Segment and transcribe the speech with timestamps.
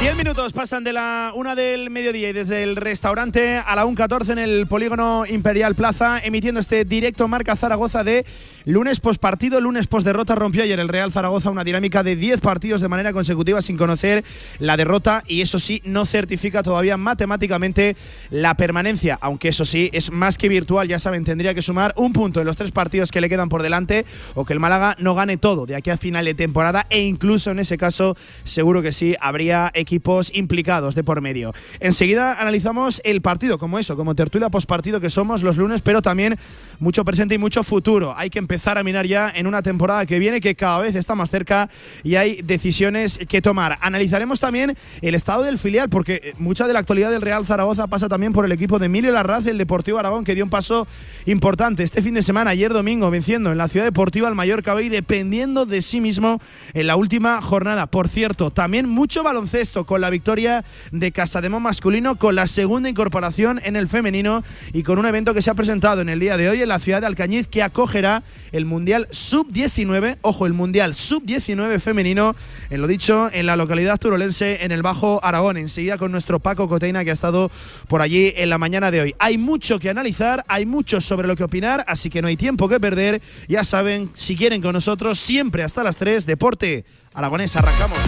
[0.00, 4.30] Diez minutos pasan de la una del mediodía y desde el restaurante a la 1.14
[4.30, 8.24] en el polígono Imperial Plaza, emitiendo este directo marca Zaragoza de
[8.64, 10.36] lunes post partido, lunes post derrota.
[10.36, 14.24] Rompió ayer el Real Zaragoza una dinámica de 10 partidos de manera consecutiva sin conocer
[14.60, 17.96] la derrota y eso sí no certifica todavía matemáticamente
[18.30, 22.12] la permanencia, aunque eso sí es más que virtual, ya saben, tendría que sumar un
[22.12, 25.16] punto en los tres partidos que le quedan por delante o que el Málaga no
[25.16, 28.92] gane todo de aquí a final de temporada e incluso en ese caso seguro que
[28.92, 31.54] sí habría equipos implicados de por medio.
[31.80, 36.36] Enseguida analizamos el partido como eso, como tertulia postpartido que somos los lunes, pero también
[36.78, 38.14] mucho presente y mucho futuro.
[38.14, 41.14] Hay que empezar a mirar ya en una temporada que viene que cada vez está
[41.14, 41.70] más cerca
[42.04, 43.78] y hay decisiones que tomar.
[43.80, 48.08] Analizaremos también el estado del filial porque mucha de la actualidad del Real Zaragoza pasa
[48.08, 50.86] también por el equipo de Emilio Larraz, el Deportivo Aragón, que dio un paso
[51.24, 54.90] importante este fin de semana, ayer domingo, venciendo en la Ciudad Deportiva al Mallorca y
[54.90, 56.42] dependiendo de sí mismo
[56.74, 57.86] en la última jornada.
[57.86, 63.60] Por cierto, también mucho baloncesto con la victoria de Casademo masculino, con la segunda incorporación
[63.64, 66.48] en el femenino y con un evento que se ha presentado en el día de
[66.48, 71.80] hoy en la ciudad de Alcañiz que acogerá el Mundial Sub-19, ojo, el Mundial Sub-19
[71.80, 72.34] femenino,
[72.70, 75.56] en lo dicho, en la localidad turolense, en el Bajo Aragón.
[75.56, 77.50] Enseguida con nuestro Paco Coteina que ha estado
[77.88, 79.14] por allí en la mañana de hoy.
[79.18, 82.68] Hay mucho que analizar, hay mucho sobre lo que opinar, así que no hay tiempo
[82.68, 83.20] que perder.
[83.48, 87.98] Ya saben, si quieren con nosotros, siempre hasta las 3, Deporte Aragonés, arrancamos.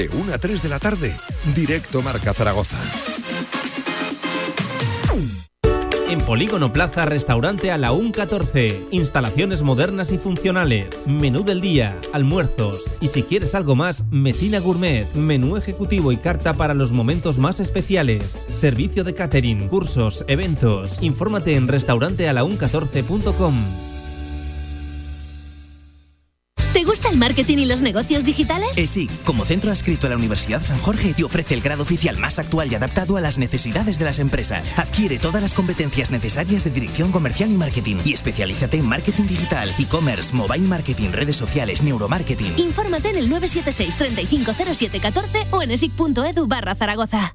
[0.00, 1.14] De 1 a 3 de la tarde,
[1.54, 2.78] directo Marca Zaragoza.
[6.08, 8.86] En Polígono Plaza, restaurante a la 114.
[8.92, 11.06] Instalaciones modernas y funcionales.
[11.06, 12.84] Menú del día, almuerzos.
[13.02, 15.06] Y si quieres algo más, Mesina Gourmet.
[15.12, 18.46] Menú ejecutivo y carta para los momentos más especiales.
[18.48, 20.96] Servicio de catering, cursos, eventos.
[21.02, 23.89] Infórmate en restauranteala114.com.
[27.10, 28.78] el marketing y los negocios digitales?
[28.78, 32.16] Eh, sí, como centro adscrito a la Universidad San Jorge te ofrece el grado oficial
[32.16, 34.78] más actual y adaptado a las necesidades de las empresas.
[34.78, 39.74] Adquiere todas las competencias necesarias de dirección comercial y marketing y especialízate en marketing digital,
[39.78, 42.58] e-commerce, mobile marketing, redes sociales, neuromarketing.
[42.58, 47.34] Infórmate en el 976 350714 o en esic.edu barra Zaragoza.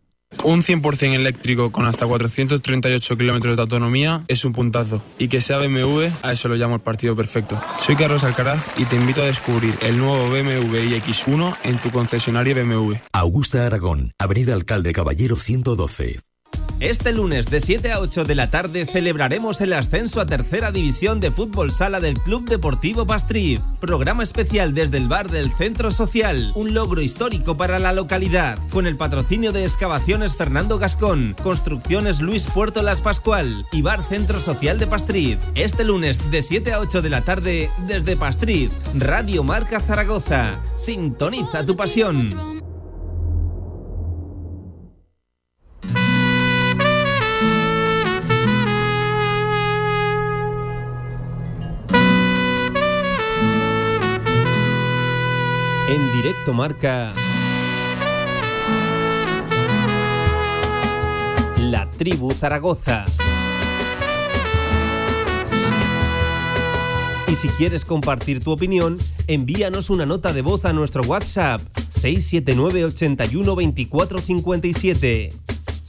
[0.43, 5.03] Un 100% eléctrico con hasta 438 kilómetros de autonomía es un puntazo.
[5.19, 7.61] Y que sea BMW, a eso lo llamo el partido perfecto.
[7.79, 12.55] Soy Carlos Alcaraz y te invito a descubrir el nuevo BMW iX1 en tu concesionario
[12.55, 12.95] BMW.
[13.11, 16.30] Augusta Aragón, Avenida Alcalde Caballero 112.
[16.81, 21.19] Este lunes de 7 a 8 de la tarde celebraremos el ascenso a tercera división
[21.19, 23.61] de fútbol sala del Club Deportivo Pastriz.
[23.79, 28.87] Programa especial desde el bar del Centro Social, un logro histórico para la localidad, con
[28.87, 34.79] el patrocinio de Excavaciones Fernando Gascón, Construcciones Luis Puerto Las Pascual y Bar Centro Social
[34.79, 35.37] de Pastriz.
[35.53, 40.59] Este lunes de 7 a 8 de la tarde desde Pastriz, Radio Marca Zaragoza.
[40.77, 42.60] Sintoniza tu pasión.
[56.47, 57.13] Marca
[61.59, 63.05] La Tribu Zaragoza.
[67.27, 68.97] Y si quieres compartir tu opinión,
[69.27, 75.33] envíanos una nota de voz a nuestro WhatsApp 679 81 24 57.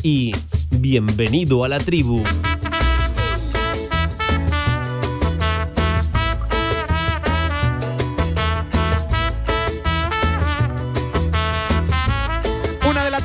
[0.02, 0.32] Y
[0.70, 2.22] bienvenido a la tribu.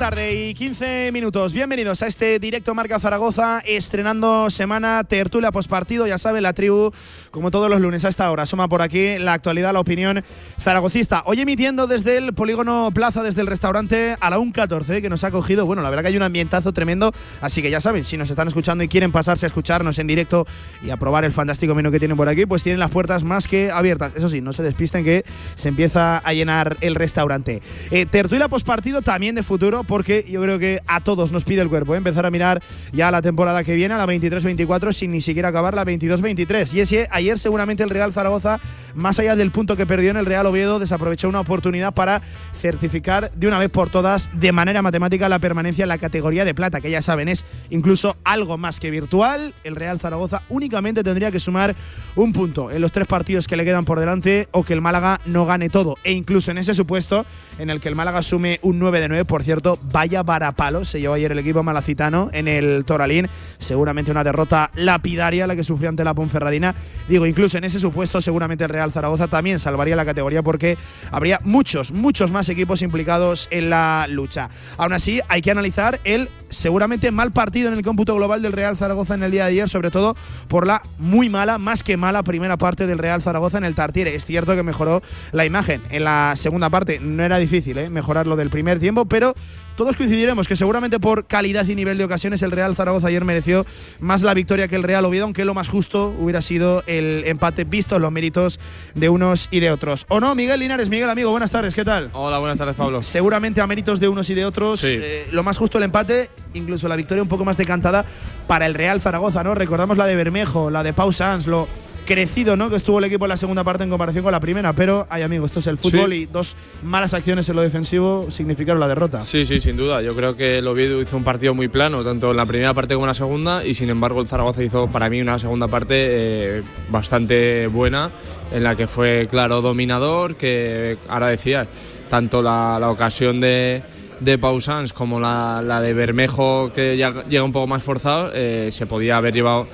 [0.09, 1.51] Tarde y 15 minutos.
[1.51, 6.07] Bienvenidos a este directo Marca Zaragoza, estrenando semana tertulia postpartido.
[6.07, 6.93] Ya saben, la tribu,
[7.29, 10.23] como todos los lunes a esta hora, suma por aquí la actualidad, la opinión
[10.61, 11.23] zaragocista.
[11.25, 15.31] Hoy emitiendo desde el Polígono Plaza, desde el restaurante a la 1.14, que nos ha
[15.31, 15.65] cogido.
[15.65, 17.11] Bueno, la verdad que hay un ambientazo tremendo.
[17.41, 20.47] Así que ya saben, si nos están escuchando y quieren pasarse a escucharnos en directo
[20.83, 23.49] y a probar el fantástico menú que tienen por aquí, pues tienen las puertas más
[23.49, 24.15] que abiertas.
[24.15, 25.25] Eso sí, no se despisten que
[25.55, 27.61] se empieza a llenar el restaurante.
[27.91, 31.59] Eh, tertulia postpartido también de futuro futuro porque yo creo que a todos nos pide
[31.59, 31.97] el cuerpo ¿eh?
[31.97, 32.61] empezar a mirar
[32.93, 36.71] ya la temporada que viene, a la 23-24, sin ni siquiera acabar la 22-23.
[36.75, 38.59] Y es que ayer seguramente el Real Zaragoza,
[38.93, 42.21] más allá del punto que perdió en el Real Oviedo, desaprovechó una oportunidad para
[42.61, 46.53] certificar de una vez por todas de manera matemática la permanencia en la categoría de
[46.53, 49.55] plata, que ya saben es incluso algo más que virtual.
[49.63, 51.75] El Real Zaragoza únicamente tendría que sumar
[52.15, 55.19] un punto en los tres partidos que le quedan por delante o que el Málaga
[55.25, 55.95] no gane todo.
[56.03, 57.25] E incluso en ese supuesto
[57.57, 60.99] en el que el Málaga sume un 9 de 9, por cierto, vaya varapalo se
[60.99, 63.27] llevó ayer el equipo malacitano en el Toralín.
[63.59, 66.75] Seguramente una derrota lapidaria la que sufrió ante la Ponferradina.
[67.07, 70.77] Digo, incluso en ese supuesto, seguramente el Real Zaragoza también salvaría la categoría porque
[71.11, 74.49] habría muchos, muchos más equipos implicados en la lucha.
[74.77, 78.77] Aún así, hay que analizar el seguramente mal partido en el cómputo global del Real
[78.77, 80.15] Zaragoza en el día de ayer, sobre todo
[80.47, 84.15] por la muy mala, más que mala primera parte del Real Zaragoza en el Tartiere.
[84.15, 85.01] Es cierto que mejoró
[85.31, 87.89] la imagen en la segunda parte, no era difícil ¿eh?
[87.89, 89.33] mejorar lo del primer tiempo, pero
[89.75, 93.63] todos coincidiremos que seguramente por calidad y nivel de ocasiones el Real Zaragoza ayer mereció
[93.99, 97.63] más la victoria que el Real Oviedo, aunque lo más justo hubiera sido el empate
[97.63, 98.59] visto los méritos
[98.95, 100.05] de unos y de otros.
[100.09, 100.89] ¿O no, Miguel Linares?
[100.89, 102.09] Miguel, amigo, buenas tardes, ¿qué tal?
[102.13, 103.03] Hola, buenas tardes, Pablo.
[103.03, 104.87] Seguramente a méritos de unos y de otros, Sí.
[104.99, 108.05] eh, lo más justo el empate, incluso la victoria un poco más decantada
[108.47, 109.55] para el Real Zaragoza, ¿no?
[109.55, 111.67] Recordamos la de Bermejo, la de Pau Sanz, lo
[112.05, 112.69] crecido, ¿no?
[112.69, 115.23] Que estuvo el equipo en la segunda parte en comparación con la primera, pero, ay
[115.23, 116.19] amigo, esto es el fútbol Sí.
[116.19, 119.23] y dos malas acciones en lo defensivo significaron la derrota.
[119.23, 120.01] Sí, sí, sin duda.
[120.01, 122.93] Yo creo que el Oviedo hizo un partido muy plano, tanto en la primera parte
[122.93, 125.95] como en la segunda, y sin embargo el Zaragoza hizo para mí una segunda parte
[125.97, 128.09] eh, bastante buena,
[128.53, 131.67] en la que fue claro dominador, que ahora decías,
[132.09, 133.83] tanto la, la ocasión de,
[134.19, 138.69] de Pausans como la, la de Bermejo, que ya llega un poco más forzado, eh,
[138.71, 139.67] se podía haber llevado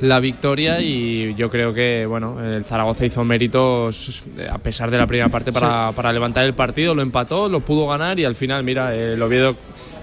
[0.00, 4.98] la victoria y yo creo que bueno el Zaragoza hizo méritos eh, a pesar de
[4.98, 8.34] la primera parte para, para levantar el partido, lo empató, lo pudo ganar y al
[8.34, 9.56] final, mira, el Oviedo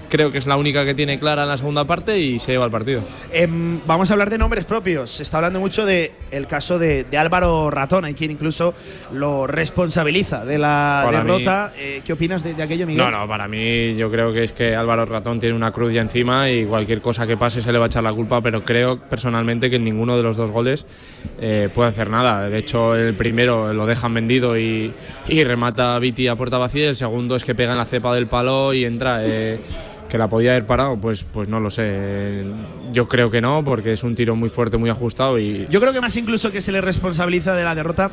[0.08, 2.64] creo que es la única que tiene clara en la segunda parte y se lleva
[2.64, 3.02] el partido.
[3.32, 5.10] Em, vamos a hablar de nombres propios.
[5.10, 8.74] Se está hablando mucho de el caso de, de Álvaro Ratón, hay quien incluso
[9.12, 11.72] lo responsabiliza de la Para derrota.
[11.78, 13.04] Eh, ¿Qué opinas de, de aquello, Miguel?
[13.04, 16.02] No, no, para mí yo creo que es que Álvaro Ratón tiene una cruz ya
[16.02, 18.98] encima y cualquier cosa que pase se le va a echar la culpa, pero creo
[18.98, 20.86] personalmente que ninguno de los dos goles
[21.40, 22.48] eh, puede hacer nada.
[22.48, 24.94] De hecho, el primero lo dejan vendido y,
[25.28, 28.14] y remata Viti a puerta vacía y el segundo es que pega en la cepa
[28.14, 29.22] del palo y entra.
[30.08, 32.44] Que la podía haber parado, pues, pues no lo sé.
[32.92, 35.92] Yo creo que no, porque es un tiro muy fuerte, muy ajustado y, Yo creo
[35.92, 38.10] que más incluso que se le responsabiliza de la derrota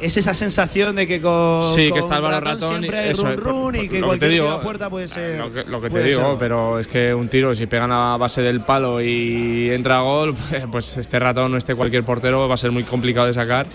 [0.00, 2.68] es esa sensación de que con, Sí, que está Álvaro Ratón.
[2.68, 5.38] siempre hay eso run y que lo cualquier digo, a puerta puede ser.
[5.38, 6.38] Lo que, lo que te digo, ser.
[6.38, 10.34] pero es que un tiro, si pegan a base del palo y entra a gol,
[10.70, 13.66] pues este ratón o este cualquier portero va a ser muy complicado de sacar.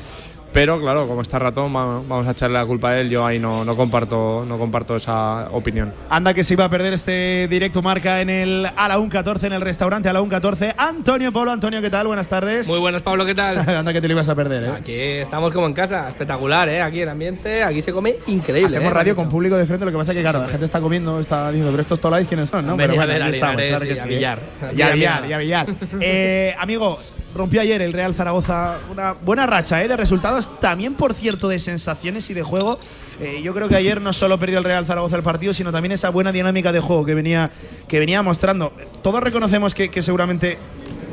[0.51, 3.09] Pero claro, como está ratón, va- vamos a echarle la culpa a él.
[3.09, 5.93] Yo ahí no, no, comparto, no comparto esa opinión.
[6.09, 9.53] Anda que se iba a perder este directo marca en el a la 1.14 en
[9.53, 10.73] el restaurante a la 1.14.
[10.77, 12.07] Antonio Polo, Antonio, ¿qué tal?
[12.07, 12.67] Buenas tardes.
[12.67, 13.57] Muy buenas, Pablo, ¿qué tal?
[13.69, 14.69] Anda que te lo ibas a perder, ¿eh?
[14.69, 16.81] Aquí estamos como en casa, espectacular, ¿eh?
[16.81, 18.75] Aquí el ambiente, aquí se come increíble.
[18.75, 18.95] Hacemos ¿eh?
[18.95, 21.19] radio con público de frente, lo que pasa es que, claro, la gente está comiendo,
[21.19, 22.65] está diciendo, pero estos tolais, ¿quiénes son?
[22.65, 22.71] ¿no?
[22.73, 24.15] Hombre, Pero ya bueno, ver, a estamos, Linares claro que y a sí, ¿eh?
[24.15, 24.39] Villar.
[24.75, 25.67] Y a a y a Villar.
[26.01, 26.97] Eh, amigo,
[27.35, 29.87] rompió ayer el Real Zaragoza una buena racha ¿eh?
[29.87, 32.79] de resultados, también por cierto de sensaciones y de juego.
[33.19, 35.91] Eh, yo creo que ayer no solo perdió el Real Zaragoza el partido, sino también
[35.91, 37.51] esa buena dinámica de juego que venía,
[37.87, 38.71] que venía mostrando.
[39.01, 40.57] Todos reconocemos que, que seguramente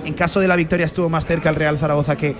[0.04, 2.36] en caso de la victoria estuvo más cerca el Real Zaragoza que,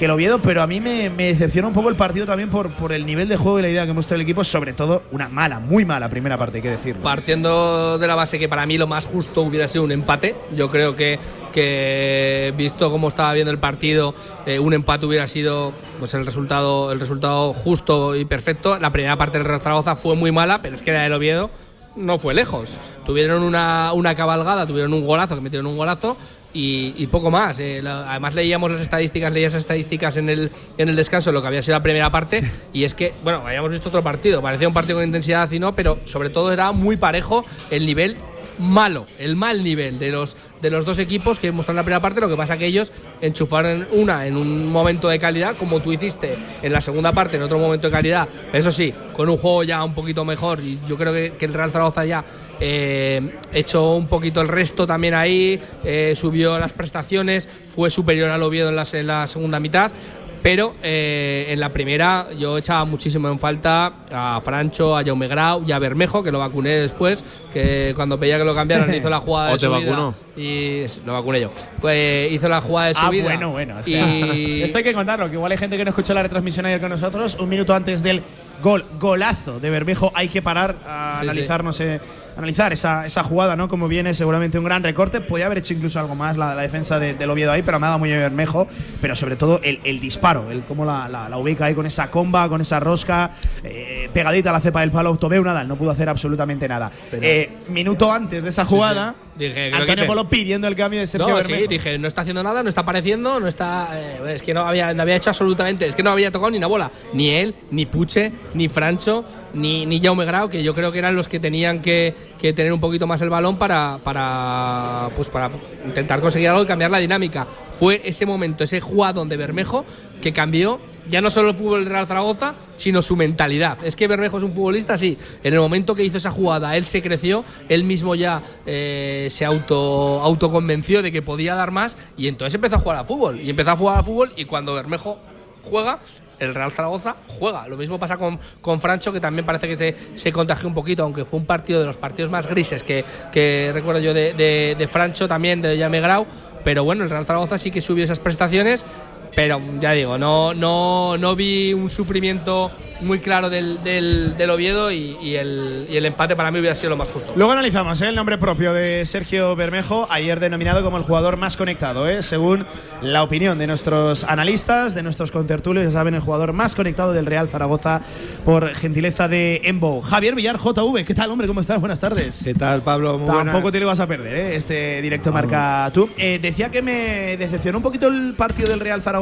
[0.00, 3.04] que el Oviedo, pero a mí me, decepciona un poco el partido también por, el
[3.04, 5.84] nivel de juego y la idea que muestra el equipo, sobre todo una mala, muy
[5.84, 7.02] mala primera parte, hay que decirlo.
[7.02, 10.70] Partiendo de la base que para mí lo más justo hubiera sido un empate, yo
[10.70, 11.18] creo que,
[11.52, 14.14] que visto cómo estaba viendo el partido,
[14.46, 18.78] eh, un empate hubiera sido pues el resultado, el resultado justo y perfecto.
[18.78, 21.50] La primera parte del Real Zaragoza fue muy mala, pero es que la del Oviedo
[21.94, 22.80] no fue lejos.
[23.04, 26.16] Tuvieron una, una cabalgada, tuvieron un golazo, que metieron un golazo.
[26.52, 27.60] Y, y poco más.
[27.60, 27.80] eh.
[27.82, 31.62] La- además leíamos las estadísticas, leías estadísticas en el, en el descanso, lo que había
[31.62, 32.42] sido la primera parte.
[32.72, 34.42] Y es que, bueno, habíamos visto otro partido.
[34.42, 38.16] Parecía un partido con intensidad y no, pero sobre todo era muy parejo el nivel
[38.60, 42.20] malo, el mal nivel de los, de los dos equipos que mostraron la primera parte.
[42.20, 46.36] Lo que pasa que ellos enchufaron una en un momento de calidad, como tú hiciste
[46.62, 48.28] en la segunda parte, en otro momento de calidad.
[48.52, 50.60] Eso sí, con un juego ya un poquito mejor.
[50.60, 52.24] Y yo creo que, el Real Zaragoza ya
[52.60, 58.42] eh, echó un poquito el resto también ahí, eh, subió las prestaciones, fue superior al
[58.42, 59.92] Oviedo en en la segunda mitad.
[60.42, 65.62] Pero eh, en la primera yo echaba muchísimo en falta a Francho, a Jaume Grau
[65.66, 69.20] y a Bermejo, que lo vacuné después, que cuando veía que lo cambiaron hizo la
[69.20, 70.14] jugada de ¿O te vida vacunó?
[70.36, 71.50] Y lo vacuné yo.
[71.80, 73.24] Pues hizo la jugada de su Ah, vida.
[73.24, 73.76] bueno, bueno.
[73.78, 76.22] o sea, y Esto hay que contarlo, que igual hay gente que no escuchó la
[76.22, 77.36] retransmisión ayer con nosotros.
[77.38, 78.22] Un minuto antes del
[78.62, 80.12] Gol, golazo de Bermejo.
[80.14, 82.00] Hay que parar a Sí, analizar, no sé,
[82.36, 83.68] analizar esa, esa jugada, ¿no?
[83.68, 85.20] Como viene, seguramente un gran recorte.
[85.20, 87.86] Podía haber hecho incluso algo más la, la defensa de, del Oviedo ahí, pero me
[87.86, 88.66] ha dado muy bien Bermejo.
[89.00, 92.10] Pero sobre todo el, el disparo, el cómo la, la- la ubica ahí con esa
[92.10, 93.30] comba, con esa rosca,
[93.64, 95.16] eh, pegadita a la cepa del palo.
[95.16, 96.90] Tomé un Nadal, no pudo hacer absolutamente nada.
[97.12, 100.06] Eh, minuto antes de esa jugada, Dije, que Antonio.
[100.06, 101.60] Polo pidiendo el cambio de Sergio No, Bermejo.
[101.62, 103.90] sí, dije, no está haciendo nada, no está apareciendo, no está.
[103.94, 105.86] eh, es que no había, no había hecho absolutamente.
[105.86, 106.90] Es que no había tocado ni una bola.
[107.12, 111.16] Ni él, ni Puche, ni Francho, ni, ni Jaume Grau, que yo creo que eran
[111.16, 115.50] los que tenían que, que tener un poquito más el balón para, para, pues para
[115.86, 117.46] intentar conseguir algo y cambiar la dinámica.
[117.78, 119.84] Fue ese momento, ese jugadón de Bermejo
[120.20, 120.80] que cambió
[121.10, 123.76] ya no solo el fútbol del Real Zaragoza, sino su mentalidad.
[123.84, 125.18] Es que Bermejo es un futbolista, sí.
[125.42, 129.44] En el momento que hizo esa jugada, él se creció, él mismo ya eh, se
[129.44, 133.40] auto, autoconvenció de que podía dar más y entonces empezó a jugar al fútbol.
[133.40, 135.18] Y empezó a jugar al fútbol y cuando Bermejo
[135.64, 135.98] juega,
[136.38, 137.68] el Real Zaragoza juega.
[137.68, 141.02] Lo mismo pasa con, con Francho, que también parece que se, se contagió un poquito,
[141.02, 144.88] aunque fue un partido de los partidos más grises que, que recuerdo yo de, de-
[144.88, 146.26] Francho, también de Llame Grau.
[146.64, 148.84] Pero bueno, el Real Zaragoza sí que subió esas prestaciones.
[149.34, 152.70] Pero ya digo, no, no, no vi un sufrimiento
[153.02, 156.76] muy claro del, del, del Oviedo y, y el, y el empate para mí hubiera
[156.76, 157.32] sido lo más justo.
[157.34, 158.08] Luego analizamos ¿eh?
[158.08, 162.22] el nombre propio de Sergio Bermejo, ayer denominado como el jugador más conectado, ¿eh?
[162.22, 162.66] según
[163.00, 167.24] la opinión de nuestros analistas, de nuestros contertulios, ya saben, el jugador más conectado del
[167.24, 168.02] Real Zaragoza
[168.44, 170.02] por gentileza de Embo.
[170.02, 171.46] Javier Villar, JV, ¿qué tal, hombre?
[171.48, 171.80] ¿Cómo estás?
[171.80, 172.42] Buenas tardes.
[172.44, 173.16] ¿Qué tal, Pablo?
[173.18, 173.72] Muy Tampoco buenas.
[173.72, 174.56] te lo vas a perder, ¿eh?
[174.56, 176.10] este directo marca tú.
[176.18, 179.19] Eh, decía que me decepcionó un poquito el partido del Real Zaragoza,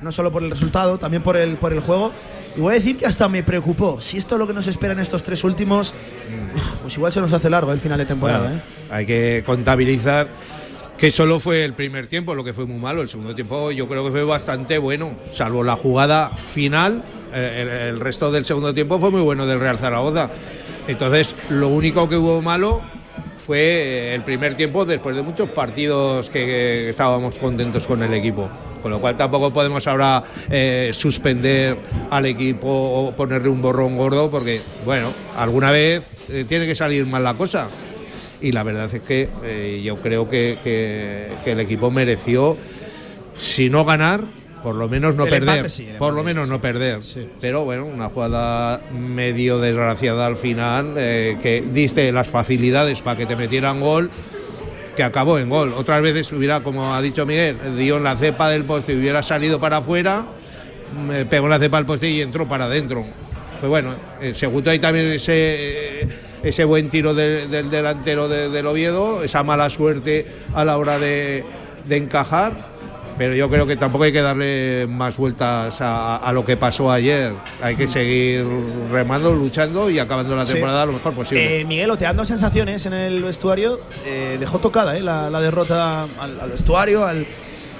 [0.00, 2.12] no solo por el resultado, también por el, por el juego.
[2.56, 4.00] Y voy a decir que hasta me preocupó.
[4.00, 5.94] Si esto es lo que nos espera en estos tres últimos,
[6.82, 8.48] pues igual se nos hace largo el final de temporada.
[8.48, 8.62] Bueno, ¿eh?
[8.90, 10.28] Hay que contabilizar
[10.98, 13.02] que solo fue el primer tiempo, lo que fue muy malo.
[13.02, 17.02] El segundo tiempo yo creo que fue bastante bueno, salvo la jugada final.
[17.34, 20.30] El, el resto del segundo tiempo fue muy bueno del Real Zaragoza.
[20.86, 22.82] Entonces, lo único que hubo malo
[23.36, 28.48] fue eh, el primer tiempo después de muchos partidos que estábamos contentos con el equipo.
[28.82, 31.76] Con lo cual tampoco podemos ahora eh, suspender
[32.10, 35.08] al equipo o ponerle un borrón gordo porque, bueno,
[35.38, 37.68] alguna vez eh, tiene que salir mal la cosa.
[38.40, 42.56] Y la verdad es que eh, yo creo que, que- que el equipo mereció,
[43.36, 44.24] si no ganar,
[44.64, 45.48] por lo menos no El perder.
[45.58, 47.00] empate sí, el por lo menos no perder.
[47.40, 53.26] Pero bueno, una jugada medio desgraciada al final, eh, que diste las facilidades para que
[53.26, 54.10] te metieran gol
[54.96, 55.72] que acabó en gol.
[55.76, 59.22] Otras veces hubiera, como ha dicho Miguel, dio en la cepa del poste y hubiera
[59.22, 60.26] salido para afuera,
[61.06, 63.04] me pegó en la cepa del poste y entró para adentro.
[63.60, 66.08] Pues bueno, eh, se juntó ahí también ese, eh,
[66.42, 70.98] ese buen tiro de- del delantero de- del Oviedo, esa mala suerte a la hora
[70.98, 71.44] de
[71.88, 72.71] encajar.
[73.18, 76.90] Pero yo creo que tampoco hay que darle más vueltas a, a lo que pasó
[76.90, 77.32] ayer.
[77.60, 78.44] Hay que seguir
[78.90, 80.52] remando, luchando y acabando la Sí.
[80.54, 81.60] temporada lo mejor posible.
[81.60, 86.40] Eh, Miguel, oteando sensaciones en el vestuario, eh, dejó tocada eh, la, la derrota al,
[86.40, 87.26] al vestuario, al,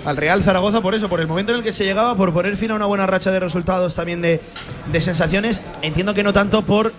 [0.05, 2.57] al Real Zaragoza, por eso, por el momento en el que se llegaba, por poner
[2.57, 4.41] fin a una buena racha de resultados, también de,
[4.93, 5.63] de sensaciones.
[5.81, 6.93] Entiendo que no tanto por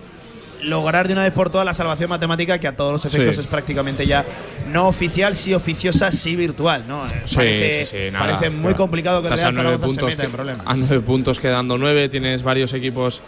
[0.64, 3.40] lograr de una vez por todas la salvación matemática, que a todos los efectos Sí.
[3.42, 4.24] es prácticamente ya
[4.72, 6.84] no oficial, sí oficiosa, sí virtual.
[6.88, 7.06] ¿no?
[7.06, 10.06] Eh, Sí, parece, sí, nada, parece muy complicado que el Estás a nueve se puntos
[10.06, 10.66] meta que- en problemas.
[10.66, 13.22] A nueve puntos quedando nueve, tienes varios equipos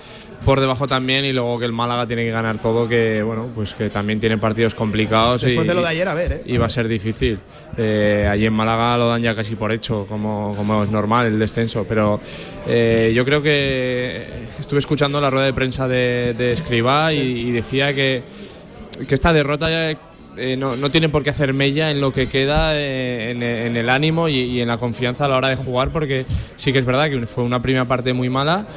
[0.46, 3.74] por debajo también y luego que el Málaga tiene que ganar todo, que bueno, pues
[3.74, 5.42] que también tiene partidos complicados.
[5.42, 6.42] Después y, de lo de ayer, a ver, ¿eh?
[6.46, 7.40] Y va a ser difícil.
[7.76, 11.40] Eh, allí en Málaga lo dan ya casi por hecho, como, como es normal el
[11.40, 11.84] descenso.
[11.88, 12.20] Pero
[12.68, 17.50] eh, yo creo que estuve escuchando la rueda de prensa de, de Escribá y, y
[17.50, 18.22] decía que,
[19.08, 19.98] que esta derrota ya,
[20.36, 23.76] eh, no, no tiene por qué hacer mella en lo que queda eh, en, en
[23.76, 26.24] el ánimo y, y en la confianza a la hora de jugar, porque
[26.54, 28.68] sí que es verdad que fue una primera parte muy mala.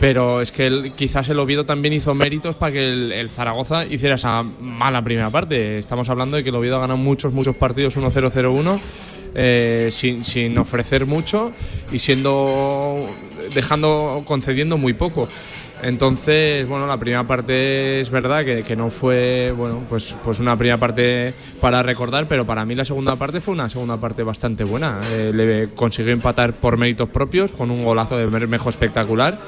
[0.00, 3.84] Pero es que el- quizás el Oviedo también hizo méritos para que el, el Zaragoza
[3.84, 5.78] hiciera esa mala primera parte.
[5.78, 8.80] Estamos hablando de que el Oviedo ha ganado muchos, muchos partidos 1-0-0-1
[9.34, 11.50] eh, sin, sin ofrecer mucho
[11.90, 13.06] y siendo
[13.54, 15.28] dejando concediendo muy poco.
[15.82, 20.56] Entonces, bueno, la primera parte es verdad que, que no fue, bueno, pues, pues una
[20.56, 24.64] primera parte para recordar, pero para mí la segunda parte fue una segunda parte bastante
[24.64, 24.98] buena.
[25.12, 29.38] Eh, le consiguió empatar por méritos propios con un golazo de Bermejo espectacular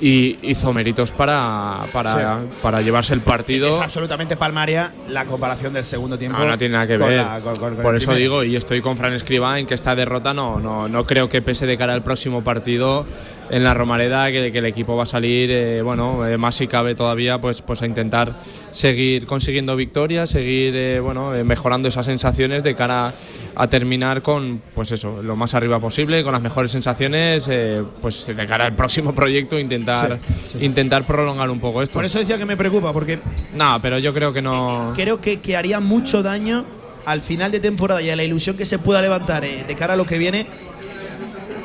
[0.00, 3.68] y hizo méritos para, para, para llevarse el partido.
[3.70, 6.38] Es absolutamente palmaria la comparación del segundo tiempo.
[6.38, 7.16] No, no tiene nada que ver.
[7.24, 9.94] la- con- con- con Por eso digo, y estoy con Fran Escribá en que esta
[9.94, 13.06] derrota no, no, no creo que pese de cara al próximo partido
[13.50, 16.66] en la Romareda, que, que el equipo va a salir, eh, bueno, eh, más si
[16.66, 18.34] cabe todavía, pues, pues a intentar
[18.74, 23.14] seguir consiguiendo victorias, seguir eh, bueno, eh, mejorando esas sensaciones de cara
[23.54, 28.26] a terminar con, pues eso, lo más arriba posible, con las mejores sensaciones, eh, pues
[28.26, 29.84] de cara al próximo proyecto, intentar
[30.18, 30.18] intentar,
[30.60, 31.94] intentar prolongar un poco esto.
[31.94, 33.20] Por eso decía que me preocupa, porque
[33.54, 34.92] No, pero yo creo que no.
[34.96, 36.64] creo que, que haría mucho daño
[37.06, 39.94] al final de temporada y a la ilusión que se pueda levantar eh, de cara
[39.94, 40.46] a lo que viene.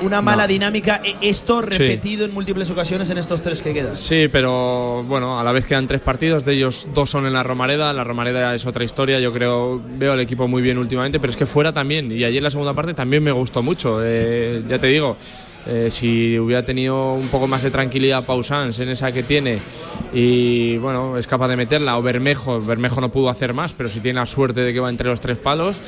[0.02, 0.48] Una mala No.
[0.48, 3.96] dinámica, eh, esto repetido en múltiples ocasiones en estos tres que quedan.
[3.96, 7.44] Sí, pero bueno, a la vez quedan tres partidos, de ellos dos son en la
[7.44, 7.92] Romareda.
[7.92, 11.38] La Romareda es otra historia, yo creo, veo al equipo muy bien últimamente, pero es
[11.38, 12.12] que fuera también.
[12.12, 14.00] Y ayer la segunda parte también me gustó mucho.
[14.04, 15.18] eh, ya te digo,
[15.68, 19.60] eh, si hubiera tenido un poco más de tranquilidad Pausans en esa que tiene
[20.14, 24.00] y bueno, es capaz de meterla, o Bermejo, Bermejo no pudo hacer más, pero si
[24.00, 25.80] tiene la suerte de que va entre los tres palos.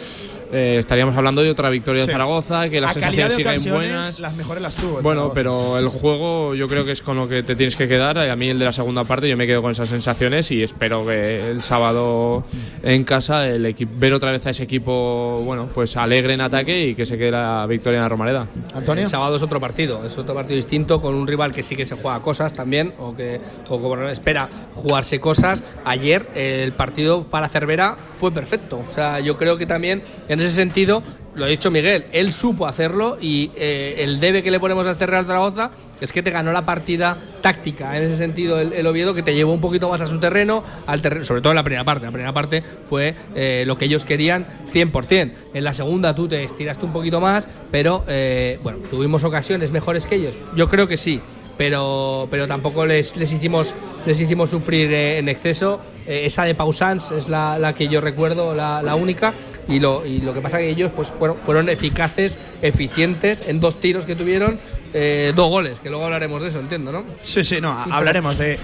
[0.52, 2.08] Eh, estaríamos hablando de otra victoria Sí.
[2.08, 4.20] de Zaragoza, que las sensaciones siguen buenas.
[4.20, 5.02] las mejores las tuvo.
[5.02, 5.34] Bueno, Zaragoza.
[5.36, 8.18] pero el juego yo creo que es con lo que te tienes que quedar.
[8.20, 11.06] A mí el de la segunda parte yo me quedo con esas sensaciones y espero
[11.06, 12.44] que el sábado
[12.84, 16.88] en casa el equipo ver otra vez a ese equipo bueno pues alegre en ataque
[16.88, 18.48] y que se quede la victoria en la Romareda.
[18.74, 19.04] Antonio.
[19.04, 21.86] El sábado es otro partido, es otro partido distinto con un rival que sí que
[21.86, 23.40] se juega cosas también o que
[23.70, 25.64] o como espera jugarse cosas.
[25.86, 28.82] Ayer el partido para Cervera fue perfecto.
[28.90, 31.04] O sea, yo creo que también en ese sentido
[31.36, 34.92] lo ha dicho Miguel, él supo hacerlo y eh, el debe que le ponemos a
[34.92, 35.72] este Real Zaragoza
[36.02, 39.34] es que te ganó la partida táctica, en ese sentido el, el Oviedo que te
[39.34, 42.06] llevó un poquito más a su terreno, al terreno, sobre todo en la primera parte.
[42.06, 45.32] La primera parte fue eh, lo que ellos querían 100%.
[45.54, 50.08] En la segunda tú te estiraste un poquito más, pero eh, bueno, tuvimos ocasiones mejores
[50.08, 50.36] que ellos.
[50.56, 51.22] Yo creo que sí.
[51.58, 53.76] Pero, pero tampoco les, les, hicimos,
[54.08, 55.80] les hicimos sufrir eh, en exceso.
[56.08, 59.32] Esa de Pausans es la, la que yo recuerdo, la, la única.
[59.68, 63.80] Y lo, y lo que pasa que ellos pues, fueron, fueron eficaces, eficientes en dos
[63.80, 64.60] tiros que tuvieron,
[64.94, 67.04] eh, dos goles, que luego hablaremos de eso, entiendo, ¿no?
[67.22, 68.58] Sí, sí, no, ha- hablaremos de,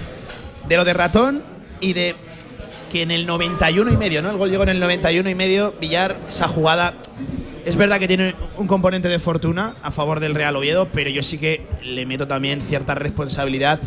[0.68, 1.42] de lo de ratón
[1.80, 2.14] y de
[2.90, 4.30] que en el 91 y medio, ¿no?
[4.30, 6.94] El gol llegó en el 91 y medio, Villar, esa jugada.
[7.64, 11.22] Es verdad que tiene un componente de fortuna a favor del Real Oviedo, pero yo
[11.22, 13.78] sí que le meto también cierta responsabilidad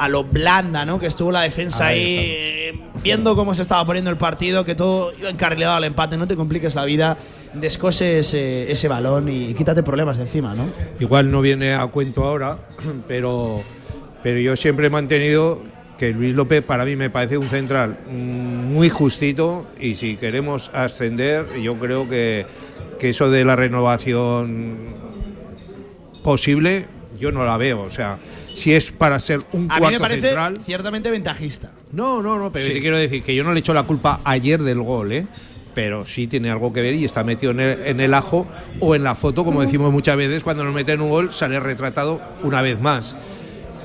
[0.00, 0.98] a lo blanda, ¿no?
[0.98, 4.74] Que estuvo la defensa Ahí ahí, eh, viendo cómo se estaba poniendo el partido, que
[4.74, 6.16] todo iba encarrilado al empate.
[6.16, 7.18] No te compliques la vida,
[7.52, 10.64] descose ese, ese balón y quítate problemas de encima, ¿no?
[10.98, 12.60] Igual no viene a cuento ahora,
[13.08, 13.62] pero,
[14.22, 15.60] pero yo siempre he mantenido
[15.98, 20.70] que Luis López para mí me parece un central mm, muy justito y si queremos
[20.72, 22.46] ascender yo creo que,
[22.98, 24.78] que eso de la renovación
[26.22, 26.86] posible
[27.18, 27.82] yo no la veo.
[27.82, 28.18] O sea,
[28.54, 30.58] si es para ser un A mí cuarto me parece central.
[30.64, 31.70] ciertamente ventajista.
[31.92, 32.72] No, no, no, pero Sí.
[32.72, 35.26] te quiero decir que yo no le echo la culpa ayer del gol, ¿eh?
[35.74, 38.46] Pero sí tiene algo que ver y está metido en el, en el ajo
[38.80, 42.20] o en la foto, como decimos muchas veces, cuando nos meten un gol sale retratado
[42.42, 43.14] una vez más.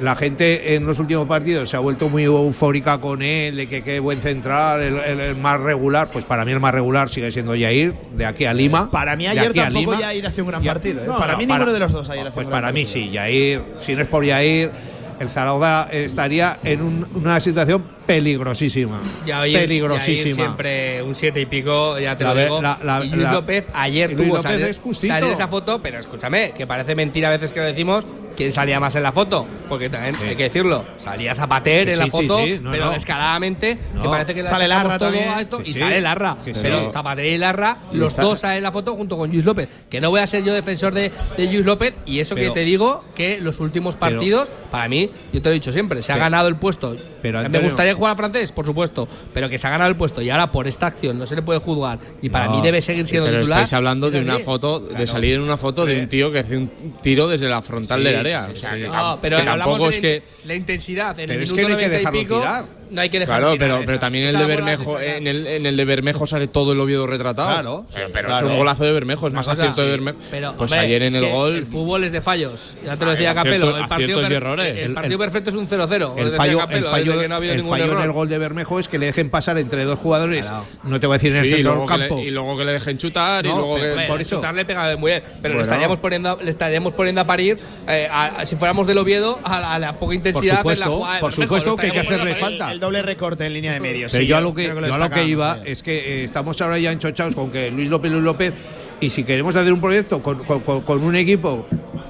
[0.01, 3.81] La gente en los últimos partidos se ha vuelto muy eufórica con él, de que
[3.81, 6.09] qué buen central, el, el- el más regular.
[6.11, 8.91] Pues para mí el más regular sigue siendo Yair, de aquí a Lima.
[8.91, 9.99] Para mí ayer tampoco Lima.
[10.01, 11.01] Yair hace un gran partido.
[11.01, 11.07] ¿eh?
[11.07, 12.73] No, para no, mí para- ninguno de los dos ayer hace Pues un gran para
[12.73, 14.69] mí sí, Yair, si no es por Yair,
[15.17, 18.99] el Zaragoza estaría en un- una situación peligrosísima.
[19.25, 20.29] Ya peligrosísima.
[20.29, 22.61] ya siempre un 7 y pico, ya te La lo digo.
[22.61, 26.51] la- la- y Luis López ayer Luis tuvo López es salir esa foto, pero escúchame,
[26.51, 28.05] que parece mentira a veces que lo decimos.
[28.35, 29.47] ¿Quién salía más en la foto?
[29.69, 30.83] Porque también hay que decirlo.
[30.97, 32.91] Salía Zapater Que en la sí, foto, no, pero no.
[32.91, 34.11] descaradamente, que No.
[34.11, 36.35] parece que le Sale Larra todo a esto Que y sale Larra.
[36.43, 36.51] que.
[36.51, 39.69] Pero Zapater y Larra, los está- dos salen en la foto junto con Luis López.
[39.89, 41.93] Que no voy a ser yo defensor de, de Luis López.
[42.05, 45.47] Y eso Pero- que te digo, que los últimos Pero- partidos, para mí, yo te
[45.47, 46.93] lo he dicho siempre, se ha ganado el puesto.
[47.21, 49.95] pero, me Antonio- gustaría jugar a francés, por supuesto, pero que se ha ganado el
[49.97, 52.61] puesto y ahora por esta acción no se le puede juzgar y para No, mí
[52.61, 53.59] debe seguir siendo Pero titular.
[53.59, 56.57] estáis hablando de una foto, de salir en una foto de un tío que hace
[56.57, 56.69] un
[57.01, 58.41] tiro desde la frontal Sí, del área.
[58.41, 58.81] sí, o sea, sí.
[58.81, 60.23] que, No, tam- pero que tampoco de es que.
[60.45, 62.65] la intensidad en Pero el es que no hay que 90 y dejarlo pico, tirar.
[62.89, 65.65] No hay que dejarlo Claro, pero, pero también el de Bermejo, de en el, en
[65.65, 67.49] el de Bermejo sale todo el Oviedo retratado.
[67.49, 68.45] Claro, pero, sí, pero claro.
[68.47, 70.17] es un golazo de Bermejo, es más acierto de Bermejo.
[70.31, 71.55] Pero, pues hombre, ayer en el gol.
[71.55, 72.77] El fútbol es de fallos.
[72.85, 73.75] Ya te lo Hay decía Capelo.
[73.77, 74.65] El partido, per- errores.
[74.77, 76.13] el El- partido perfecto es un 0-0.
[76.17, 77.97] El fallo, Capelo, el fallo, desde que no ha habido el ningún fallo error.
[77.99, 80.51] en el gol de Bermejo es que le dejen pasar entre dos jugadores.
[80.83, 82.23] No te voy a decir en el Sí, y centro luego, del que le, campo.
[82.23, 84.05] y luego que le dejen chutar y luego que.
[84.07, 84.35] Por eso.
[84.35, 85.55] chutar le pega muy bien, pero Bueno.
[85.55, 89.59] le, estaríamos poniendo, le estaríamos poniendo a parir, eh, a- si fuéramos del Oviedo, a,
[89.59, 91.99] la- a la poca intensidad supuesto, en la jugada de por supuesto que hay que
[91.99, 92.74] hacerle falta.
[92.75, 94.11] El doble recorte en línea de medios.
[94.11, 95.97] Pero sí, yo a lo que, creo yo a lo que destacamos iba es que
[95.97, 98.53] eh, estamos ahora ya enchochados con que Luis López, Luis López,
[98.99, 101.65] y si queremos hacer un proyecto con, con- un equipo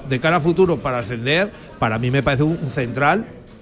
[0.08, 2.70] de cara a futuro para ascender, para mí me parece un, un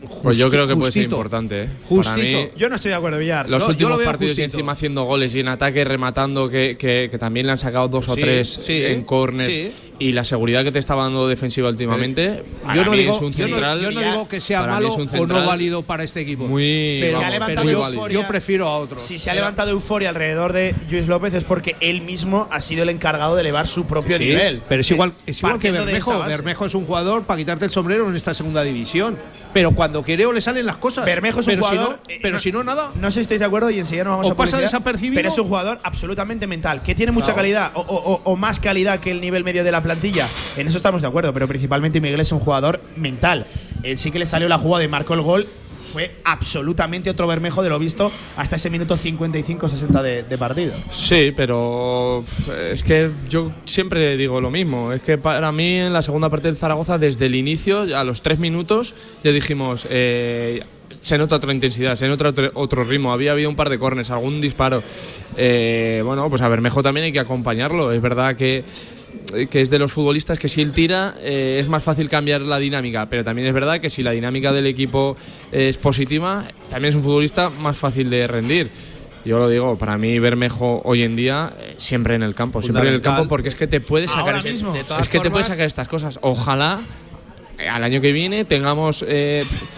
[0.06, 1.62] central Pues yo creo que puede ser importante.
[1.64, 1.68] ¿eh?
[1.88, 2.14] Justito.
[2.14, 3.48] Para mí, Yo no estoy de acuerdo, Villar.
[3.48, 7.08] los últimos lo veo partidos y encima haciendo goles y en ataque rematando que, que-
[7.10, 9.72] que también le han sacado dos o Sí, tres sí, en corners sí.
[9.98, 13.20] y la seguridad que te está dando defensiva últimamente para Yo no, mí digo, es
[13.20, 16.20] un yo no- central yo no digo que sea malo o no válido para este
[16.20, 16.44] equipo.
[16.46, 18.00] muy, Pero- Se ha vamos, levantado yo, válido.
[18.00, 18.20] euforia.
[18.22, 19.02] yo prefiero a otros.
[19.02, 22.82] Si se ha levantado euforia alrededor de Luis López es porque él mismo ha sido
[22.82, 24.62] el encargado de elevar su propio Sí, nivel.
[24.68, 26.18] Pero es igual, es igual que Bermejo.
[26.26, 29.16] Bermejo es un jugador para quitarte el sombrero en esta segunda división.
[29.54, 31.04] Pero cuando quiere o le salen las cosas.
[31.06, 31.98] Bermejo es un pero jugador.
[32.06, 32.90] Si no, eh, pero si no, nada.
[32.96, 35.18] No sé si estáis de acuerdo y enseguida nos vamos O a pasa desapercibido.
[35.20, 37.36] Pero es un jugador absolutamente mental, que tiene mucha Claro.
[37.38, 40.28] calidad o, o- o- o más calidad que el nivel medio de la plantilla.
[40.56, 43.46] En eso estamos de acuerdo, pero principalmente Miguel es un jugador mental.
[43.82, 45.46] Él sí que le salió la jugada y marcó el gol.
[45.92, 50.74] Fue absolutamente otro Bermejo de lo visto hasta ese minuto 55-60 de, partido.
[50.90, 52.24] Sí, pero
[52.70, 54.92] es que yo siempre digo lo mismo.
[54.92, 58.22] Es que para mí en la segunda parte del Zaragoza, desde el inicio, a los
[58.22, 60.62] tres minutos, ya dijimos, eh,
[61.00, 63.12] se nota otra intensidad, se nota otro ritmo.
[63.12, 64.82] Había habido un par de cornes, algún disparo.
[65.36, 67.92] Eh, bueno, pues a Bermejo también hay que acompañarlo.
[67.92, 68.64] Es verdad que
[69.50, 72.58] que es de los futbolistas que si él tira eh, es más fácil cambiar la
[72.58, 75.16] dinámica, pero también es verdad que si la dinámica del equipo
[75.52, 78.70] es positiva, también es un futbolista más fácil de rendir.
[79.24, 82.88] Yo lo digo, para mí Bermejo hoy en día eh, siempre en el campo, siempre
[82.88, 84.74] en el campo porque es que te puede sacar este- mismo.
[85.00, 86.18] Es que te puede sacar estas cosas.
[86.20, 86.80] Ojalá
[87.58, 89.04] eh, al año que viene tengamos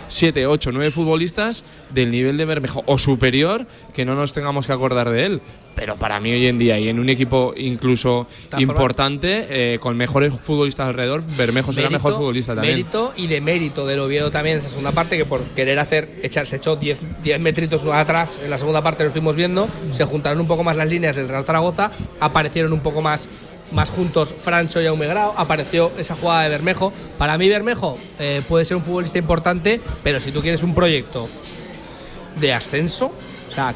[0.08, 4.72] 7, 8, 9 futbolistas del nivel de Bermejo o superior que no nos tengamos que
[4.72, 5.42] acordar de él.
[5.76, 8.26] Pero para mí hoy en día y en un equipo incluso
[8.62, 12.74] importante, eh, con mejores futbolistas alrededor, Bermejo será Mérito- mejor futbolista también.
[12.76, 16.18] Mérito y de mérito del Oviedo también en esa segunda parte, que por querer hacer,
[16.22, 20.04] echar, se echó 10 10 metritos atrás en la segunda parte, lo estuvimos viendo, se
[20.04, 23.28] juntaron un poco más las líneas del Real Zaragoza, aparecieron un poco más,
[23.70, 26.90] más juntos Francho y Aumegrao, apareció esa jugada de Bermejo.
[27.18, 31.28] Para mí Bermejo eh, puede ser un futbolista importante, pero si tú quieres un proyecto
[32.40, 33.12] de ascenso.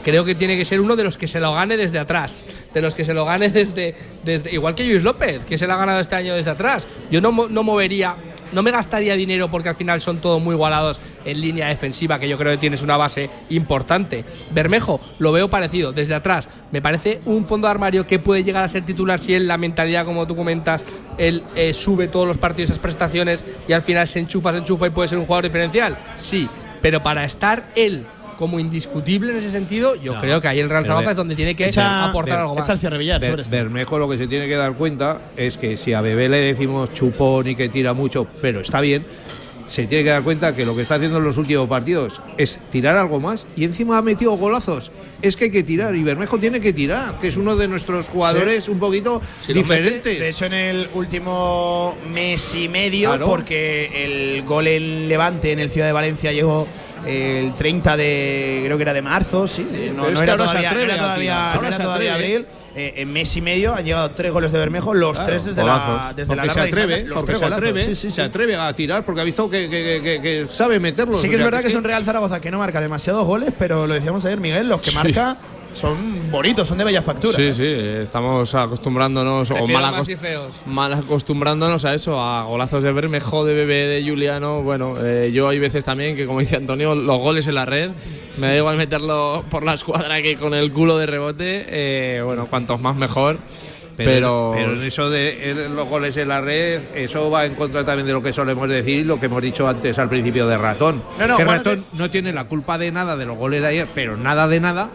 [0.02, 2.44] Creo que tiene que ser uno de los que se lo gane desde atrás.
[2.72, 3.94] De los que se lo gane desde.
[4.24, 6.86] desde igual que Luis López, que se lo ha ganado este año desde atrás.
[7.10, 8.16] Yo no, no movería.
[8.52, 12.28] No me gastaría dinero porque al final son todos muy igualados en línea defensiva, que
[12.28, 14.24] yo creo que tienes una base importante.
[14.50, 16.48] Bermejo, lo veo parecido, desde atrás.
[16.72, 19.56] Me parece un fondo de armario que puede llegar a ser titular si él, la
[19.56, 20.84] mentalidad, como tú comentas,
[21.16, 24.88] él eh, sube todos los partidos, esas prestaciones y al final se enchufa, se enchufa
[24.88, 25.96] y puede ser un jugador diferencial.
[26.16, 26.48] Sí,
[26.82, 28.04] pero para estar él
[28.40, 31.36] como indiscutible en ese sentido, yo No, creo que ahí el Real Zaragoza es donde
[31.36, 32.64] tiene que Echa- aportar algo más.
[32.66, 33.54] Echa el cierre Villar Ber- sobre esto.
[33.54, 36.90] Bermejo lo que se tiene que dar cuenta es que si a Bebé le decimos
[36.94, 39.04] chupón y que tira mucho, pero está bien,
[39.70, 42.58] se tiene que dar cuenta que lo que está haciendo en los últimos partidos es
[42.72, 44.90] tirar algo más y encima ha metido golazos.
[45.22, 48.08] Es que hay que tirar y Bermejo tiene que tirar, que es uno de nuestros
[48.08, 50.18] jugadores un poquito Si lo mete, diferentes.
[50.18, 53.26] De hecho, en el último mes y medio, Claro.
[53.26, 56.66] porque el gol en Levante en el Ciudad de Valencia llegó
[57.06, 59.64] el 30 de, creo que era de marzo, sí.
[59.94, 62.34] No, no que era no era todavía, no era se todavía atreve.
[62.36, 62.46] abril.
[62.50, 65.64] Eh, en mes y medio han llegado tres goles de Bermejo, los Claro, tres desde
[65.64, 68.56] la, desde la porque se larga atreve, los porque se atreve, Sí, sí, se atreve
[68.56, 71.16] a tirar porque ha visto que, que- que- que sabe meterlo.
[71.16, 73.86] Sí que es verdad que es un Real Zaragoza que no marca demasiados goles, pero
[73.86, 75.36] lo decíamos ayer, Miguel, los que marca
[75.74, 77.34] son bonitos, son de bella factura.
[77.36, 77.52] Sí, ¿eh?
[77.52, 77.64] sí,
[78.02, 80.62] estamos acostumbrándonos o Prefiero mal, más acos- y feos.
[80.66, 84.62] mal acostumbrándonos a eso, a golazos de Bermejo, de Bebé, de Juliano.
[84.62, 87.90] Bueno, eh, yo hay veces también que, como dice Antonio, los goles en la red,
[88.38, 91.64] me da igual meterlo por la escuadra que con el culo de rebote.
[91.68, 93.38] eh, bueno, cuantos más mejor.
[93.96, 98.06] Pero, pero, en eso de los goles en la red, eso va en contra también
[98.06, 101.02] de lo que solemos decir y lo que hemos dicho antes al principio de Ratón.
[101.18, 103.86] No, no, que Ratón no tiene la culpa de nada de los goles de ayer,
[103.94, 104.90] pero nada de nada.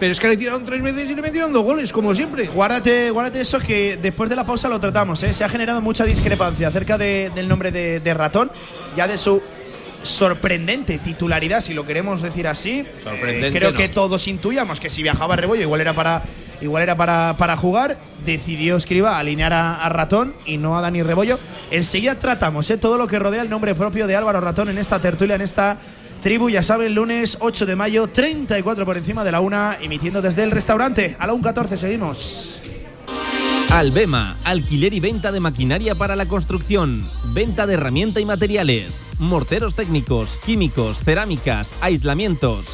[0.00, 2.46] Pero es que le tiraron tres veces y le metieron dos goles, como siempre.
[2.48, 5.22] Guárdate, guárdate eso que después de la pausa lo tratamos.
[5.22, 5.32] ¿eh?
[5.32, 8.50] Se ha generado mucha discrepancia acerca de- del nombre de, de Ratón,
[8.96, 9.40] ya de su
[10.02, 12.84] sorprendente titularidad, si lo queremos decir así.
[13.02, 13.76] Sorprendente Eh, creo no.
[13.78, 16.22] que todos intuíamos que si viajaba Rebollo igual era para
[16.60, 17.96] igual era para, para jugar.
[18.24, 21.38] Decidió Escriba alinear a, a Ratón y no a Dani Rebollo.
[21.70, 22.76] Enseguida tratamos ¿eh?
[22.76, 25.78] todo lo que rodea el nombre propio de Álvaro Ratón en esta tertulia, en esta
[26.24, 26.48] tribu.
[26.48, 30.50] Ya saben, lunes 8 de mayo, 34 por encima de la una, emitiendo desde el
[30.50, 31.16] restaurante.
[31.20, 32.60] A la 1.14 seguimos.
[33.70, 39.74] Albema, alquiler y venta de maquinaria para la construcción, venta de herramienta y materiales, morteros
[39.74, 42.73] técnicos, químicos, cerámicas, aislamientos,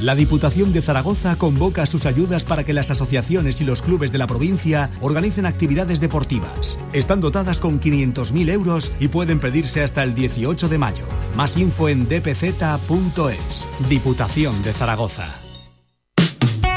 [0.00, 4.18] La Diputación de Zaragoza convoca sus ayudas para que las asociaciones y los clubes de
[4.18, 6.78] la provincia organicen actividades deportivas.
[6.92, 11.04] Están dotadas con 500.000 euros y pueden pedirse hasta el 18 de mayo.
[11.36, 13.68] Más info en dpz.es.
[13.88, 15.43] Diputación de Zaragoza.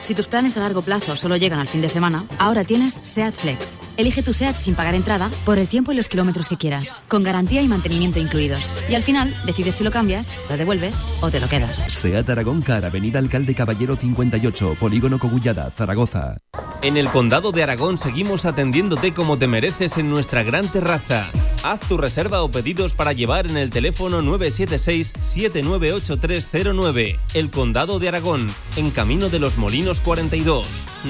[0.00, 3.34] Si tus planes a largo plazo solo llegan al fin de semana, ahora tienes SEAT
[3.34, 3.78] Flex.
[3.96, 7.22] Elige tu SEAT sin pagar entrada por el tiempo y los kilómetros que quieras, con
[7.22, 8.76] garantía y mantenimiento incluidos.
[8.88, 11.84] Y al final, decides si lo cambias, lo devuelves o te lo quedas.
[11.88, 16.36] SEAT Aragón Car, Avenida Alcalde Caballero 58, Polígono Cogullada, Zaragoza.
[16.82, 21.30] En el Condado de Aragón seguimos atendiéndote como te mereces en nuestra gran terraza.
[21.62, 27.16] Haz tu reserva o pedidos para llevar en el teléfono 976-798309.
[27.32, 30.66] El Condado de Aragón, en Camino de los Molinos 42.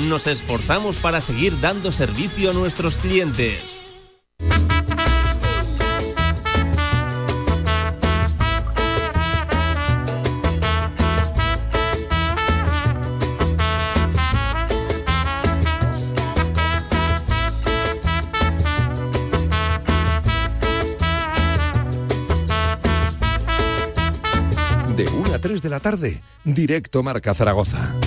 [0.09, 3.81] Nos esforzamos para seguir dando servicio a nuestros clientes.
[24.97, 28.04] De 1 a 3 de la tarde, directo Marca Zaragoza.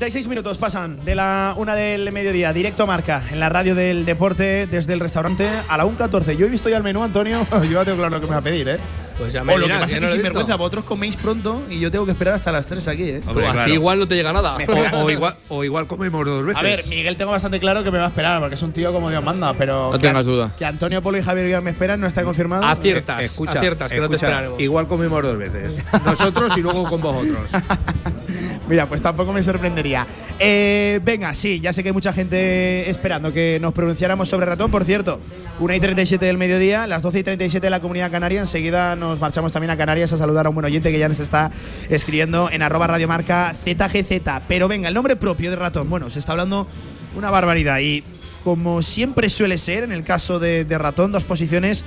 [0.00, 4.66] 36 minutos pasan de la una del mediodía, directo marca, en la radio del deporte,
[4.66, 6.38] desde el restaurante a la 1.14.
[6.38, 7.46] Yo he visto ya el menú, Antonio.
[7.64, 8.78] yo ya tengo claro lo que me va a pedir, ¿eh?
[9.20, 11.14] Pues ya me o lo que pasa es no que he sin vergüenza, vosotros coméis
[11.16, 13.20] pronto y yo tengo que esperar hasta las 3 aquí, ¿eh?
[13.30, 14.56] Pues a ti igual no te llega nada.
[14.94, 16.58] O, o igual, o igual comemos dos veces.
[16.58, 18.92] A ver, Miguel tengo bastante claro que me va a esperar, porque es un tío
[18.94, 19.92] como Dios manda, pero.
[19.92, 20.54] No que- tengas duda.
[20.58, 22.64] Que Antonio Polo y Javier Guillén me esperan, no está confirmado.
[22.64, 24.60] Aciertas, escucha, aciertas, que no te escucha, esperaremos.
[24.60, 25.82] Igual comemos dos veces.
[26.06, 27.46] Nosotros y luego con vosotros.
[28.68, 30.06] Mira, pues tampoco me sorprendería.
[30.38, 34.70] Eh, venga, sí, ya sé que hay mucha gente esperando que nos pronunciáramos sobre ratón.
[34.70, 35.18] Por cierto,
[35.58, 38.38] 1 y 37 del mediodía, las 12 y 37 de la comunidad canaria.
[38.38, 41.18] Enseguida nos marchamos también a Canarias a saludar a un buen oyente que ya nos
[41.18, 41.50] está
[41.88, 44.42] escribiendo en arroba radiomarca ZGZ.
[44.46, 45.90] Pero venga, el nombre propio de ratón.
[45.90, 46.68] Bueno, se está hablando
[47.16, 48.04] una barbaridad y
[48.44, 51.84] como siempre suele ser en el caso de ratón, dos posiciones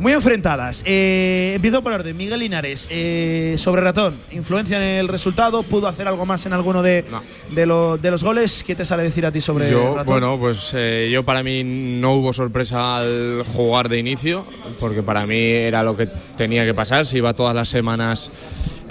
[0.00, 0.82] muy enfrentadas.
[0.86, 2.16] Eh, empiezo por orden.
[2.16, 6.82] Miguel Linares, eh, sobre Ratón, influencia en el resultado, pudo hacer algo más en alguno
[6.82, 7.04] de,
[7.50, 8.64] de, lo- de los goles.
[8.66, 10.06] ¿Qué te sale decir a ti sobre Yo, Ratón?
[10.06, 14.44] bueno, pues eh, yo para mí no hubo sorpresa al jugar de inicio,
[14.80, 17.04] porque para mí era lo que tenía que pasar.
[17.06, 18.32] Si iba todas las semanas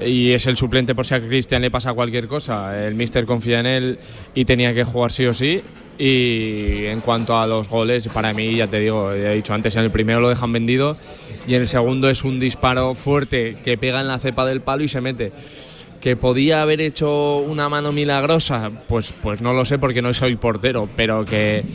[0.05, 3.59] y es el suplente por si a Cristian le pasa cualquier cosa, el míster confía
[3.59, 3.99] en él
[4.35, 5.61] y tenía que jugar sí o sí.
[6.01, 9.75] Y en cuanto a los goles, para mí, ya te digo, ya he dicho antes,
[9.75, 10.95] en el primero lo dejan vendido
[11.45, 14.83] y en el segundo es un disparo fuerte que pega en la cepa del palo
[14.83, 15.33] y se mete.
[15.99, 18.71] ¿Que podía haber hecho una mano milagrosa?
[18.87, 21.65] Pues, pues no lo sé porque no soy portero, pero que,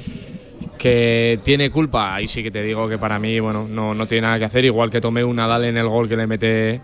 [0.79, 4.23] que tiene culpa, ahí sí que te digo que para mí bueno, no, no tiene
[4.23, 6.81] nada que hacer, igual que tomé un Nadal en el gol que le mete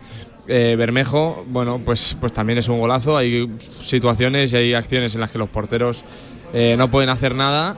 [0.46, 3.48] eh, Bermejo, bueno, pues, pues también es un golazo, hay
[3.78, 6.04] situaciones y hay acciones en las que los porteros
[6.52, 7.76] eh, no pueden hacer nada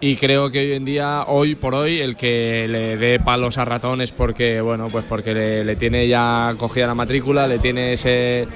[0.00, 3.64] y creo que hoy en día, hoy por hoy, el que le dé palos a
[3.64, 7.92] ratón es porque, bueno, pues porque le, le tiene ya cogida la matrícula, le tiene
[7.92, 8.48] ese,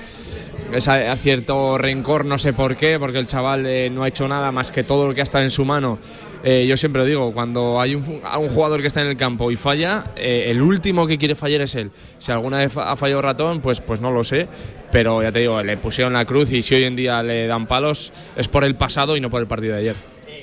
[0.72, 4.52] ese cierto rencor, no sé por qué, porque el chaval eh, no ha hecho nada
[4.52, 5.98] más que todo lo que ha estado en su mano.
[6.42, 9.50] Eh, yo siempre digo, cuando hay un, a un jugador que está en el campo
[9.50, 11.90] y falla, eh, el último que quiere fallar es él.
[12.18, 14.48] Si alguna vez ha fallado ratón, pues, pues no lo sé,
[14.92, 17.66] pero ya te digo, le pusieron la cruz y si hoy en día le dan
[17.66, 19.96] palos es por el pasado y no por el partido de ayer.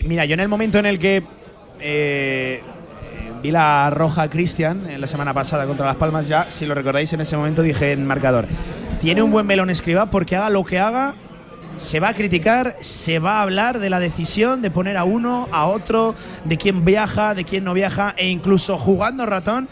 [0.04, 1.24] Mira, yo en el momento en el que
[3.42, 6.74] vi la roja a Cristian en la semana pasada contra Las Palmas, ya, si lo
[6.74, 8.48] recordáis, en ese momento dije en marcador:
[9.04, 11.16] tiene un buen melón escriba porque haga lo que haga.
[11.78, 15.50] Se va a criticar, se va a hablar de la decisión de poner a uno,
[15.52, 19.68] a otro, de quién viaja, de quién no viaja, e incluso jugando ratón,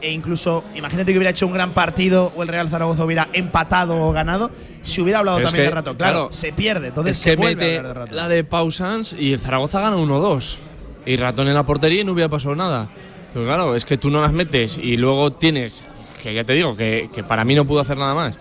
[0.00, 4.00] e incluso, imagínate que hubiera hecho un gran partido o el Real Zaragoza hubiera empatado
[4.00, 5.96] o ganado, si hubiera hablado Pero es también que, de ratón.
[5.96, 8.16] Claro, claro, se pierde, entonces es se vuelve mete a hablar de ratón.
[8.16, 10.58] la de Pausans y el Zaragoza gana 1-2.
[11.06, 12.88] Y ratón en la portería y no hubiera pasado nada.
[13.32, 15.84] Pero claro, es que tú no las metes y luego tienes,
[16.24, 18.38] que ya te digo, que, que para mí no pudo hacer nada más.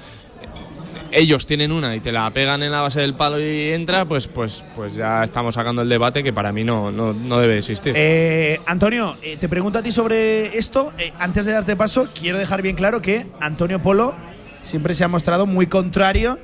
[1.11, 4.27] Ellos tienen una y te la pegan en la base del palo y entra, pues,
[4.27, 7.93] pues, pues ya estamos sacando el debate que para mí no, no, no debe existir.
[7.95, 10.93] Eh, Antonio, eh, te pregunto a ti sobre esto.
[10.97, 14.15] Eh, antes de darte paso, quiero dejar bien claro que Antonio Polo
[14.63, 16.39] siempre se ha mostrado muy contrario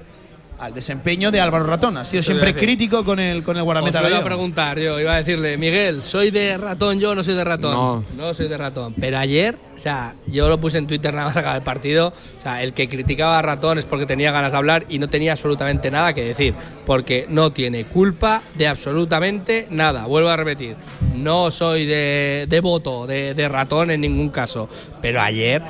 [0.59, 1.97] al desempeño de Álvaro Ratón.
[1.97, 4.99] Ha sido siempre crítico con el, con el Os guardameta lo iba a preguntar yo,
[4.99, 8.05] iba a decirle, Miguel, ¿soy de ratón yo o no soy de ratón?
[8.17, 8.33] No.
[8.33, 8.93] soy de ratón.
[8.99, 12.43] Pero ayer, o sea, yo lo puse en Twitter nada más acabar el partido, o
[12.43, 15.31] sea, el que criticaba a ratón es porque tenía ganas de hablar y no tenía
[15.31, 16.53] absolutamente nada que decir,
[16.85, 20.05] porque no tiene culpa de absolutamente nada.
[20.05, 20.75] Vuelvo a repetir,
[21.15, 24.67] no soy de, de voto de, de ratón en ningún caso,
[25.01, 25.61] pero ayer,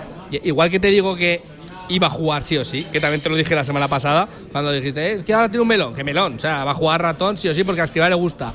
[0.44, 1.42] igual que te digo que
[1.90, 4.72] iba a jugar sí o sí, que también te lo dije la semana pasada, cuando
[4.72, 7.02] dijiste, "Eh, es que ahora tiene un melón, que melón, o sea, va a jugar
[7.02, 8.54] ratón sí o sí porque a Escribá le gusta.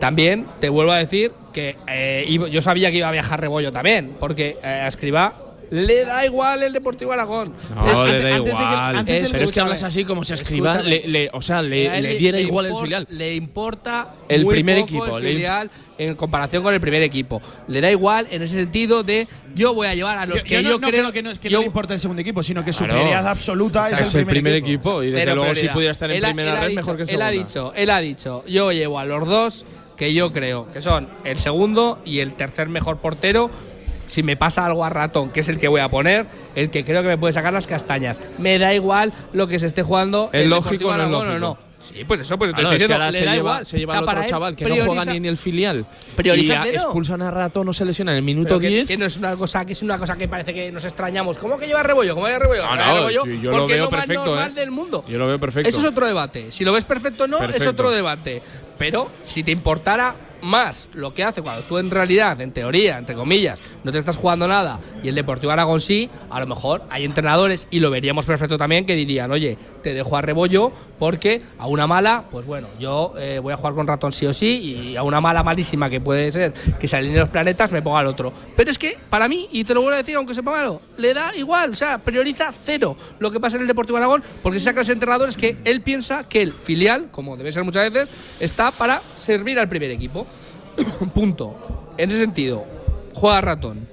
[0.00, 4.14] También te vuelvo a decir que eh, yo sabía que iba a viajar Rebollo también,
[4.20, 5.32] porque eh, a Escribá
[5.70, 7.52] le da igual el Deportivo Aragón.
[7.74, 9.04] No, Es que le da antes de que- igual.
[9.04, 12.02] de- pero es que hablas así como si escriba, le, le- o sea, le, él
[12.04, 13.06] le diera le igual el impor- filial.
[13.10, 17.40] Le importa El muy primer poco equipo, el filial en comparación con el primer equipo.
[17.68, 20.54] Le da igual en ese sentido de yo voy a llevar a los Yo- que
[20.56, 22.20] yo yo, no, no creo que no, es que yo- no le importa el segundo
[22.22, 23.00] equipo, sino que su Claro.
[23.00, 25.02] prioridad absoluta O sea, es, el primer, equipo.
[25.02, 25.74] y desde Cero luego si prioridad.
[25.74, 27.26] pudiera estar en Él primera él red dicho- mejor que él segunda.
[27.26, 29.64] ha dicho, él ha dicho, yo llevo a los dos
[29.96, 33.50] que yo creo que son el segundo y el tercer mejor portero.
[34.06, 36.84] Si me pasa algo a ratón, que es el que voy a poner, el que
[36.84, 38.20] creo que me puede sacar las castañas.
[38.38, 40.30] Me da igual lo que se esté jugando.
[40.32, 41.38] ¿Es el lógico o no es lógico?
[41.38, 41.66] no.
[41.86, 43.36] Sí, pues eso, pues te Ah, no, estoy es que diciendo, le se da lleva,
[43.36, 43.66] igual.
[43.66, 45.86] se lleva O sea, al otro chaval que no prioriza- juega ni en el filial.
[46.24, 48.88] Y a- expulsan a Ratón o se lesiona en el minuto Pero que- 10.
[48.88, 51.38] Que, no es una cosa que es una cosa que parece que nos extrañamos.
[51.38, 52.14] ¿Cómo que lleva rebollo?
[52.16, 52.62] ¿Cómo lleva rebollo?
[52.64, 54.54] No, Lleva no, rebollo sí, yo lo porque veo es lo más perfecto, normal ¿eh?
[54.60, 55.04] del mundo.
[55.08, 55.68] Yo lo veo perfecto.
[55.68, 56.50] Eso es otro debate.
[56.50, 57.70] Si lo ves perfecto o no, es Perfecto.
[57.70, 58.42] otro debate.
[58.78, 60.12] Pero si te importara
[60.46, 64.16] más lo que hace cuando tú en realidad, en teoría, entre comillas, no te estás
[64.16, 68.26] jugando nada y el Deportivo Aragón sí, a lo mejor hay entrenadores y lo veríamos
[68.26, 72.68] perfecto también que dirían, oye, te dejo a rebollo porque a una mala, pues bueno,
[72.78, 75.90] yo eh, voy a jugar con ratón sí o sí y a una mala malísima
[75.90, 78.32] que puede ser que se alineen los planetas me ponga al otro.
[78.56, 81.12] Pero es que para mí, y te lo vuelvo a decir aunque sepa malo, le
[81.12, 84.82] da igual, o sea, prioriza cero lo que pasa en el Deportivo Aragón porque saca
[84.82, 88.08] ese entrenador es que él piensa que el filial, como debe ser muchas veces,
[88.40, 90.26] está para servir al primer equipo.
[91.14, 91.94] Punto.
[91.96, 92.64] En ese sentido,
[93.14, 93.88] juega ratón.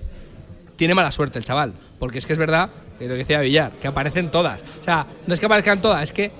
[0.75, 2.69] Tiene mala suerte el chaval, porque es que es verdad,
[2.99, 4.61] que lo que decía Villar, que aparecen todas.
[4.81, 6.31] O sea, no es que aparezcan todas, es que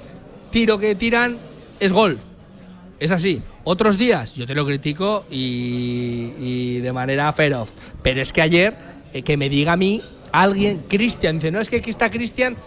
[0.49, 1.37] tiro que tiran
[1.79, 2.19] es gol.
[2.99, 3.41] Es así.
[3.63, 7.69] Otros días yo te lo critico y, y de manera feroz.
[8.01, 8.73] Pero es que ayer,
[9.13, 10.01] eh, que me diga a mí
[10.31, 12.57] alguien, Cristian, dice, no, es que aquí está Cristian.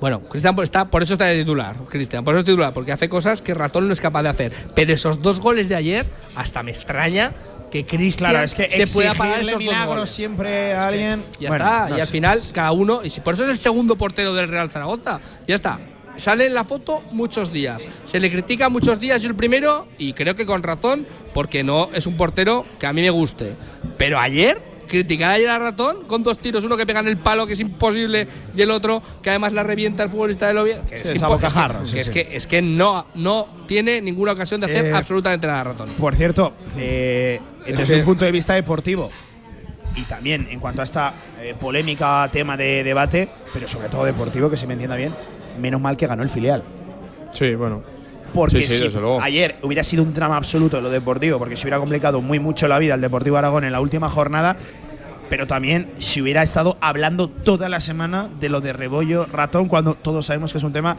[0.00, 2.92] Bueno, Cristian por, está, por eso está de titular, Cristian, por eso es titular, porque
[2.92, 4.52] hace cosas que Ratón no es capaz de hacer.
[4.74, 7.32] Pero esos dos goles de ayer, hasta me extraña
[7.70, 10.10] que Cristian Claro, es que se pueda parar exigirle esos dos milagros goles.
[10.10, 11.24] siempre a alguien.
[11.40, 13.58] Ya Bueno, está, no y al final cada uno, y si por eso es el
[13.58, 15.80] segundo portero del Real Zaragoza, ya está.
[16.16, 20.14] Sale en la foto muchos días, se le critica muchos días, yo el primero, y
[20.14, 23.54] creo que con razón, porque no es un portero que a mí me guste.
[23.98, 27.46] Pero ayer, criticar ayer a Ratón con dos tiros, uno que pega en el palo,
[27.46, 31.04] que es imposible, y el otro que además la revienta el futbolista del Oviedo, que,
[31.04, 32.28] Sí, es, es que, sí.
[32.28, 35.88] que es que no, no tiene ninguna ocasión de hacer Eh, absolutamente nada a Ratón.
[35.98, 39.10] Por cierto, eh, Es desde un punto de vista deportivo
[39.96, 44.50] y también en cuanto a esta eh, polémica tema de debate, pero sobre todo deportivo,
[44.50, 45.12] que se me entienda bien,
[45.60, 46.62] menos mal que ganó el filial.
[47.32, 47.95] Sí, bueno.
[48.36, 51.78] Porque Sí, sí, si ayer hubiera sido un drama absoluto lo deportivo, porque se hubiera
[51.78, 54.56] complicado muy mucho la vida al Deportivo Aragón en la última jornada,
[55.30, 59.94] pero también si hubiera estado hablando toda la semana de lo de Rebollo Ratón, cuando
[59.94, 60.96] todos sabemos que es un tema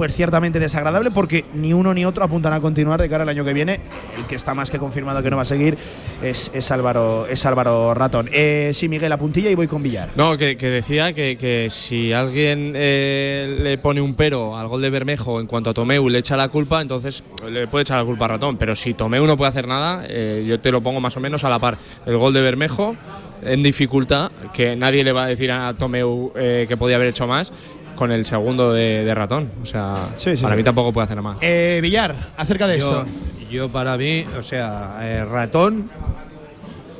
[0.00, 3.44] pues ciertamente desagradable, porque ni uno ni otro apuntan a continuar de cara al año
[3.44, 3.80] que viene.
[4.16, 5.76] El que está más que confirmado que no va a seguir
[6.22, 8.30] es, es Álvaro, es Álvaro Ratón.
[8.32, 10.08] Eh, sí, Miguel, la puntilla y voy con Villar.
[10.16, 14.80] No, que, que decía que, que si alguien eh, le pone un pero al gol
[14.80, 18.06] de Bermejo en cuanto a Tomeu le echa la culpa, entonces le puede echar la
[18.06, 18.56] culpa a Ratón.
[18.56, 21.44] Pero si Tomeu no puede hacer nada, eh, yo te lo pongo más o menos
[21.44, 21.76] a la par.
[22.06, 22.96] El gol de Bermejo
[23.42, 27.26] en dificultad, que nadie le va a decir a Tomeu eh, que podía haber hecho
[27.26, 27.52] más,
[28.00, 29.50] con el segundo de, de Ratón.
[29.62, 30.56] O sea, Sí, sí, para sí.
[30.56, 31.38] mí tampoco puede hacer nada más.
[31.42, 33.06] Eh, Villar, acerca de yo, esto.
[33.50, 35.90] yo para mí, o sea, eh, ratón,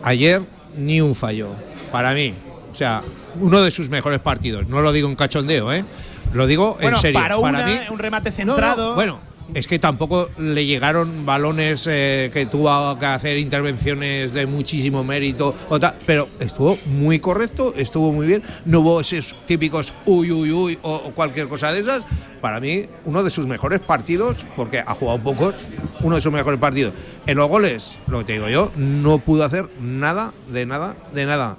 [0.03, 0.43] ayer
[0.77, 1.49] ni un fallo.
[1.91, 2.35] Para mí,
[2.71, 3.01] o sea,
[3.41, 4.69] uno de sus mejores partidos.
[4.69, 5.87] No lo digo en cachondeo, ¿eh?
[6.35, 7.19] Lo digo Bueno, en serio.
[7.19, 8.95] para una- mí, un remate No, no, centrado.
[8.95, 9.21] bueno,
[9.55, 15.55] es que tampoco le llegaron balones eh, que tuvo que hacer intervenciones de muchísimo mérito,
[15.69, 18.43] o pero estuvo muy correcto, estuvo muy bien.
[18.65, 22.05] No hubo esos típicos uy, uy, uy o, o cualquier cosa de esas.
[22.41, 25.55] Para mí, uno de sus mejores partidos, porque ha jugado pocos,
[26.01, 26.95] uno de sus mejores partidos.
[27.27, 31.27] En los goles, lo que te digo yo, no pudo hacer nada, de nada, de
[31.27, 31.59] nada.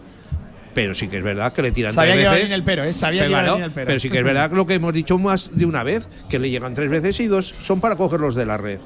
[0.73, 2.51] Pero sí que es verdad que le tiran Sabía tres veces.
[2.51, 2.93] el pero, ¿eh?
[2.93, 3.87] Sabía Pero venir el pero.
[3.87, 6.39] pero sí que es verdad que lo que hemos dicho más de una vez, que
[6.39, 8.79] le llegan tres veces y dos son para cogerlos de la red.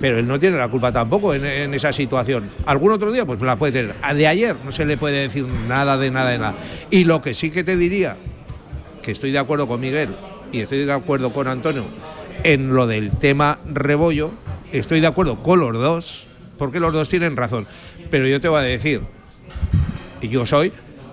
[0.00, 2.50] Pero él no tiene la culpa tampoco en, en esa situación.
[2.66, 3.94] Algún otro día, pues la puede tener.
[4.02, 6.54] A de ayer no se le puede decir nada de nada de nada.
[6.90, 8.16] Y lo que sí que te diría,
[9.02, 10.10] que estoy de acuerdo con Miguel
[10.52, 11.84] y estoy de acuerdo con Antonio,
[12.44, 14.32] en lo del tema Rebollo,
[14.72, 16.26] estoy de acuerdo con los dos,
[16.58, 17.66] porque los dos tienen razón.
[18.10, 19.00] Pero yo te voy a decir,
[20.20, 20.72] y yo soy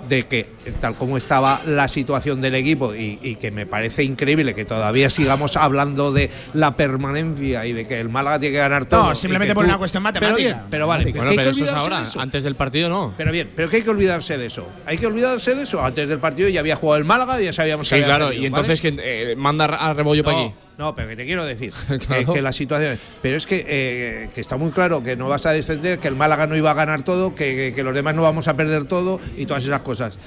[0.09, 4.53] de que tal como estaba la situación del equipo y, y, que me parece increíble
[4.55, 8.85] que todavía sigamos hablando de la permanencia y de que el Málaga tiene que ganar
[8.85, 9.09] todo.
[9.09, 10.35] No, simplemente por tú, una cuestión matemática.
[10.37, 12.21] Pero, bien, pero vale, bueno, que hay pero que eso es olvidarse ahora, de eso.
[12.21, 13.13] antes del partido no.
[13.17, 14.67] Pero bien, pero que hay que olvidarse de eso.
[14.85, 15.83] Hay que olvidarse de eso.
[15.83, 18.33] Antes del partido ya había jugado el Málaga y ya sabíamos que Sí, había claro,
[18.33, 18.95] y entonces ¿vale?
[18.97, 20.53] que eh, manda a Rebollo para aquí.
[20.77, 22.33] No, pero que te quiero decir que- Claro.
[22.33, 22.97] que, la situación.
[23.21, 26.15] Pero es que, eh, que está muy claro que no vas a descender, que el
[26.15, 28.85] Málaga no iba a ganar todo, que, que- que los demás no vamos a perder
[28.85, 30.17] todo y todas esas cosas.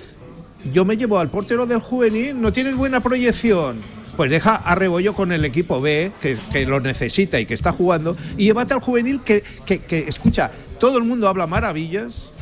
[0.70, 3.80] Yo me llevo al portero del juvenil, no tienes buena proyección.
[4.16, 7.72] Pues deja a Rebollo con el equipo B, que, que lo necesita y que está
[7.72, 12.34] jugando, y llévate al juvenil que, que, que, escucha, todo el mundo habla maravillas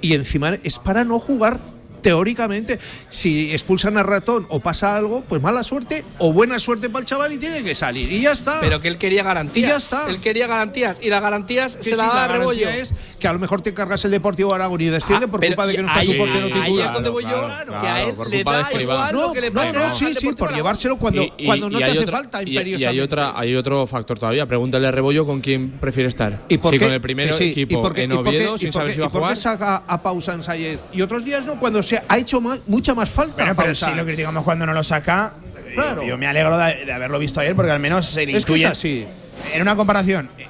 [0.00, 1.60] y encima es para no jugar
[2.02, 2.78] teóricamente.
[3.08, 7.06] Si expulsan a ratón o pasa algo, pues mala suerte o buena suerte para el
[7.06, 8.10] chaval y tiene que salir.
[8.10, 8.60] Y ya está.
[8.60, 9.64] Pero que él quería garantías.
[9.66, 10.08] Y ya está.
[10.08, 10.98] Él quería garantías.
[11.00, 12.60] Y las garantías se sí, las da la a Rebollo.
[12.60, 15.40] garantía es que a lo mejor te cargas el Deportivo Aragón y desciende Ah, por
[15.44, 16.86] culpa de que no está ahí- su portero ahí titular.
[16.88, 17.48] es donde voy yo,
[17.80, 19.90] que a él por le da igual No, lo que le no, pase no, al
[19.90, 20.56] sí, sí, por Aragón.
[20.56, 22.88] llevárselo cuando, Y- y- cuando no te hace otra- falta y- Y, imperiosamente.
[22.88, 24.46] hay, otra, hay otro factor todavía.
[24.46, 26.40] Pregúntale a Rebollo con quién prefiere estar.
[26.48, 26.84] ¿Y por si qué?
[26.86, 28.58] con el primero Que sí, equipo ¿y por qué- en y por qué- Oviedo, y
[28.58, 29.34] sin por saber qué- si va a ¿Y por jugar.
[29.34, 30.78] qué saca a ayer?
[30.92, 33.36] Y otros días no, cuando ha hecho más- mucha más falta.
[33.36, 33.92] Bueno, pero Pausans.
[33.92, 35.32] si lo criticamos cuando no lo saca.
[35.74, 36.02] Claro.
[36.02, 38.44] Yo, yo me alegro de, de haberlo visto ayer porque al menos se le Es
[38.44, 38.66] que es intuye.
[38.66, 39.06] así.
[39.54, 40.46] En una comparación, eh,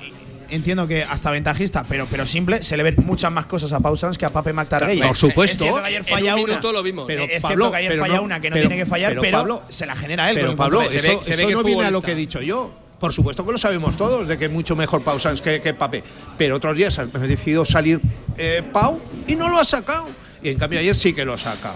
[0.48, 4.16] entiendo que hasta ventajista, pero, pero simple, se le ven muchas más cosas a Pausans
[4.18, 4.98] que a Pape McTargay.
[5.00, 5.64] Por supuesto.
[5.66, 6.48] Es que ayer En falla un una.
[6.54, 7.04] minuto lo vimos.
[7.06, 8.88] Pero, es cierto Pablo, que ayer pero falla no- una que no pero- tiene que
[8.88, 10.36] fallar, pero, pero, Pablo, se la genera él.
[10.36, 12.16] Pero Pablo, eso, Se ve- se ve eso que no viene a lo que he
[12.16, 12.72] dicho yo.
[12.98, 16.02] Por supuesto que lo sabemos todos, de que es mucho mejor Pausans que, que Pape.
[16.36, 18.00] Pero otros días ha decidido salir
[18.36, 20.06] eh, Pau y no lo ha sacado.
[20.42, 21.74] Y en cambio ayer sí que lo saca.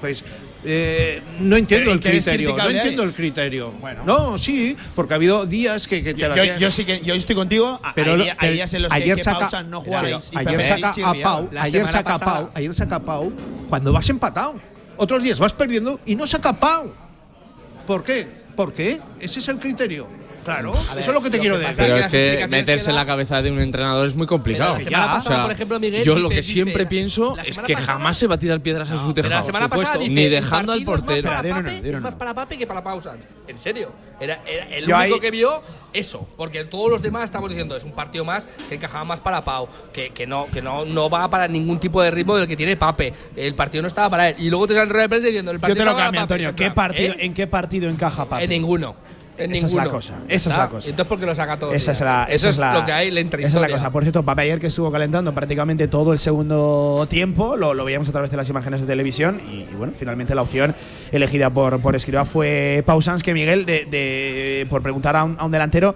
[0.00, 0.22] Pues
[0.64, 2.56] eh, no entiendo Pero, ¿y el criterio.
[2.56, 3.70] No entiendo el criterio.
[3.80, 4.02] Bueno.
[4.04, 7.00] No, sí, porque ha habido días que, que te Yo, la yo- yo sí que
[7.00, 7.80] yo estoy contigo.
[7.94, 9.82] pero hay, lo- día- hay pero días en los que- ayer que, saca, Pausans no
[9.86, 11.14] y ayer saca a.
[11.22, 13.32] Pau, ayer saca pasada- Pau, ayer saca Pau
[13.68, 14.60] cuando vas empatado.
[14.96, 16.92] Otros días vas perdiendo y no saca Pau.
[17.86, 18.28] ¿Por qué?
[18.54, 19.00] ¿Por qué?
[19.18, 20.06] Ese es el criterio.
[20.44, 21.76] Claro, eso es lo que te lo quiero que decir.
[21.84, 24.74] Pero es que meterse que en la cabeza de un entrenador es muy complicado.
[24.74, 26.02] La semana pasada, O sea, por ejemplo, Miguel.
[26.04, 28.60] yo dice- lo que dice- siempre pienso es que pasada- jamás se va a tirar
[28.60, 29.34] piedras a su tejado.
[29.34, 30.14] la semana por pasada supuesto.
[30.14, 31.52] dice, Ni dejando al partido es más portero.
[31.52, 32.82] para Pape- es más para Pape que para.
[33.48, 33.92] En serio.
[34.20, 35.62] Era, era el Yo único ahí- que vio
[35.92, 36.28] eso.
[36.36, 39.68] Porque todos los demás estamos diciendo es un partido más que encajaba más para Pau.
[39.92, 42.76] Que, que, no, que no, no va para ningún tipo de ritmo del que tiene
[42.76, 43.12] Pape.
[43.36, 44.36] El partido no estaba para él.
[44.38, 46.20] Y luego te salen rueda de prensa diciendo el Yo partido te lo estaba cambio.
[46.22, 46.48] Antonio.
[46.50, 47.16] Es ¿Qué en plan, partido, ¿eh?
[47.20, 48.44] ¿En qué partido encaja Pape?
[48.44, 48.94] En ninguno.
[49.40, 50.58] En Esa es la cosa, esa es ¿Está?
[50.58, 50.88] la cosa.
[50.90, 51.72] Entonces, ¿por qué lo saca todo?
[51.72, 53.76] Esa es, la, Eso esa es, la- lo que hay, la Esa es la intrahistoria.
[53.76, 53.90] cosa.
[53.90, 58.08] Por cierto, Pape ayer que estuvo calentando prácticamente todo el segundo tiempo, lo, lo veíamos
[58.08, 60.74] a través de las imágenes de televisión y, y bueno, finalmente la opción
[61.12, 65.44] elegida por, por Escribá fue Pausans, que Miguel, de, de- por preguntar a un, a
[65.44, 65.94] un delantero,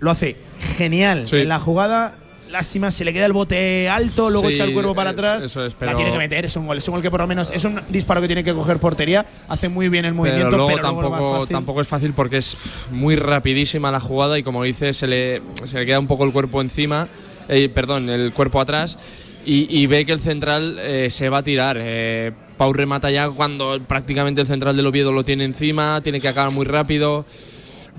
[0.00, 0.36] lo hace
[0.76, 1.36] genial Sí.
[1.38, 2.14] en la jugada.
[2.56, 5.44] Lástima, se le queda el bote alto, luego Sí, echa el cuerpo para es- atrás.
[5.44, 6.78] eso es, La tiene que meter, es un gol.
[6.78, 9.26] Es un gol que por lo menos es un disparo que tiene que coger portería.
[9.46, 12.38] Hace muy bien el Pero movimiento, luego, pero, luego tampoco, fácil- tampoco es fácil porque
[12.38, 12.56] es
[12.90, 16.32] muy rapidísima la jugada y como dices, se le, se le queda un poco el
[16.32, 17.08] cuerpo encima,
[17.50, 18.96] eh, perdón, el cuerpo atrás
[19.44, 21.76] y, y ve que el central eh, se va a tirar.
[21.78, 26.28] Eh, Pau remata ya cuando prácticamente el central del Oviedo lo tiene encima, tiene que
[26.28, 27.26] acabar muy rápido.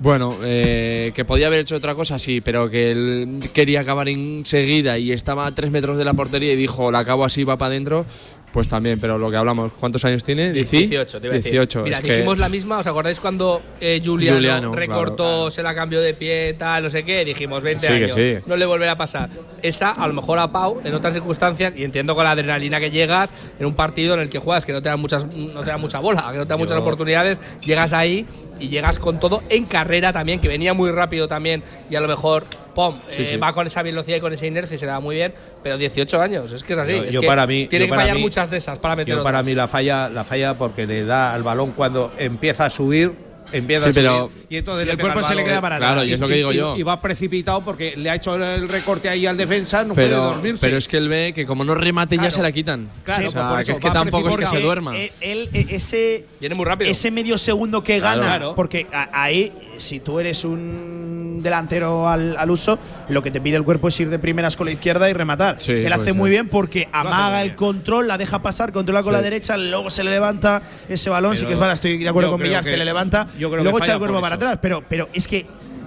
[0.00, 4.96] Bueno, eh, que podía haber hecho otra cosa, sí, pero que él quería acabar enseguida
[4.98, 7.70] y estaba a tres metros de la portería y dijo, la acabo así, va para
[7.70, 8.06] adentro,
[8.52, 10.52] pues también, pero lo que hablamos, ¿cuántos años tiene?
[10.52, 10.86] ¿Dieci?
[10.86, 11.50] 18, te iba a decir.
[11.52, 15.50] 18, Mira, que- dijimos la misma, ¿os acordáis cuando eh, Juliano, Juliano, recortó, claro.
[15.50, 17.24] se la cambió de pie, tal, no sé qué?
[17.24, 18.14] Dijimos 20 Sí, que años.
[18.14, 18.34] sí.
[18.46, 19.28] No le volverá a pasar.
[19.62, 22.90] Esa, a lo mejor a Pau, en otras circunstancias, y entiendo con la adrenalina que
[22.92, 25.70] llegas en un partido en el que juegas, que no te dan, muchas, no te
[25.70, 28.24] dan mucha bola, que no te dan muchas Yo- oportunidades, llegas ahí
[28.60, 32.08] y llegas con todo en carrera también, que venía muy rápido también, y a lo
[32.08, 32.44] mejor.
[32.74, 32.94] ¡Pum!
[33.08, 33.36] Sí, eh, sí.
[33.38, 35.34] Va con esa velocidad y con esa inercia y se le da muy bien,
[35.64, 36.92] pero 18 años, es que es así.
[36.92, 39.16] Yo- es yo que para mí- tiene que fallar mí- muchas de esas para meter
[39.16, 39.46] Yo para otras.
[39.48, 43.12] mí la falla, la falla porque le da al balón cuando empieza a subir,
[43.52, 45.92] empieza Sí, a subir pero- y entonces Y el cuerpo se le queda para Claro,
[46.00, 46.10] atrás.
[46.10, 46.76] y es lo que digo yo.
[46.76, 50.20] Y va precipitado porque le ha hecho el recorte ahí al defensa, no pero, puede
[50.30, 50.60] dormirse.
[50.66, 52.36] pero es que él ve que como no remate ya Claro.
[52.36, 52.88] se la quitan.
[53.04, 54.96] Claro, o sea, por que eso, es que tampoco es que se duerma.
[54.96, 56.90] Él, él, eh, ese, Viene muy rápido.
[56.90, 58.20] ese medio segundo que Claro.
[58.20, 58.54] gana, Claro.
[58.54, 62.78] porque a- ahí, si tú eres un delantero al, al uso,
[63.08, 65.58] lo que te pide el cuerpo es ir de primeras con la izquierda y rematar.
[65.60, 66.14] Sí, él hace ser.
[66.14, 69.16] muy bien porque amaga el control, la deja pasar, controla con Sí.
[69.16, 71.36] la derecha, luego se le levanta ese balón.
[71.36, 73.58] sí que es verdad, estoy de acuerdo con Villar, que- se le levanta, yo creo
[73.60, 74.58] que luego echa falla el cuerpo para atrás.
[74.60, 75.46] Pero, pero es que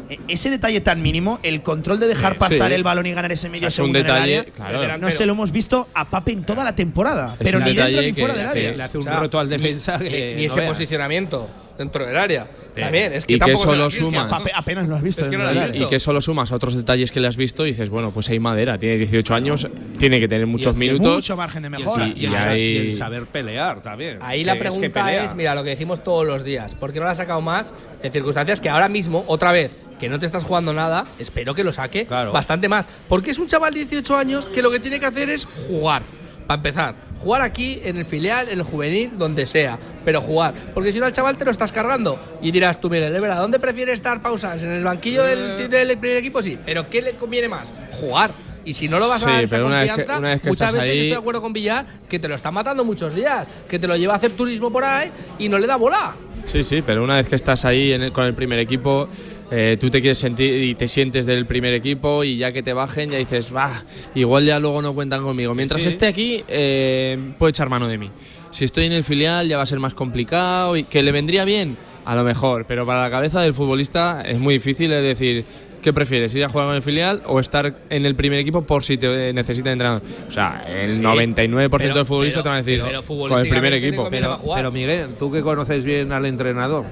[0.10, 2.74] eh, ese detalle tan mínimo, el control de dejar pasar Sí.
[2.74, 4.97] el balón y ganar ese medio un segundo en el área, claro.
[4.97, 8.14] no se lo hemos visto a Pape en toda la temporada, pero ni dentro ni
[8.14, 8.72] que fuera del área.
[8.76, 10.70] le hace un O sea, roto al defensa ni, que ni no ese veas.
[10.72, 11.49] posicionamiento.
[11.78, 12.47] dentro del área.
[12.76, 14.32] También, es que y que solo las- es que sumas.
[14.32, 15.22] ape- apenas lo has visto.
[15.24, 15.74] Es que no en lo has realidad.
[15.74, 15.88] visto.
[15.88, 18.30] Y que solo sumas a otros detalles que le has visto y dices, bueno, pues
[18.30, 19.67] hay madera, tiene 18 años,
[19.97, 21.15] tiene que tener muchos y minutos.
[21.15, 22.07] Mucho margen de mejora.
[22.07, 24.19] y Y el sa- ahí- y el saber pelear también.
[24.22, 26.93] Ahí la Que es que pregunta es, mira, lo que decimos todos los días, ¿por
[26.93, 30.17] qué no la ha sacado más en circunstancias que ahora mismo, otra vez, que no
[30.19, 32.88] te estás jugando nada, espero que lo saque bastante más?
[33.09, 36.01] Porque es un chaval de 18 años que lo que tiene que hacer es jugar,
[36.47, 36.95] para empezar.
[37.19, 40.53] Jugar aquí, en el filial, en el juvenil, donde sea, pero jugar.
[40.73, 42.19] Porque si no, al chaval te lo estás cargando.
[42.41, 44.63] Y dirás tú, Miguel, es verdad, ¿dónde prefiere estar pausas?
[44.63, 45.35] ¿En el banquillo Eh.
[45.35, 46.41] del, del primer equipo?
[46.41, 47.71] Sí, pero ¿qué le conviene más?
[47.91, 48.31] Jugar.
[48.63, 50.29] Y si no lo vas Sí, a dar esa pero una vez que- confianza, una
[50.29, 52.51] vez que muchas estás veces ahí- estoy de acuerdo con Villar que te lo está
[52.51, 55.65] matando muchos días, que te lo lleva a hacer turismo por ahí y no le
[55.65, 56.13] da bola.
[56.45, 59.07] Sí, sí, pero una vez que estás ahí en el- con el primer equipo,
[59.52, 62.72] eh, tú te quieres sentir y te sientes del primer equipo y ya que te
[62.74, 63.84] bajen ya dices, va,
[64.16, 65.54] igual ya luego no cuentan conmigo.
[65.54, 65.89] Mientras Sí.
[65.89, 68.10] esté aquí, eh, puede echar mano de mí.
[68.49, 71.45] Si estoy en el filial ya va a ser más complicado y que le vendría
[71.45, 75.45] bien, a lo mejor, pero para la cabeza del futbolista es muy difícil es decir,
[75.82, 76.34] ¿qué prefieres?
[76.36, 79.34] ¿Ir a jugar con el filial o estar en el primer equipo por si te
[79.34, 80.02] necesita entrenador?
[80.28, 80.99] O sea, el Sí.
[81.02, 84.08] 99% Pero- de futbolistas te van a decir, pero con el primer equipo.
[84.10, 86.86] Pero, pero, Miguel, tú que conoces bien al entrenador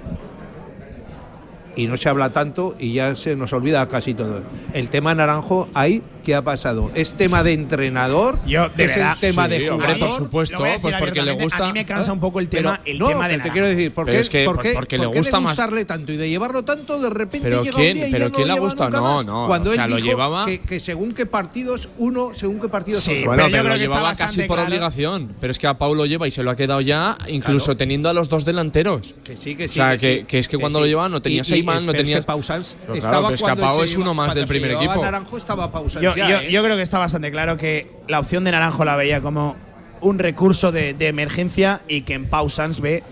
[1.80, 4.42] y no se habla tanto y ya se nos olvida casi todo.
[4.74, 6.92] El tema Naranjo, ahí, ¿qué ha pasado?
[6.96, 8.40] ¿Es tema de entrenador?
[8.46, 10.10] Yo, de ¿Es verdad, el tema sí, de hombre, jugador?
[10.10, 11.64] por supuesto, pues porque le gusta.
[11.64, 13.68] A mí me cansa un poco el tema, Pero el no, tema de te quiero
[13.68, 16.12] decir, ¿por qué, es que- por qué- porque por le qué gusta más- gustarle tanto
[16.12, 18.36] y de llevarlo tanto, de repente Pero llega quién- un día y pero ya no
[18.36, 18.90] quién le ha lleva gustado?
[18.90, 19.26] nunca No, más?
[19.26, 22.60] no, Cuando o sea, él lo dijo llevaba- que, que según qué partidos uno, según
[22.60, 23.26] qué partidos Sí, otro.
[23.28, 24.64] Bueno, Pero pero, lo que llevaba casi por claro.
[24.70, 25.36] obligación.
[25.40, 27.78] Pero es que a Pau lo lleva y se lo ha quedado ya, incluso Claro.
[27.78, 29.14] teniendo a los dos delanteros.
[29.24, 29.80] Que sí, que sí.
[29.80, 32.18] o sea, que, que, que es que cuando lo llevaba no tenía Seyman, no tenía.
[32.18, 35.02] que Pau Sanz Pero claro, estaba que cuando es uno más del primer equipo.
[35.02, 36.52] Naranjo estaba Pau Sanz Yo, ¿eh?
[36.52, 39.56] yo creo que está bastante claro que la opción de Naranjo la veía como
[40.02, 43.04] un recurso de, de emergencia y que en Pau Sanz ve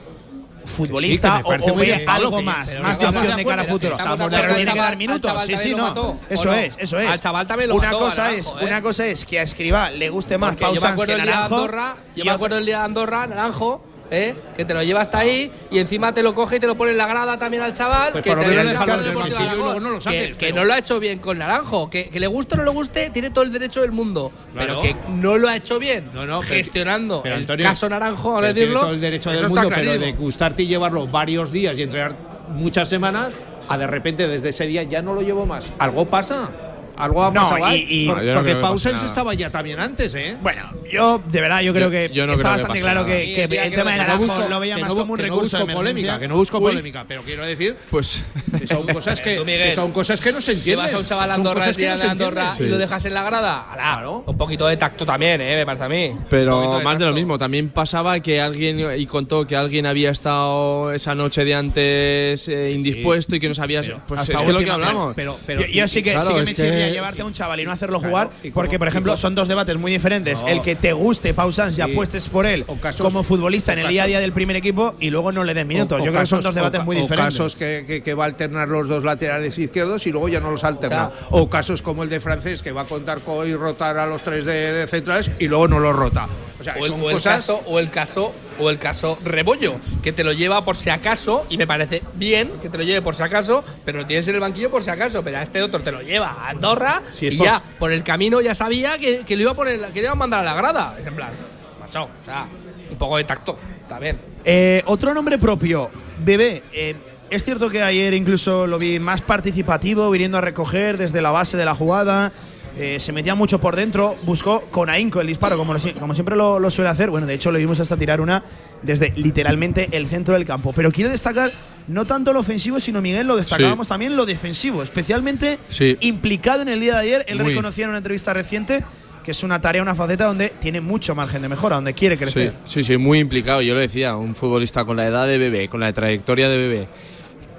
[0.68, 3.62] futbolista Sí, o, o muy bien, algo más, pero más de opción de de cara
[3.62, 3.96] a futuro.
[4.30, 5.44] Pero tiene que dar minutos.
[5.46, 5.88] Sí, sí, no.
[5.88, 6.54] mató, ¿o Eso no?
[6.56, 7.10] es, eso es.
[7.10, 8.66] Al chaval también lo una mató, cosa Naranjo, es, ¿eh?
[8.66, 11.12] una cosa es que a Escribá le guste más Porque Pau yo me Sanz que
[11.14, 11.56] el día de Naranjo.
[11.56, 14.36] Andorra, yo me acuerdo el día de Andorra, Naranjo, ¿eh?
[14.56, 16.92] que te lo lleva hasta ahí y encima te lo coge y te lo pone
[16.92, 18.12] en la grada también al chaval.
[18.14, 20.56] Pues que por lo te menos viene el luego no lo que, saques, que pero-
[20.58, 23.10] no lo ha hecho bien con Naranjo, que, que le guste o no le guste,
[23.10, 24.80] tiene todo el derecho del mundo, Claro.
[24.82, 27.90] pero que no lo ha hecho bien No, no, pero- gestionando pero, el Antonio, caso
[27.90, 28.82] Naranjo, vamos a Pero tiene decirlo.
[28.82, 32.16] todo el derecho del mundo, pero de gustarte y llevarlo varios días y entrenar
[32.50, 33.30] muchas semanas,
[33.70, 35.74] a de repente desde ese día ya no lo llevo más.
[35.80, 36.50] Algo pasa.
[36.98, 38.84] Algo ha No, pasado ahí, y- y- por- No, no porque creo que Pau pase
[38.84, 39.06] Sanz nada.
[39.08, 40.38] estaba ya también antes, ¿eh?
[40.42, 42.82] Bueno, yo de verdad yo creo Yo- que yo no está creo que bastante pase
[42.82, 43.16] claro nada.
[43.16, 44.82] que, Sí, que el que tema de lo- que no Naranjo busco- lo veía que
[44.82, 46.64] más no como un que no recurso de polémica, que no busco Uy.
[46.72, 48.26] polémica, pero quiero decir Pues.
[48.60, 50.86] que son cosas que, que son cosas que no se entienden.
[50.86, 53.24] Llevas a un chaval Andorra que no de se Andorra y lo dejas en la
[53.24, 53.66] grada.
[53.74, 54.24] Claro.
[54.26, 55.56] Un poquito de tacto también, ¿eh?
[55.56, 56.06] me parece a mí.
[56.08, 59.86] Un Pero poquito más de lo mismo, también pasaba que alguien, y contó que alguien
[59.86, 63.82] había estado esa noche de antes eh, indispuesto y que no sabía.
[64.08, 65.14] pues Hasta es que lo que hablamos.
[65.16, 68.10] Pero, pero, yo, sí que, que me llevarte a un chaval y no hacerlo Claro,
[68.12, 70.42] jugar, porque, por ejemplo, son dos debates muy diferentes.
[70.42, 70.48] No.
[70.48, 71.82] El que te guste Pau Sanz y Sí.
[71.82, 74.56] apuestes por él O casos- como futbolista o en el día a día del primer
[74.56, 76.00] equipo y luego no le den minutos.
[76.00, 77.36] O- o yo creo que son dos debates o muy diferentes.
[77.36, 80.40] O casos que, que- que va a alternar los dos laterales izquierdos y luego ya
[80.40, 81.08] no los alterna.
[81.08, 83.98] O sea- O, casos como el de francés que va a contar con y rotar
[83.98, 86.28] a los tres de, de centrales y luego no los rota.
[86.60, 87.34] O sea, O el, son o el cosas.
[87.34, 91.46] caso, o el caso, o el caso Rebollo, que te lo lleva por si acaso,
[91.50, 94.36] y me parece bien que te lo lleve por si acaso, pero lo tienes en
[94.36, 97.38] el banquillo por si acaso, pero a este otro te lo lleva a Andorra y
[97.38, 100.02] por- ya por el camino ya sabía que, que lo iba a poner, que le
[100.02, 100.96] iba a mandar a la grada.
[101.00, 101.32] Es en plan,
[101.80, 102.48] macho, o sea,
[102.90, 104.20] un poco de tacto, también.
[104.44, 105.90] Eh, otro nombre propio,
[106.24, 106.64] Bebé.
[106.74, 106.96] eh,
[107.30, 111.58] es cierto que ayer incluso lo vi más participativo, viniendo a recoger desde la base
[111.58, 112.32] de la jugada.
[112.80, 116.36] Eh, se metía mucho por dentro, buscó con ahínco el disparo, como, lo como siempre
[116.36, 117.10] lo, lo suele hacer.
[117.10, 118.44] Bueno, de hecho, lo vimos hasta tirar una
[118.84, 120.74] desde literalmente el centro del campo.
[120.76, 121.52] Pero quiero destacar
[121.88, 125.98] no tanto lo ofensivo, sino Miguel, lo destacábamos también lo defensivo, especialmente Sí.
[126.02, 127.26] implicado en el día de ayer.
[127.28, 127.50] Él Muy.
[127.50, 128.84] reconocía en una entrevista reciente
[129.24, 132.54] que es una tarea, una faceta donde tiene mucho margen de mejora, donde quiere crecer.
[132.64, 133.62] Sí, sí, sí, muy implicado.
[133.62, 136.88] Yo lo decía, un futbolista con la edad de bebé, con la trayectoria de bebé,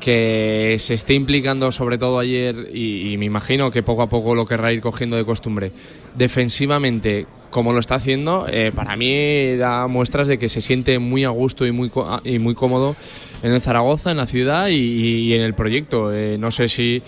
[0.00, 4.34] que se esté implicando sobre todo ayer y, y me imagino que poco a poco
[4.34, 5.72] lo querrá ir cogiendo de costumbre.
[6.16, 11.24] Defensivamente, como lo está haciendo, eh, para mí da muestras de que se siente muy
[11.24, 12.94] a gusto y muy, co- y muy cómodo
[13.42, 16.12] en el Zaragoza, en la ciudad y, y en el proyecto.
[16.12, 17.02] Eh, no sé si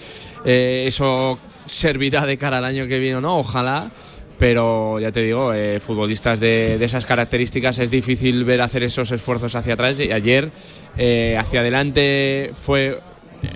[0.44, 3.90] eh, eso servirá de cara al año que viene o no, ojalá.
[4.38, 9.12] Pero ya te digo, eh, futbolistas de, de esas características es difícil ver hacer esos
[9.12, 10.00] esfuerzos hacia atrás.
[10.00, 10.50] Y ayer,
[10.96, 12.98] eh, hacia adelante, fue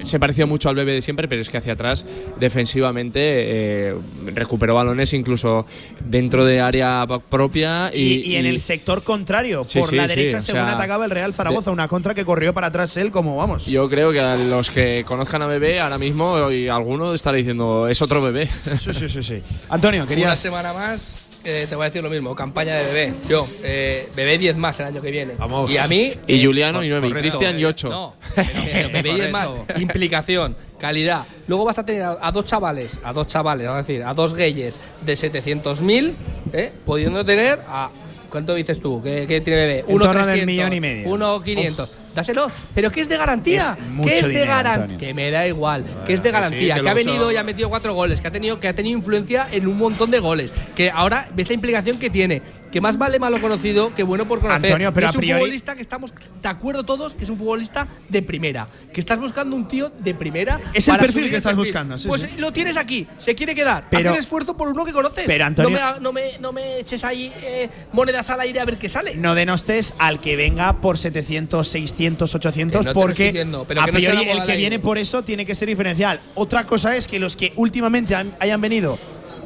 [0.05, 2.05] se pareció mucho al bebé de siempre, pero es que hacia atrás,
[2.39, 3.95] defensivamente, eh,
[4.35, 5.67] recuperó balones incluso
[6.01, 7.91] dentro de área propia.
[7.93, 10.75] Y, Y, en el sector contrario, Sí, por sí, la sí, derecha, o según sea,
[10.75, 13.67] atacaba el Real Zaragoza, una contra que corrió para atrás él, como vamos.
[13.67, 17.89] Yo creo que a los que conozcan a Bebé ahora mismo, y alguno estará diciendo,
[17.89, 18.49] es otro bebé.
[18.79, 19.43] Sí, sí, sí, sí.
[19.69, 20.27] Antonio, querías.
[20.27, 22.35] Una semana más, eh, te voy a decir lo mismo.
[22.35, 23.15] Campaña de bebé.
[23.29, 25.35] Yo, eh, bebé 10 más el año que viene.
[25.39, 25.71] Vamos.
[25.71, 26.15] Y a mí.
[26.27, 27.13] Y eh, Juliano y 9, y.
[27.13, 27.89] Cristian y 8.
[27.89, 29.53] No, pero, pero bebé 10 más.
[29.79, 31.27] Implicación, calidad.
[31.47, 34.15] Luego vas a tener a, a dos chavales, a dos chavales, vamos a decir, a
[34.15, 36.15] dos gayes de 700.000,
[36.53, 36.73] ¿eh?
[36.85, 37.91] pudiendo tener a.
[38.31, 39.01] ¿Cuánto dices tú?
[39.01, 39.79] ¿Qué, qué tiene bebé?
[39.87, 41.09] En Uno torno del 300, millón y medio.
[41.09, 41.93] Uno 500.
[42.15, 42.51] Dáselo.
[42.75, 43.77] Pero que es de garantía.
[44.01, 44.97] Es que es de garantía.
[44.99, 45.85] Que me da igual.
[46.07, 46.75] que es de que sí, garantía.
[46.77, 48.21] que que ha venido y ha metido cuatro goles.
[48.21, 50.53] Que ha tenido, que ha tenido influencia en un montón de goles.
[50.75, 52.43] Que ahora ves la implicación que tiene.
[52.71, 54.67] Que más vale malo conocido que bueno por conocer.
[54.67, 56.13] Antonio, pero es un priori- futbolista que estamos
[56.43, 58.67] de acuerdo todos que es un futbolista de primera.
[58.93, 60.61] Que estás buscando un tío de primera.
[60.73, 61.65] Es el perfil que el estás perfil.
[61.73, 62.29] buscando, sí, pues sí.
[62.39, 63.07] lo tienes aquí.
[63.17, 63.85] Se quiere quedar.
[63.91, 65.25] Pero- Haz el esfuerzo por uno que conoces.
[65.27, 68.59] Pero, Antonio- no, me, ha- no, me, no me eches ahí eh, monedas al aire
[68.61, 69.15] a ver qué sale.
[69.17, 73.27] No denostes al que venga por 700, 600, 800, Que no te lo porque estoy
[73.27, 76.21] diciendo, pero a que no priori el que viene por eso tiene que ser diferencial.
[76.35, 78.99] Otra cosa es que los que últimamente han- hayan venido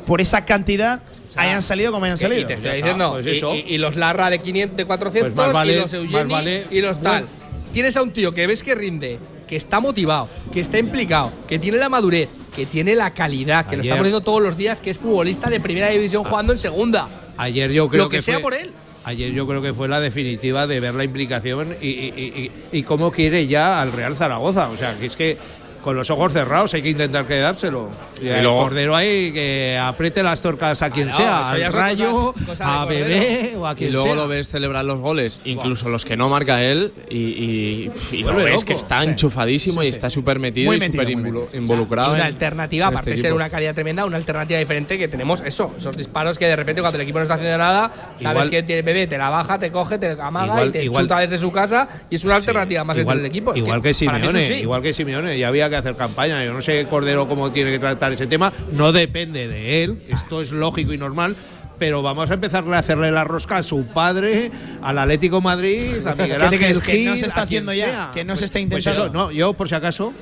[0.06, 1.00] por esa cantidad
[1.36, 2.40] hayan salido como hayan Que- salido.
[2.42, 3.54] Y te estoy diciendo, pues y- eso.
[3.54, 6.28] y, y los Larra de 500, de 400, Pues más vale- y los Eugeni, más
[6.28, 7.22] vale- y los tal.
[7.24, 7.38] Bueno.
[7.72, 11.58] Tienes a un tío que ves que rinde, que está motivado, que está implicado, que
[11.58, 14.90] tiene la madurez, que tiene la calidad, que lo está poniendo todos los días, que
[14.90, 17.08] es futbolista de primera división jugando en segunda.
[17.36, 18.72] Ayer yo creo Lo que sea fue- por él.
[19.08, 23.80] Ayer yo creo que fue la definitiva de ver la implicación y, cómo quiere ya
[23.80, 24.68] al Real Zaragoza.
[24.68, 25.38] O sea, que es que
[25.82, 27.88] con los ojos cerrados hay que intentar quedárselo.
[28.22, 31.72] Y, el luego- Cordero ahí que apriete las torcas a quien Ah, no, sea, al
[31.72, 32.84] Rayo, cosas de a.
[32.84, 34.16] Bebé o a Y quien luego sea.
[34.16, 38.34] lo ves celebrar los goles, incluso los que no marca él, y, y, y lo
[38.34, 38.64] ves loco.
[38.66, 39.08] que está Sí.
[39.10, 39.94] enchufadísimo Sí, y sí.
[39.94, 42.10] está súper metido y súper involucrado.
[42.10, 43.36] Y una en- alternativa, en aparte este de ser equipo.
[43.36, 46.96] una calidad tremenda, una alternativa diferente que tenemos eso, esos disparos que de repente cuando
[46.96, 49.98] el equipo no está haciendo nada, sabes Igual- que bebé, te la baja, te coge,
[49.98, 52.96] te amaga Igual- y te igual- chuta desde su casa y es una alternativa más
[52.98, 53.54] igual, entre el equipo.
[53.54, 56.44] Igual que, Simeone, igual que Simeone, ya había que hacer campaña.
[56.44, 60.40] Yo no sé Cordero cómo tiene que tratar ese tema, no depende de él, esto
[60.40, 61.36] es lógico y normal.
[61.78, 64.50] Pero vamos a empezarle a hacerle la rosca a su padre,
[64.82, 66.82] al Atlético Madrid, a Miguel ¿Qué te Ángel?
[66.82, 68.10] Que no se está a quien haciendo ya, sea.
[68.12, 69.04] que no se está Pues intentando.
[69.04, 70.12] eso, no, yo por si acaso,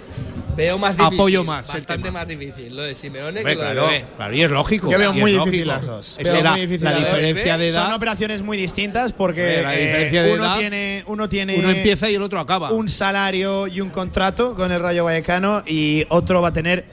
[0.57, 1.15] Veo más difícil.
[1.19, 4.05] Apoyo más Bastante más difícil lo de Simeone Hombre, que lo de claro, Bebé.
[4.17, 4.91] claro, y es lógico.
[4.91, 6.17] Yo veo muy es difícil las dos.
[6.19, 7.11] Es que la, muy difícil la las dos.
[7.11, 7.85] diferencia de edad.
[7.85, 11.71] Son operaciones muy distintas porque Eh, la diferencia de uno, edad, tiene, uno tiene uno
[11.71, 12.73] empieza y el otro acaba.
[12.73, 16.85] un salario y un contrato con el Rayo Vallecano y otro va a tener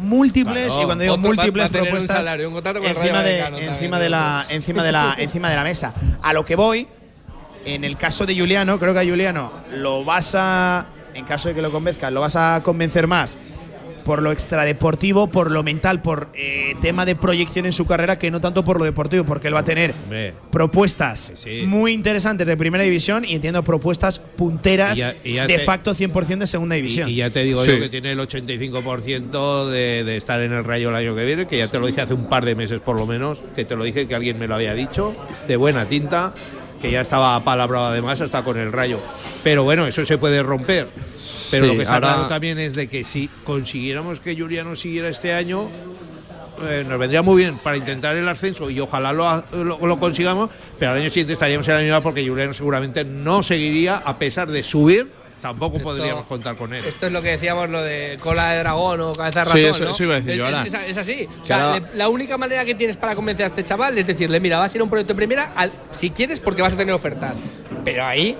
[0.00, 0.82] múltiples Claro.
[0.82, 3.28] y cuando digo Otro múltiples va un propuestas salario, un contrato con el encima, Rayo
[3.28, 5.94] de, Vallecano encima también, de la encima de la encima de la mesa.
[6.20, 6.88] A lo que voy,
[7.64, 11.54] en el caso de Juliano, creo que a Juliano lo vas a en caso de
[11.54, 13.36] que lo convenzcas, lo vas a convencer más
[14.04, 18.30] por lo extradeportivo, por lo mental, por eh, tema de proyección en su carrera, que
[18.30, 22.46] no tanto por lo deportivo, porque él va a tener Hombre, propuestas Sí, muy interesantes
[22.46, 26.40] de primera división y entiendo propuestas punteras Y ya- y ya de te- facto 100%
[26.40, 27.08] de segunda división.
[27.08, 27.70] Y, y ya te digo Sí.
[27.70, 31.46] yo que tiene el 85% de, de estar en el Rayo el año que viene,
[31.46, 33.74] que ya te lo dije hace un par de meses por lo menos, que te
[33.74, 35.14] lo dije que alguien me lo había dicho,
[35.48, 36.34] de buena tinta,
[36.84, 39.00] que ya estaba palabrado además hasta con el Rayo.
[39.42, 40.86] Pero bueno, eso se puede romper.
[41.50, 44.76] Pero Sí, lo que está ahora- claro también es de que si consiguiéramos que Juliano
[44.76, 45.70] siguiera este año,
[46.68, 50.50] eh, nos vendría muy bien para intentar el ascenso y ojalá lo, lo- lo consigamos,
[50.78, 54.50] pero al año siguiente estaríamos en la misma porque Juliano seguramente no seguiría a pesar
[54.50, 55.10] de subir,
[55.44, 56.82] tampoco Esto- podríamos contar con él.
[56.86, 59.70] Esto es lo que decíamos, lo de cola de dragón o cabeza de Sí, ratón.
[59.70, 59.90] eso- ¿no?
[59.90, 60.66] eso iba a decir es, yo es- ahora.
[60.66, 61.28] es- es así.
[61.30, 63.98] O Que sea, ahora- le- la única manera que tienes para convencer a este chaval
[63.98, 66.62] es decirle, mira, vas a ir a un proyecto de primera, al- si quieres, porque
[66.62, 67.38] vas a tener ofertas.
[67.84, 68.38] Pero ahí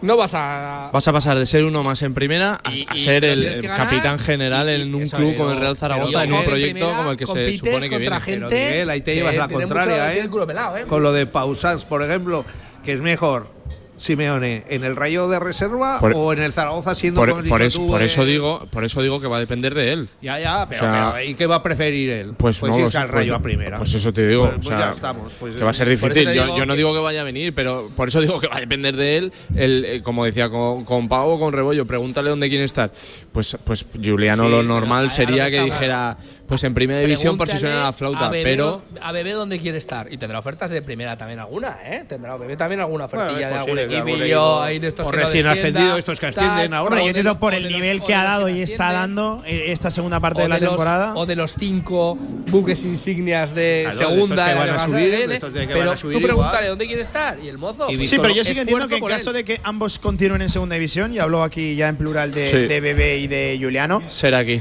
[0.00, 0.88] no vas a.
[0.94, 3.60] Vas a pasar de ser uno más en primera a, Y- a y ser el,
[3.76, 5.36] capitán general y- en un club es.
[5.36, 8.18] como el Real Zaragoza, en un proyecto como el que se supone que viene.
[8.20, 10.46] gente Pero Miguel, ahí te llevas la contraria, mucho- ¿eh?
[10.46, 10.84] pelado, ¿eh?
[10.86, 12.46] Con lo de Pausans, por ejemplo,
[12.82, 13.54] que es mejor
[13.96, 17.78] Simeone en el Rayo de reserva Por- o en el Zaragoza siendo Por, por eso,
[17.80, 20.08] tú, por eso eh, digo, por eso digo que va a depender de él.
[20.20, 22.34] Ya, ya, pero, O sea, pero ¿y qué va a preferir él?
[22.36, 23.76] Pues, no lo irse al Rayo pues- a primera.
[23.78, 24.44] Pues eso te digo.
[24.44, 25.32] Pues- pues o sea, ya estamos.
[25.40, 26.32] Pues, que va a ser eh, difícil.
[26.32, 28.96] Yo, no digo que vaya a venir, pero por eso digo que va a depender
[28.96, 29.32] de él.
[29.54, 32.92] El, eh, como decía con, con Pau o con Rebollo, pregúntale dónde quiere estar.
[33.32, 36.16] Pues, pues Juliano Sí, lo normal sería que dijera,
[36.46, 38.26] pues en primera división por si suena la flauta.
[38.26, 40.12] a Bebé Pero a Bebé dónde quiere estar.
[40.12, 42.04] Y tendrá ofertas de primera también alguna, ¿eh?
[42.08, 45.06] Tendrá Bebé también alguna Bueno, ofertilla de algún posible, de algún equipo- ahí de estos
[45.06, 46.90] o que no recién descienda, ascendidos, estos que tal, ascienden ahora.
[46.90, 48.22] Bueno, yo o de entiendo los- por el de los- nivel o que de ha
[48.22, 51.14] los dado que y está dando eh, esta segunda parte o de la los- temporada.
[51.16, 54.78] o de los cinco buques insignias de Claro, de estos segunda que de van a
[54.84, 57.48] subir, de estos de que pero van a subir tú pregúntale dónde quiere estar y
[57.48, 57.90] el mozo.
[57.90, 60.48] Y Sí, pero yo sí que entiendo que en caso de que ambos continúen en
[60.48, 64.38] segunda división, y hablo aquí ya en plural de, de Bebé y de Juliano, Será
[64.38, 64.60] aquí.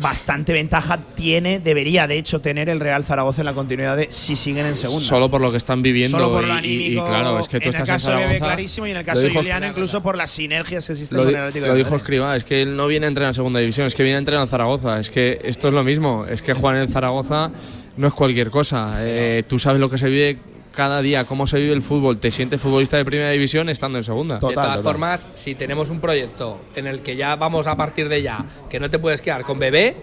[0.00, 4.34] Bastante ventaja tiene, debería de hecho tener el Real Zaragoza en la continuidad de si
[4.36, 5.04] siguen en segunda.
[5.04, 6.18] Solo por lo que están viviendo.
[6.18, 7.94] Solo por lo y- y, y anímico, claro, es que tú en el estás en
[7.94, 8.44] caso de Zaragoza.
[8.44, 11.32] clarísimo y en el caso de Juliano incluso por las sinergias que existen Lo, con
[11.34, 11.96] el Atlético lo dijo.
[11.96, 14.18] Escribá, es que él no viene a entrenar en segunda división, es que viene a
[14.18, 14.98] entrenar en Zaragoza.
[15.00, 17.50] Es que esto es lo mismo, es que jugar en Zaragoza
[17.96, 18.92] no es cualquier cosa.
[19.00, 20.38] Eh, tú sabes lo que se vive
[20.74, 22.18] cada día, cómo se vive el fútbol.
[22.18, 24.36] Te sientes futbolista de primera división estando en segunda.
[24.36, 28.22] de todas formas, si tenemos un proyecto en el que ya vamos a partir de
[28.22, 29.96] ya, que no te puedes quedar con bebé,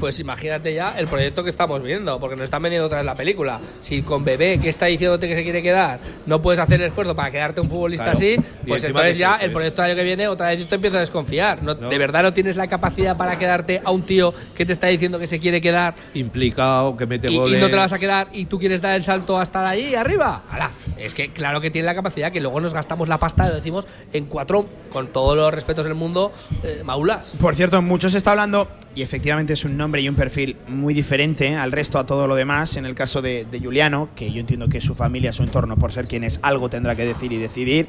[0.00, 3.14] pues imagínate ya el proyecto que estamos viendo, porque nos están vendiendo otra vez la
[3.14, 3.60] película.
[3.80, 7.14] Si con bebé, que está diciéndote que se quiere quedar, no puedes hacer el esfuerzo
[7.14, 8.16] para quedarte un futbolista Claro.
[8.18, 10.74] así, Y pues entonces ya eso, el proyecto del año que viene otra vez te
[10.74, 11.62] empiezas a desconfiar.
[11.62, 11.88] No, No.
[11.88, 15.18] De verdad no tienes la capacidad para quedarte a un tío que te está diciendo
[15.18, 17.60] que se quiere quedar Implicado, que mete y, y goles.
[17.60, 20.42] no te la vas a quedar y tú quieres dar el salto hasta ahí arriba.
[20.50, 20.70] ¡Hala!
[20.96, 23.86] Es que claro que tiene la capacidad que luego nos gastamos la pasta, lo decimos,
[24.12, 27.34] en cuatro, con todos los respetos del mundo, eh, maulas.
[27.40, 30.94] Por cierto, mucho se está hablando, y efectivamente es un nombre y un perfil muy
[30.94, 32.76] diferente al resto, a todo lo demás.
[32.76, 36.06] En el caso de, Juliano, que yo entiendo que su familia, su entorno, por ser
[36.06, 37.88] quien es, algo tendrá que decir y decidir.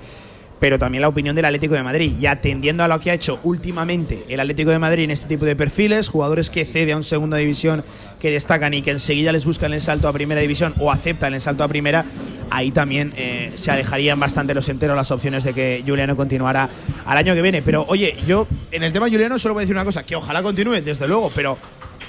[0.59, 3.39] Pero también la opinión del Atlético de Madrid, y atendiendo a lo que ha hecho
[3.43, 7.03] últimamente el Atlético de Madrid en este tipo de perfiles, jugadores que cede a un
[7.03, 7.83] segunda división
[8.19, 11.41] que destacan y que enseguida les buscan el salto a primera división o aceptan el
[11.41, 12.05] salto a primera,
[12.49, 16.69] ahí también eh, se alejarían bastante los enteros las opciones de que Juliano continuara
[17.05, 17.61] al año que viene.
[17.61, 20.41] Pero oye, yo en el tema Juliano solo voy a decir una cosa, que ojalá
[20.41, 21.57] continúe, desde luego, pero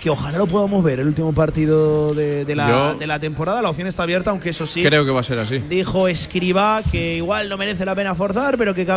[0.02, 3.62] que ojalá lo podamos ver el último partido de, de la, Yo- de la temporada.
[3.62, 4.82] La opción está abierta, aunque eso sí.
[4.82, 5.58] Creo que va a ser así.
[5.58, 8.92] Dijo Escriba que igual no merece la pena forzar, pero que, que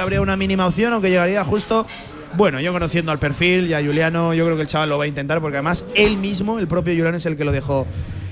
[0.00, 1.86] habría una mínima opción, aunque llegaría justo.
[2.36, 5.04] Bueno, yo conociendo al perfil y a Juliano, yo creo que el chaval lo va
[5.04, 7.86] a intentar, porque además él mismo, el propio Juliano, es el que lo dejó.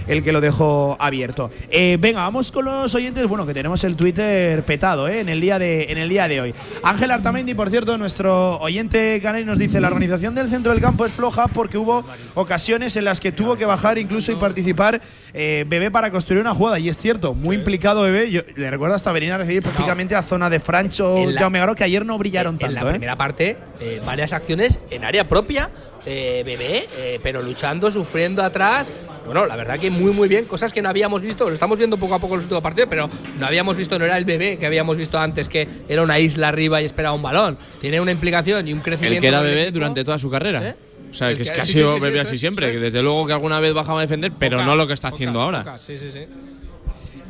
[0.08, 1.50] El que lo dejó abierto.
[1.70, 3.26] Eh, venga, vamos con los oyentes.
[3.26, 6.40] Bueno, que tenemos el Twitter petado eh, en, el día de, en el día de
[6.40, 6.54] hoy.
[6.82, 11.04] Ángel Artamendi, por cierto, nuestro oyente canario, nos dice: La organización del centro del campo
[11.04, 12.04] es floja porque hubo
[12.34, 15.00] ocasiones en las que tuvo que bajar incluso y participar
[15.34, 16.78] eh, Bebé para construir una jugada.
[16.78, 18.30] Y es cierto, muy implicado Bebé.
[18.30, 21.58] Yo le recuerdo hasta venir a recibir prácticamente a zona de Francho, En la- Jaume
[21.58, 22.74] Garo, que ayer no brillaron en tanto.
[22.74, 22.92] la ¿eh?
[22.92, 25.70] primera parte, eh, varias acciones en área propia,
[26.06, 28.90] eh, bebé, eh, pero luchando, sufriendo atrás.
[29.28, 30.44] Bueno, la verdad que muy, muy bien.
[30.46, 32.88] Cosas que no habíamos visto, lo estamos viendo poco a poco en los últimos partidos,
[32.90, 33.08] pero
[33.38, 36.48] no habíamos visto, no era el bebé que habíamos visto antes, que era una isla
[36.48, 37.56] arriba y esperaba un balón.
[37.80, 39.16] Tiene una implicación y un crecimiento.
[39.18, 40.66] El que era bebé durante toda su carrera.
[40.68, 40.74] ¿Eh?
[41.10, 42.66] O sea, que es que- ha sido sí, sí, bebé así es, siempre.
[42.66, 42.80] Que es.
[42.80, 45.16] desde luego que alguna vez bajaba a defender, pero Pocas, no lo que está pocas,
[45.16, 45.60] haciendo ahora.
[45.60, 46.20] pocas, sí, sí, sí.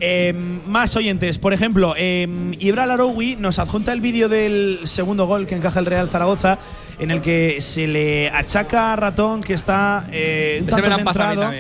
[0.01, 2.29] Eh, más oyentes, por ejemplo, eh,
[2.61, 6.59] Ibra Laroui nos adjunta el vídeo del segundo gol que encaja el Real Zaragoza,
[7.01, 11.13] en el que se le achaca a Ratón que está eh, un Ese me tanto
[11.13, 11.53] centrado.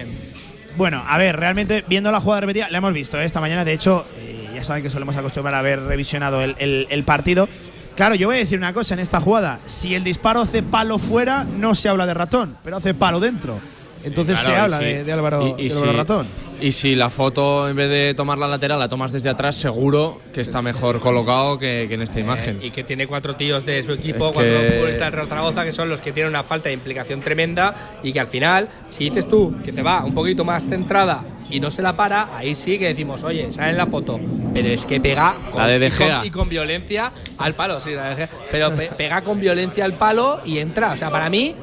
[0.79, 3.25] Bueno, a ver, realmente viendo la jugada repetida, la hemos visto ¿eh?
[3.25, 3.65] esta mañana.
[3.65, 7.49] De hecho, eh, ya saben que solemos acostumbrar a haber revisionado el, el- el partido.
[7.97, 9.59] Claro, yo voy a decir una cosa en esta jugada.
[9.67, 13.59] Si el disparo hace palo fuera, no se habla de ratón, pero hace palo dentro.
[14.05, 16.27] Entonces Claro, se habla de, de Álvaro, y- y de Álvaro Ratón.
[16.61, 20.21] Y si la foto, en vez de tomar la lateral, la tomas desde atrás, seguro
[20.35, 22.59] que está mejor colocado que, que en esta imagen.
[22.61, 25.65] Eh, y que tiene cuatro tíos de su equipo, Es cuatro que- futbolistas Real Zaragoza,
[25.65, 29.05] que son los que tienen una falta de implicación tremenda y que al final, si
[29.05, 32.57] dices tú que te va un poquito más centrada y no se la para, ahí
[32.57, 34.19] sí que decimos, oye, sale en la foto,
[34.53, 36.27] pero es que pega con, La de De y, con, Gea.
[36.27, 39.85] y con violencia al palo, sí, la de De Gea, pero pe- pega con violencia
[39.85, 40.91] al palo y entra.
[40.93, 41.55] O sea, para mí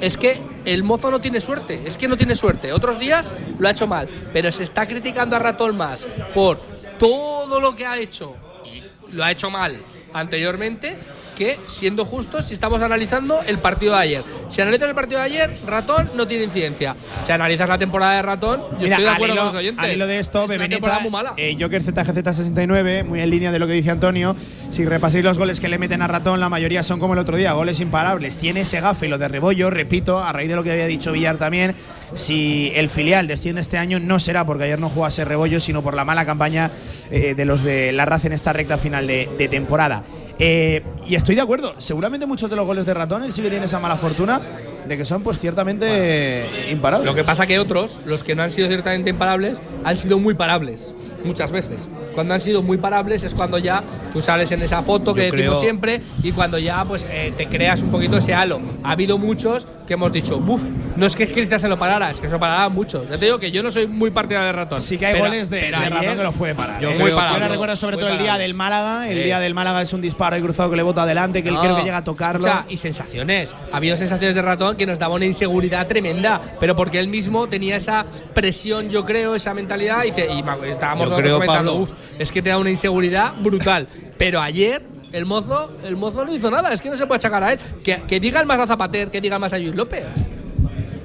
[0.00, 2.72] es que el mozo no tiene suerte, es que no tiene suerte.
[2.72, 6.60] Otros días lo ha hecho mal, pero se está criticando a Ratón más por
[6.98, 8.82] todo lo que ha hecho y
[9.14, 9.78] lo ha hecho mal
[10.12, 10.96] anteriormente
[11.38, 14.22] que, siendo justos, si estamos analizando el partido de ayer.
[14.48, 16.96] Si analizas el partido de ayer, Ratón no tiene incidencia.
[17.24, 19.94] Si analizas la temporada de Ratón, yo Mira, estoy de acuerdo hilo- con los oyentes.
[19.94, 21.34] Hilo de esto, Es una temporada muy mala.
[21.36, 24.34] eh, Joker ZGZ69, muy en línea de lo que dice Antonio.
[24.70, 27.36] Si repasáis los goles que le meten a Ratón, la mayoría son como el otro
[27.36, 28.38] día, goles imparables.
[28.38, 31.12] Tiene ese gafe y lo de Rebollo, repito, a raíz de lo que había dicho
[31.12, 31.74] Villar también.
[32.14, 35.94] Si el filial desciende este año, no será porque ayer no jugase Rebollo, sino por
[35.94, 36.70] la mala campaña
[37.10, 40.02] eh, de los de la raza en esta recta final de, de temporada.
[40.38, 43.50] Eh, y estoy de acuerdo, seguramente muchos de los goles de ratón él sí que
[43.50, 44.40] tiene esa mala fortuna
[44.88, 47.06] de que son pues ciertamente imparables.
[47.06, 50.34] Lo que pasa que otros, los que no han sido ciertamente imparables, han sido muy
[50.34, 51.88] parables muchas veces.
[52.14, 53.82] Cuando han sido muy parables es cuando ya
[54.12, 57.32] tú sales en esa foto que Yo decimos creo- siempre y cuando ya pues eh,
[57.36, 58.60] te creas un poquito ese halo.
[58.84, 60.60] Ha habido muchos que hemos dicho, "Buf,
[60.96, 63.08] no es que Cristian se lo parara, es que se lo pararán muchos.
[63.08, 64.80] Ya te digo que yo no soy muy partidario de ratón.
[64.80, 66.80] Sí que hay Pero- goles de, pero de ratón que los puede parar.
[66.80, 66.98] Yo ¿eh?
[66.98, 67.42] muy Yo parables.
[67.42, 69.08] ahora recuerdo sobre Muy todo el día del Málaga.
[69.08, 69.24] El Sí.
[69.24, 71.60] día del Málaga es un disparo ahí cruzado que le bota adelante, que él No.
[71.60, 72.46] creo que llega a tocarlo.
[72.46, 73.54] Escucha, y sensaciones.
[73.72, 77.48] Ha habido sensaciones de ratón que nos daba una inseguridad tremenda, pero porque él mismo
[77.48, 81.74] tenía esa presión, yo creo, esa mentalidad y, te- y estábamos creo, comentando, Pablo.
[81.82, 83.86] "Uf, es que te da una inseguridad brutal.
[84.16, 87.42] Pero ayer el mozo, el mozo no hizo nada, es que no se puede achacar
[87.42, 87.58] a él.
[87.84, 90.04] Que, que diga el más a Zapater, que diga más a Luis López.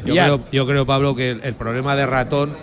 [0.06, 2.56] Yo creo, yo creo, Pablo, que el, el problema de ratón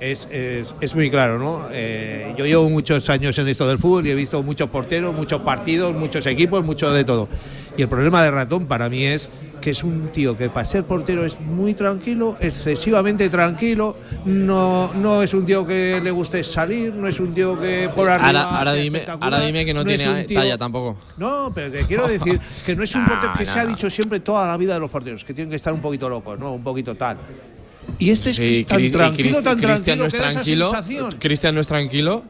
[0.00, 1.66] es, es- es muy claro, ¿no?
[1.72, 5.40] Eh, yo llevo muchos años en esto del fútbol y he visto muchos porteros, muchos
[5.42, 7.28] partidos, muchos equipos, mucho de todo.
[7.76, 9.30] Y el problema de ratón para mí es
[9.60, 15.22] que es un tío que para ser portero es muy tranquilo, excesivamente tranquilo, no, no
[15.22, 18.56] es un tío que le guste salir, no es un tío que por arriba.
[18.58, 20.96] Ahora, dime, espectacular, ahora dime que no, tiene tío- talla tampoco.
[21.16, 23.90] no, pero que quiero decir que no es un portero que no, se ha dicho
[23.90, 26.52] siempre toda la vida de los porteros, que tienen que estar un poquito locos, ¿no?
[26.52, 27.16] Un poquito tal.
[27.98, 31.18] Y este es Sí, tan tranquilo, tan Cristian tranquilo, no es tranquilo.
[31.18, 32.24] Cristian no es tranquilo.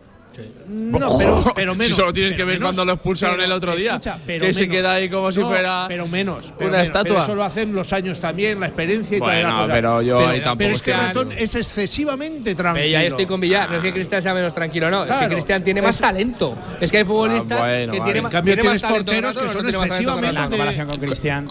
[0.69, 1.87] No, pero, pero menos.
[1.89, 3.93] si solo tienes que ver menos, cuando lo expulsaron pero, el otro día.
[3.93, 6.89] escucha, pero que se queda ahí como si No, fuera pero menos, pero una menos.
[6.89, 7.03] estatua.
[7.15, 9.73] Pero eso lo hacen los años también, la experiencia y toda Bueno, la cosa.
[9.75, 12.85] pero yo pero, ahí tampoco pero es que Ratón es excesivamente tranquilo.
[12.85, 13.71] Pero ya estoy con Villar.
[13.71, 15.05] No es que Cristian sea menos tranquilo, no.
[15.05, 16.57] es que Cristian tiene más talento.
[16.81, 18.13] Es que hay futbolistas Ah, bueno, que vale.
[18.13, 21.49] tienen En más cambio tiene más tienes porteros que ¿o son excesivamente- comparación con Cristian.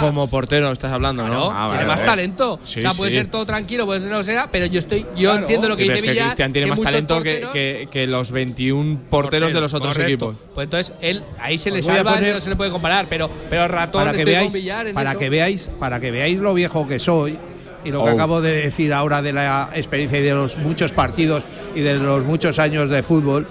[0.00, 1.50] Como, portero estás hablando, ¿no?
[1.50, 2.54] Ah, tiene más talento.
[2.54, 5.68] O sea, puede ser todo tranquilo, puede ser no sea, pero yo estoy, yo entiendo
[5.68, 6.26] lo que dice pero es que Villar.
[6.26, 10.30] Cristian tiene más talento que, que los 21 porteros de los otros correcto.
[10.32, 10.46] equipos.
[10.54, 13.30] Pues entonces él ahí se le Os salva, poner- no se le puede comparar, pero
[13.48, 15.18] pero ratón para que estoy veáis, con Villar en para eso.
[15.18, 17.38] que veáis, para que veáis lo viejo que soy
[17.84, 18.14] y lo que Oh.
[18.14, 22.24] acabo de decir ahora de la experiencia y de los muchos partidos y de los
[22.24, 23.46] muchos años de fútbol.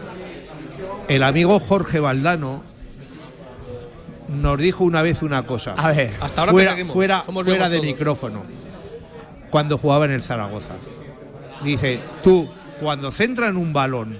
[1.07, 2.63] El amigo Jorge Valdano
[4.27, 5.73] nos dijo una vez una cosa.
[5.77, 7.87] A ver, hasta ahora fuera, fuera, Somos fuera de todos.
[7.91, 8.43] micrófono.
[9.49, 10.75] Cuando jugaba en el Zaragoza.
[11.63, 12.49] Dice, tú,
[12.79, 14.17] cuando centran un balón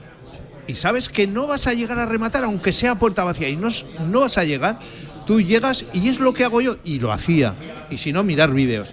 [0.67, 3.69] y sabes que no vas a llegar a rematar, aunque sea puerta vacía, y no,
[4.07, 4.79] no vas a llegar,
[5.27, 7.55] tú llegas y es lo que hago yo, y lo hacía.
[7.89, 8.89] Y si no, mirar vídeos.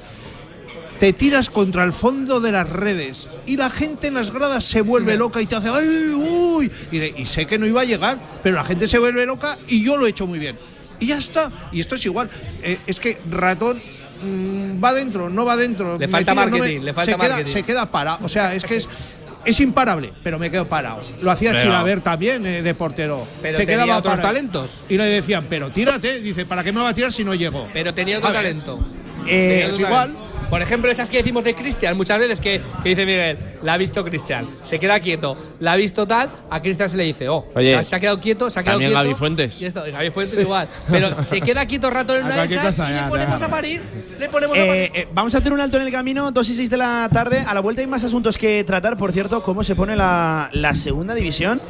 [0.99, 4.83] Te tiras contra el fondo de las redes y la gente en las gradas se
[4.83, 6.71] vuelve loca y te hace ¡ay, uy!
[6.93, 9.59] Y, de- y sé que no iba a llegar, pero la gente se vuelve loca
[9.67, 10.57] y yo lo he hecho muy bien.
[11.01, 11.51] Y ya está.
[11.73, 12.31] Y esto es igual.
[12.63, 13.83] Eh, es que ratón
[14.23, 15.99] mm, va dentro, no va dentro.
[15.99, 17.53] Le falta tiro, no me- marketing, le falta se queda, marketing.
[17.53, 18.19] se queda parado.
[18.23, 18.89] O sea, es que es.
[19.45, 21.03] Es imparable, pero me quedo parado.
[21.21, 23.27] Lo hacía Pero- Chilaver también eh, de portero.
[23.43, 24.29] Pero se tenía quedaba otros parado.
[24.29, 24.83] talentos.
[24.89, 26.21] Y le decían, pero tírate.
[26.21, 27.69] Dice, ¿para qué me va a tirar si no llego?
[27.73, 28.79] Pero tenía otro talento.
[29.27, 30.13] Eh, Tenía es otro igual.
[30.15, 30.32] talento.
[30.53, 33.77] Por ejemplo, esas que decimos de Cristian muchas veces que, que dice Miguel, la ha
[33.79, 37.47] visto Cristian, se queda quieto, la ha visto tal, a Cristian se le dice, oh,
[37.55, 39.03] Oye, o sea, se ha quedado quieto, se ha quedado también quieto.
[39.03, 39.63] Gaby Fuentes.
[39.63, 40.69] Y esto, Gaby Fuentes igual.
[40.91, 43.81] Pero se queda quieto rato en A una de esas y le ponemos a parir.
[44.21, 44.91] Le ponemos a Eh, parir.
[45.05, 47.43] eh, vamos a hacer un alto en el camino, 2 y 6 de la tarde.
[47.49, 48.99] A la vuelta hay más asuntos que tratar.
[48.99, 51.63] Por cierto, cómo se pone la, la segunda división.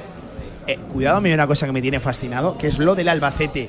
[0.66, 3.08] Eh, cuidado, a mí hay una cosa que me tiene fascinado, que es lo del
[3.08, 3.68] Albacete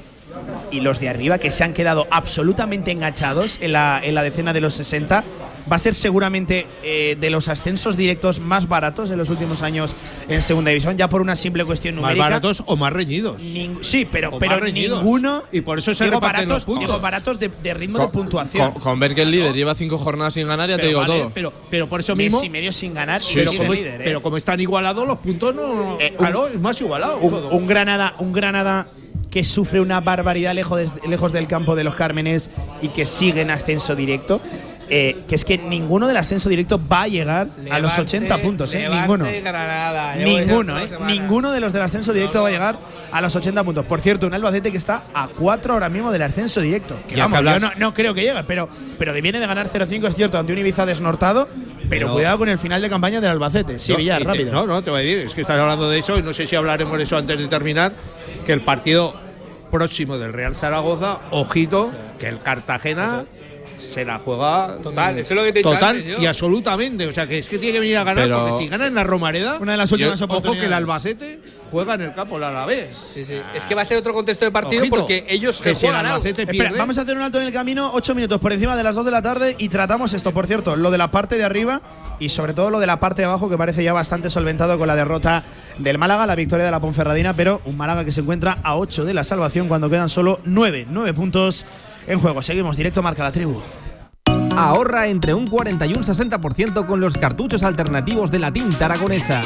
[0.71, 4.53] y los de arriba, que se han quedado absolutamente enganchados en la, en la decena
[4.53, 5.23] de los 60.
[5.71, 9.95] Va a ser seguramente eh, de los ascensos directos más baratos de los últimos años
[10.27, 12.23] en segunda división, ya por una simple cuestión Más numérica.
[12.25, 13.41] baratos o más reñidos.
[13.41, 14.99] Ning- sí, pero, O pero más reñidos.
[15.01, 15.43] ninguno.
[15.53, 16.83] Y por eso se digo reparten baratos, los puntos.
[16.89, 18.71] digo baratos de, de ritmo Con, de puntuación.
[18.73, 21.19] con- con ver que el líder lleva cinco jornadas sin ganar, ya te digo vale,
[21.19, 21.31] todo.
[21.33, 22.43] Pero, pero por eso Mes mismo.
[22.43, 24.03] y medio sin ganar y pero, sigue como es- líder, ¿eh?
[24.03, 25.97] pero como están igualados, los puntos no.
[26.01, 27.19] Eh, un- claro, es más igualado.
[27.19, 27.49] un, todo.
[27.51, 28.85] un Granada, un Granada
[29.33, 32.51] que sufre una barbaridad lejos, de- lejos del campo de los Cármenes
[32.83, 34.39] y que sigue en ascenso directo.
[34.89, 38.41] eh, que es que ninguno del ascenso directo va a llegar a los Levante, 80
[38.41, 38.87] puntos, ¿eh?
[38.89, 39.25] Ninguno.
[39.41, 40.15] Granada.
[40.17, 40.87] Ninguno, ¿eh?
[41.07, 42.77] Ninguno de los del ascenso directo va a llegar
[43.11, 43.85] a los 80 puntos.
[43.85, 46.99] Por cierto, un Albacete que está a 4 ahora mismo del ascenso directo.
[47.07, 48.67] Que Ya vamos, que hablas- yo no, no creo que llegue, pero,
[48.99, 51.47] pero viene de ganar 0-5, es cierto, ante un Ibiza desnortado.
[51.53, 53.79] Pero, Pero- cuidado con el final de campaña del Albacete.
[53.79, 54.51] Sí, No, Villar, rápido.
[54.51, 56.45] No, no, te voy a decir, es que estás hablando de eso y no sé
[56.45, 57.93] si hablaremos de eso antes de terminar.
[58.45, 59.15] Que el partido
[59.73, 63.25] próximo del Real Zaragoza, ojito, que el Cartagena
[63.75, 64.77] se la juega.
[64.83, 66.21] Total, eso es lo que te he dicho Total antes, yo.
[66.21, 67.07] y absolutamente.
[67.07, 68.93] O sea, que es que tiene que venir a ganar, Pero- porque si gana en
[68.95, 70.73] la Romareda, Una de las últimas ojo que el.
[70.73, 71.39] Albacete
[71.73, 72.95] juega en el campo el Alavés.
[72.95, 73.41] Sí, sí.
[73.55, 75.91] Es que va a ser otro contexto de partido Ojito, porque ellos que si el
[75.91, 76.23] juegan algo.
[76.23, 76.77] Espera, pierde.
[76.77, 79.05] vamos a hacer un alto en el camino, ocho minutos por encima de las 2
[79.05, 81.81] de la tarde y tratamos esto, por cierto, lo de la parte de arriba
[82.19, 84.87] y sobre todo lo de la parte de abajo que parece ya bastante solventado con
[84.87, 85.43] la derrota
[85.79, 89.03] del Málaga, la victoria de la Ponferradina, pero un Málaga que se encuentra a 8
[89.03, 91.65] de la salvación cuando quedan solo 9, 9 puntos
[92.05, 92.43] en juego.
[92.43, 93.59] Seguimos, directo marca la tribu.
[94.55, 99.41] Ahorra entre un 40 y un 60% con los cartuchos alternativos de la tinta aragonesa.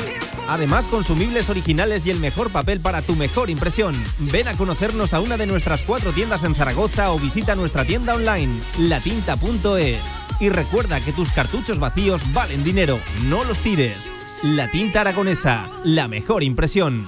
[0.47, 3.95] Además, consumibles originales y el mejor papel para tu mejor impresión.
[4.31, 8.15] Ven a conocernos a una de nuestras cuatro tiendas en Zaragoza o visita nuestra tienda
[8.15, 9.99] online, latinta.es.
[10.39, 14.09] Y recuerda que tus cartuchos vacíos valen dinero, no los tires.
[14.43, 17.07] La tinta aragonesa, la mejor impresión.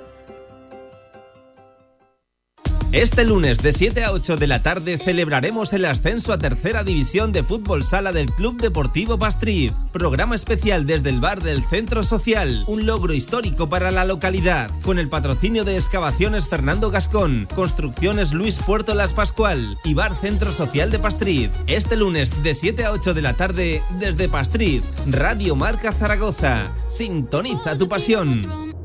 [2.91, 7.31] Este lunes de 7 a 8 de la tarde celebraremos el ascenso a tercera división
[7.31, 9.71] de fútbol sala del Club Deportivo Pastriz.
[9.93, 14.99] Programa especial desde el bar del Centro Social, un logro histórico para la localidad, con
[14.99, 20.91] el patrocinio de Excavaciones Fernando Gascón, Construcciones Luis Puerto Las Pascual y Bar Centro Social
[20.91, 21.49] de Pastriz.
[21.67, 26.73] Este lunes de 7 a 8 de la tarde desde Pastriz, Radio Marca Zaragoza.
[26.89, 28.80] Sintoniza tu pasión.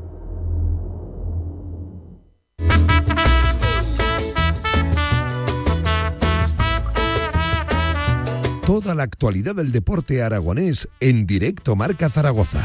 [8.79, 12.61] Toda la actualidad del deporte aragonés en directo Marca Zaragoza.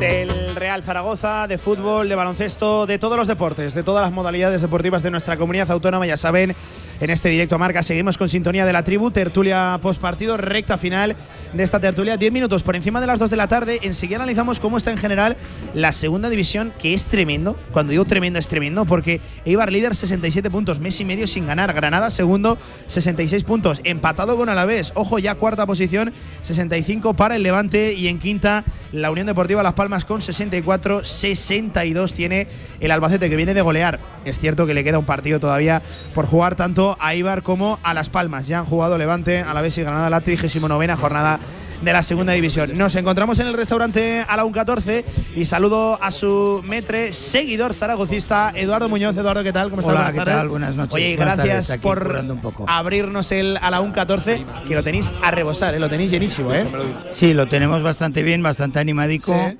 [0.00, 4.62] Del Real Zaragoza, de fútbol, de baloncesto, de todos los deportes, de todas las modalidades
[4.62, 6.56] deportivas de nuestra comunidad autónoma, ya saben,
[7.00, 7.82] en este directo marca.
[7.82, 11.16] Seguimos con sintonía de la tribu, tertulia post partido, recta final
[11.52, 14.60] de esta tertulia, 10 minutos por encima de las 2 de la tarde, enseguida analizamos
[14.60, 15.36] cómo está en general
[15.74, 20.50] la segunda división, que es tremendo, cuando digo tremendo es tremendo, porque Eibar líder 67
[20.50, 25.34] puntos, mes y medio sin ganar, Granada segundo 66 puntos, empatado con Alavés, ojo ya
[25.34, 27.92] cuarta posición, 65 para el Levante.
[27.92, 32.46] Y en quinta la Unión Deportiva Las Palmas con 64, 62 tiene
[32.80, 34.00] el Albacete que viene de golear.
[34.24, 35.82] Es cierto que le queda un partido todavía
[36.14, 38.46] por jugar tanto a Ibar como a Las Palmas.
[38.46, 41.38] Ya han jugado Levante, Alavés y Granada la 39 jornada
[41.82, 42.76] de la segunda división.
[42.78, 45.04] Nos encontramos en el restaurante a la 1.14
[45.36, 49.16] y saludo a su metre, seguidor zaragocista, Eduardo Muñoz.
[49.16, 49.68] Eduardo, ¿qué tal?
[49.70, 49.94] ¿Cómo estás?
[49.94, 50.48] Hola, ¿qué tal?
[50.48, 50.94] Buenas noches.
[50.94, 52.64] Oye, Buenas gracias tardes, por un poco.
[52.68, 55.78] abrirnos el a la 1.14, que lo tenéis a rebosar, ¿eh?
[55.80, 56.54] lo tenéis llenísimo.
[56.54, 56.66] ¿eh?
[57.10, 59.58] Sí, lo tenemos bastante bien, bastante animadico Sí.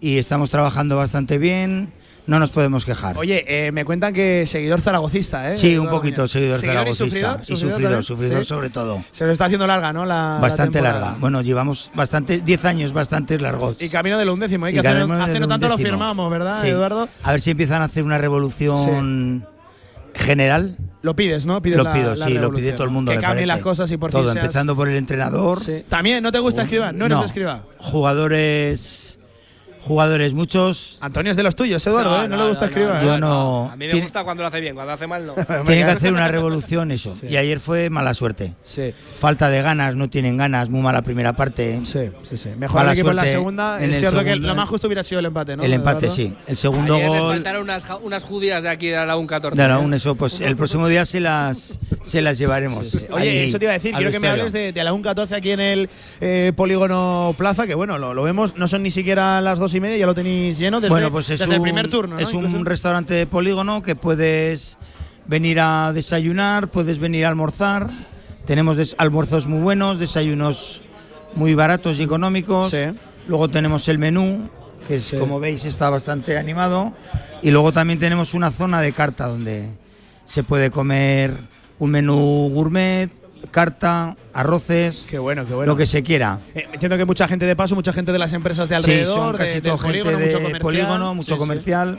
[0.00, 1.92] y estamos trabajando bastante bien.
[2.26, 3.18] No nos podemos quejar.
[3.18, 5.56] Oye, eh, me cuentan que seguidor zaragocista, ¿eh?
[5.58, 7.04] sí, un poquito seguidor ¿Seguidor y zaragocista.
[7.04, 7.40] sufridor?
[7.42, 8.48] Y sufridor, sufridor Sí.
[8.48, 9.04] sobre todo.
[9.12, 10.06] Se lo está haciendo larga, ¿no?
[10.06, 11.16] La, Bastante larga.
[11.20, 13.76] Bueno, llevamos bastante, 10 años bastante largos.
[13.78, 14.72] Y camino del undécimo, ¿eh?
[14.72, 16.68] Que hace, no- hace no tanto lo firmamos, ¿verdad, Sí.
[16.68, 17.08] Eduardo?
[17.22, 19.46] A ver si empiezan a hacer una revolución
[20.14, 20.78] general.
[21.02, 21.60] Lo pides, ¿no?
[21.60, 22.94] Pides lo pido, la sí, lo pide todo el ¿no?
[22.94, 23.12] mundo.
[23.12, 25.60] Que cambien las cosas y por Todo, fin seas- empezando por el entrenador.
[25.90, 26.94] También, ¿no te gusta escribir?
[26.94, 27.64] ¿No eres de escriba?
[27.76, 29.18] Jugadores.
[29.86, 30.96] Jugadores muchos.
[31.02, 32.28] Antonio es de los tuyos, Eduardo, ¿eh?
[32.28, 32.90] No, le gusta escribir.
[33.04, 33.68] Yo no.
[33.70, 35.34] A mí me tiene- gusta cuando lo hace bien, cuando hace mal no.
[35.66, 37.14] Tienen que hacer una revolución eso.
[37.28, 38.54] Y ayer fue mala suerte.
[38.62, 38.94] Sí.
[39.18, 41.80] Falta de ganas, no tienen ganas, muy mala primera parte.
[41.84, 42.48] Sí, sí, sí.
[42.58, 43.76] Mejor Mala el equipo en la suerte segunda.
[43.78, 45.62] en es el cierto que lo más justo hubiera sido el empate, ¿no?
[45.62, 46.34] El empate, sí.
[46.46, 49.52] El segundo Ayer les gol faltaron unas, unas judías de aquí de la UN14.
[49.54, 53.06] de la UN, eso, pues el próximo día se las, se las llevaremos.
[53.10, 55.32] Oye, ahí eso te iba a decir, quiero que me hables de, de la 1.14
[55.34, 55.90] aquí en el
[56.20, 59.80] eh, Polígono Plaza, que bueno, lo, lo vemos, no son ni siquiera las dos y
[59.80, 62.16] media, ya lo tenéis lleno desde, bueno, pues es desde un, el primer turno.
[62.16, 62.20] ¿no?
[62.20, 62.64] Es un Incluso.
[62.64, 64.78] restaurante de polígono que puedes
[65.26, 67.88] venir a desayunar, puedes venir a almorzar.
[68.44, 70.82] Tenemos almuerzos muy buenos, desayunos
[71.34, 72.74] muy baratos y económicos.
[73.26, 74.50] Luego tenemos el menú,
[74.86, 76.94] que es, como veis está bastante animado.
[77.42, 79.70] Y luego también tenemos una zona de carta donde
[80.26, 81.34] se puede comer
[81.84, 83.10] un menú gourmet,
[83.50, 85.70] carta, arroces, Qué bueno, qué bueno.
[85.72, 86.38] lo que se quiera.
[86.54, 89.12] Eh, entiendo que mucha gente de paso, mucha gente de las empresas de alrededor, sí,
[89.14, 90.60] son de- casi todo gente polígono, mucho de comercial.
[90.62, 91.38] polígono, mucho Sí, sí.
[91.38, 91.98] comercial,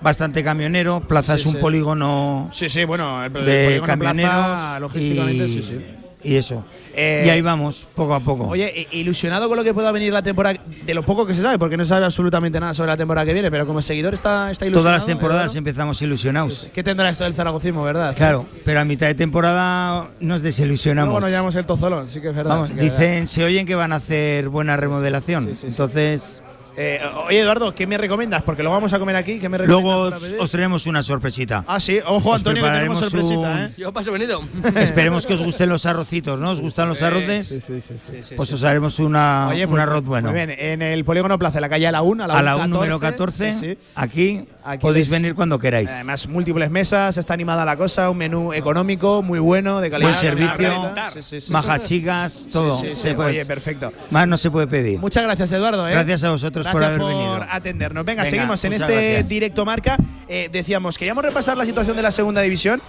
[0.00, 1.00] bastante camionero.
[1.00, 5.48] Plaza es un polígono Sí, sí, bueno, el, el de polígono camioneros Plaza, logísticamente, y,
[5.48, 5.84] sí, sí.
[6.24, 6.64] Y eso.
[6.96, 8.48] Eh, y ahí vamos, poco a poco.
[8.48, 11.58] Oye, ilusionado con lo que pueda venir la temporada, de lo poco que se sabe,
[11.58, 14.50] porque no se sabe absolutamente nada sobre la temporada que viene, pero como seguidor está,
[14.50, 14.82] está ilusionado.
[14.82, 15.58] Todas las temporadas Eduardo?
[15.58, 16.70] empezamos ilusionados.
[16.72, 18.14] ¿Qué tendrá esto del zaragocismo, verdad?
[18.14, 21.08] Claro, pero a mitad de temporada nos desilusionamos.
[21.08, 22.50] Luego nos llamamos el tozolón, sí que es verdad.
[22.50, 23.06] Vamos, sí que es verdad.
[23.06, 25.50] dicen, se oyen que van a hacer buena remodelación.
[25.64, 26.43] Entonces,
[26.76, 28.42] Eh, oye, Eduardo, ¿qué me recomiendas?
[28.42, 29.38] Porque lo vamos a comer aquí.
[29.38, 30.20] ¿Qué me recomiendas?
[30.20, 31.64] luego os traeremos una sorpresita.
[31.68, 31.98] Ah, sí.
[32.06, 33.70] Ojo, Os Antonio, que tenemos sorpresita, un- ¿eh?
[33.76, 34.40] Yo paso venido.
[34.76, 36.50] Esperemos que os gusten los arrocitos, ¿no?
[36.50, 37.46] ¿Os gustan los arroces?
[37.48, 37.94] Sí, sí, sí.
[38.22, 38.34] sí.
[38.34, 40.30] Pues os haremos una, Oye, un pues, arroz bueno.
[40.30, 43.52] Muy bien, en el Polígono Plaza, en la calle Alaún, A la UN número 14,
[43.54, 43.78] sí, sí.
[43.94, 45.88] aquí, Aquí podéis venir cuando queráis.
[45.88, 50.10] Además, múltiples mesas, está animada la cosa, un menú económico muy bueno, de calidad.
[50.10, 51.52] Buen servicio, Sí, sí, sí.
[51.52, 52.74] majas chicas, todo.
[52.80, 53.02] Sí, sí, sí.
[53.08, 53.92] Se puede- Oye, perfecto.
[54.10, 54.98] Más no se puede pedir.
[54.98, 55.86] Muchas gracias, Eduardo.
[55.86, 55.92] ¿eh?
[55.92, 57.46] Gracias a vosotros por haber venido.
[57.50, 58.04] atendernos.
[58.04, 59.28] Venga, Venga, seguimos en este gracias.
[59.28, 59.96] directo marca.
[60.28, 62.80] Eh, decíamos, queríamos repasar la situación de la segunda división.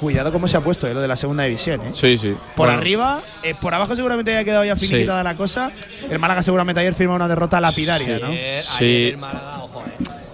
[0.00, 1.80] Cuidado cómo se ha puesto eh, lo de la segunda división.
[1.82, 1.90] ¿eh?
[1.92, 2.34] Sí, sí.
[2.56, 5.70] Por Bueno, arriba, eh, por abajo seguramente haya quedado ya finiquitada la cosa.
[6.10, 8.28] El Málaga seguramente ayer firma una derrota lapidaria, ¿no?
[8.62, 9.14] Sí.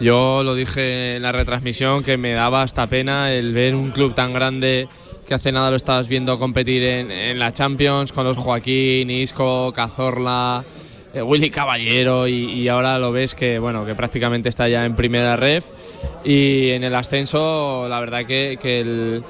[0.00, 4.14] Yo lo dije en la retransmisión que me daba hasta pena el ver un club
[4.14, 4.88] tan grande
[5.26, 9.72] que hace nada lo estabas viendo competir en, en la Champions con los Joaquín, Isco,
[9.74, 10.79] Cazorla, eh,
[11.14, 15.36] Willy Caballero y, y ahora lo ves que bueno que prácticamente está ya en primera
[15.36, 15.66] ref
[16.24, 19.24] y en el ascenso la verdad que, que el-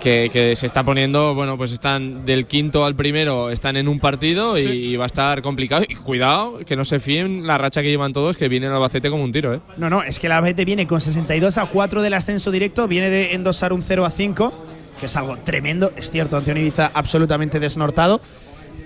[0.00, 4.00] que, que se está poniendo, bueno, pues están del quinto al primero, están en un
[4.00, 5.84] partido y, y va a estar complicado.
[5.86, 9.08] Y cuidado, que no se fíen la racha que llevan todos, que viene el Albacete
[9.10, 9.60] como un tiro, ¿eh?
[9.76, 13.08] No, no, es que la Albacete viene con 62 a 4 del ascenso directo, viene
[13.10, 14.66] de endosar un 0 a 5,
[14.98, 15.92] que es algo tremendo.
[15.96, 18.20] Es cierto, Antonio Ibiza absolutamente desnortado.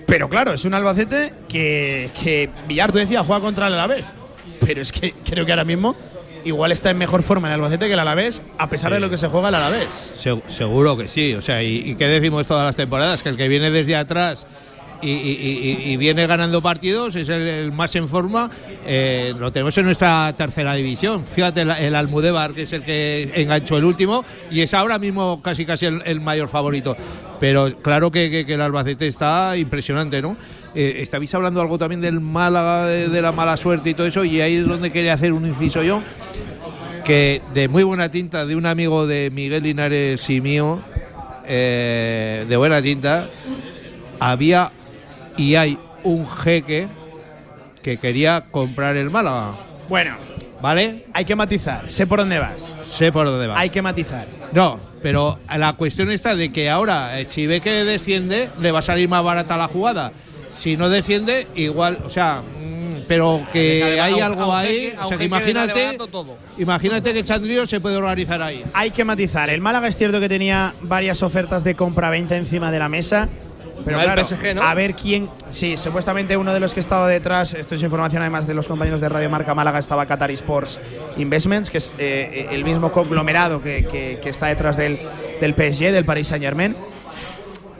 [0.09, 4.03] Pero claro, es un Albacete que, que Villar, tú decías, juega contra el Alavés.
[4.65, 5.95] Pero es que creo que ahora mismo
[6.45, 9.17] igual está en mejor forma el Albacete que el Alavés, a pesar de lo que
[9.17, 10.11] se juega el Alavés.
[10.15, 11.33] Se- seguro que sí.
[11.35, 14.47] O sea, y, y qué decimos todas las temporadas, que el que viene desde atrás
[15.01, 18.49] y, viene ganando partidos es el, más en forma.
[18.85, 21.25] eh, lo tenemos en nuestra tercera división.
[21.25, 25.41] Fíjate el, el Almudévar, que es el que enganchó el último, y es ahora mismo
[25.41, 26.95] casi casi el, mayor favorito.
[27.39, 30.35] Pero claro que, el Albacete está impresionante, ¿no?
[30.75, 34.41] Eh, hablando algo también del Málaga, de, de la mala suerte y todo eso, y
[34.41, 36.01] ahí es donde quería hacer un inciso yo
[37.09, 40.79] que de muy buena tinta de un amigo de Miguel Linares y mío,
[41.43, 43.27] eh, de buena tinta,
[44.19, 44.71] había
[45.39, 46.87] y hay un jeque
[47.81, 49.51] que quería comprar el Málaga.
[49.87, 50.15] Bueno,
[50.61, 51.05] ¿Vale?
[51.13, 52.73] hay que matizar, sé por dónde vas.
[52.81, 53.57] Sé por dónde vas.
[53.57, 54.27] Hay que matizar.
[54.51, 58.79] No, pero la cuestión está de que ahora, eh, si ve que desciende, le va
[58.79, 60.11] a salir más barata la jugada.
[60.49, 64.93] Si no desciende, igual, o sea, mm, pero que hay a un- a algo ahí.
[65.01, 65.97] o sea, que imagínate,
[66.57, 68.63] imagínate que Chandrío se puede organizar ahí.
[68.73, 69.49] Hay que matizar.
[69.49, 73.29] El Málaga es cierto que tenía varias ofertas de compra-venta encima de la mesa.
[73.85, 74.61] Pero No, el claro, PSG, ¿no?
[74.61, 75.29] a ver quién.
[75.49, 79.01] Sí, supuestamente uno de los que estaba detrás, esto es información además de los compañeros
[79.01, 80.79] de Radio Marca Málaga, estaba Qatar Sports
[81.17, 84.99] Investments, que es eh, el mismo conglomerado que, que- que está detrás del,
[85.41, 86.75] del PSG, del Paris Saint Germain.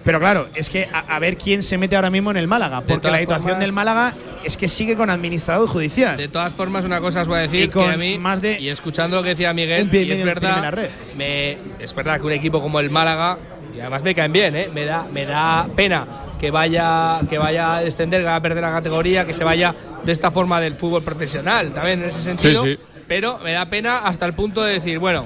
[0.03, 2.81] Pero claro, es que a, a ver quién se mete ahora mismo en el Málaga,
[2.81, 6.15] porque la situación formas- del Málaga es que sigue con administrador judicial.
[6.17, 8.41] De todas formas, una cosa os voy a Y decir con que a mí, más
[8.41, 10.73] de y escuchando lo que decía Miguel, y y es verdad,
[11.17, 13.37] me, es verdad que un equipo como el Málaga,
[13.75, 14.69] y además me caen bien, ¿eh?
[14.73, 16.07] me, da, me da pena
[16.39, 19.73] que vaya, que vaya a descender, que vaya a perder la categoría, que se vaya
[20.03, 22.63] de esta forma del fútbol profesional, también en ese sentido.
[22.63, 22.77] sí.
[23.07, 25.25] Pero me da pena hasta el punto de decir, bueno,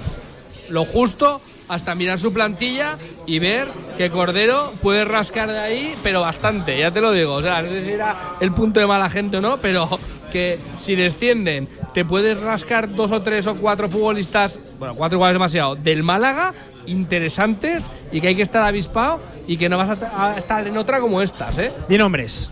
[0.70, 3.68] lo justo hasta mirar su plantilla y ver
[3.98, 7.34] que Cordero puede rascar de ahí, pero bastante, ya te lo digo.
[7.34, 10.00] O sea, no sé si era el punto de mala gente o no, pero
[10.32, 15.32] que si descienden te puedes rascar dos o tres o cuatro futbolistas, bueno, cuatro igual
[15.32, 16.54] es demasiado, del Málaga,
[16.86, 20.78] interesantes y que hay que estar avispado y que no vas a, a estar en
[20.78, 21.72] otra como estas, ¿eh?
[21.88, 22.50] Di nombres.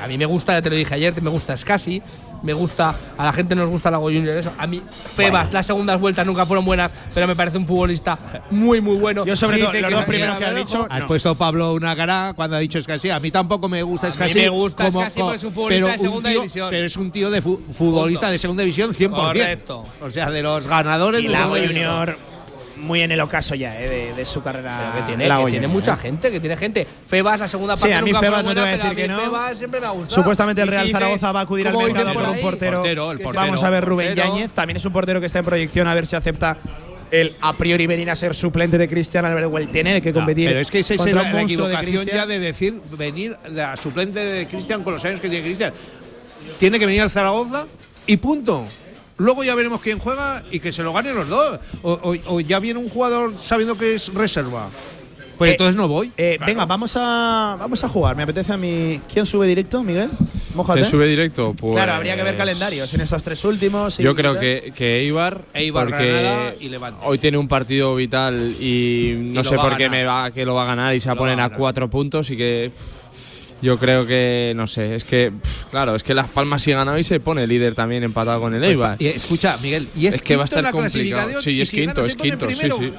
[0.00, 2.00] A mí me gusta, ya te lo dije ayer, me gusta Scassi,
[2.42, 4.50] me gusta, a la gente nos gusta Lago Junior, eso.
[4.56, 4.82] A mí,
[5.14, 8.18] Febas, las segundas vueltas nunca fueron buenas, pero me parece un futbolista
[8.50, 9.26] muy, muy bueno.
[9.26, 10.72] Yo sobre Sí, todo, los que dos primeros que has lejos.
[10.72, 11.06] dicho, Has no.
[11.06, 13.10] puesto Pablo una cara cuando ha dicho Escasí.
[13.10, 14.38] A mí tampoco me gusta A mí Escasí.
[14.38, 16.68] me gusta porque es un futbolista de segunda tío- división.
[16.70, 18.32] Pero es un tío de fu- futbolista Punto.
[18.32, 19.10] de segunda división 100%.
[19.10, 19.84] Correcto.
[20.00, 21.54] O sea, de los ganadores Y Lago.
[21.54, 22.16] Junior,
[22.76, 24.92] muy en el ocaso ya eh, de, de su carrera.
[24.96, 26.86] que tiene, Lago que tiene mucha gente, que tiene gente.
[27.06, 29.08] Febas, la segunda Sí, parte a mí nunca Febas no te voy a decir que
[29.08, 29.18] no.
[29.18, 30.14] Febas siempre me ha gustado.
[30.14, 32.78] Supuestamente el Real si Zaragoza va a acudir al mercado por por un portero.
[32.78, 33.44] Portero, el que portero.
[33.46, 34.14] Vamos a ver Rubén.
[34.14, 34.52] Yáñez.
[34.52, 36.56] También es un portero que está en proyección a ver si acepta
[37.10, 40.16] el a priori venir a ser suplente de Cristian Albert o el tener que No,
[40.16, 40.48] competir.
[40.48, 42.16] pero es que esa es la, la de equivocación Cristian.
[42.16, 45.72] ya de decir venir a suplente de Cristian con los años que tiene Cristian.
[46.58, 47.66] Tiene que venir al Zaragoza
[48.06, 48.64] y punto.
[49.18, 51.58] Luego ya veremos quién juega y que se lo ganen los dos.
[51.82, 54.68] O, o- o ya viene un jugador sabiendo que es reserva.
[55.38, 56.10] Pues Eh, entonces no voy.
[56.16, 58.16] Eh, Venga, vamos a, vamos a jugar.
[58.16, 59.02] Me apetece a mí.
[59.12, 60.10] ¿Quién sube directo, Miguel?
[60.54, 60.80] Mójate.
[60.80, 61.54] ¿Quién sube directo?
[61.58, 64.00] Pues, Claro, habría que ver calendarios en estos tres últimos.
[64.00, 67.04] y- Yo creo que, que Eibar, Eibar, porque y Levante.
[67.06, 70.62] hoy tiene un partido vital y no sé por qué me va, que lo va
[70.62, 73.05] a ganar y se va a poner a cuatro puntos y que pff,
[73.62, 76.92] yo creo que no sé, es que pff, claro, es que Las Palmas si gana
[76.92, 78.96] hoy se pone líder también empatado con el Eibar.
[79.00, 81.40] Y escucha, Miguel, y es, es que va a estar complicado.
[81.40, 82.92] Sí, y es si quinto, gana es quinto, sí, sí.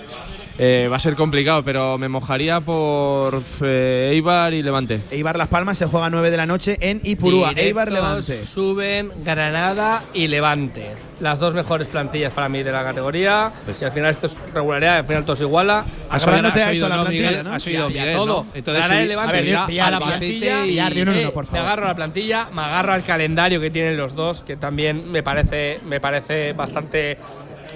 [0.59, 4.99] Eh, va a ser complicado, pero me mojaría por eh, Eibar y Levante.
[5.11, 7.49] Eibar Las Palmas se juega a 9 de la noche en Ipurúa.
[7.49, 8.43] Directos Eibar Levante.
[8.43, 10.87] Suben Granada y Levante.
[11.19, 13.51] Las dos mejores plantillas para mí de la categoría.
[13.65, 15.85] Pues y al final esto es regularidad, al final todo es iguala.
[16.09, 17.43] Has oído- a la ¿no, plantilla, Miguel?
[17.43, 17.53] ¿no?
[17.53, 18.25] Has Y oído a- y a Miguel, todo.
[18.25, 18.45] ¿no?
[18.55, 21.51] Entonces Granada y Levante, subirá subirá a la plantilla y- de uno uno, por Me
[21.51, 21.65] favor.
[21.67, 25.21] agarro a la plantilla, me agarro al calendario que tienen los dos, que también me
[25.21, 27.17] parece, me parece bastante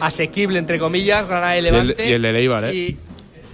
[0.02, 2.10] asequible, entre comillas, Granada y Levante.
[2.10, 2.74] y el del Eibar, ¿eh?
[2.76, 2.98] Y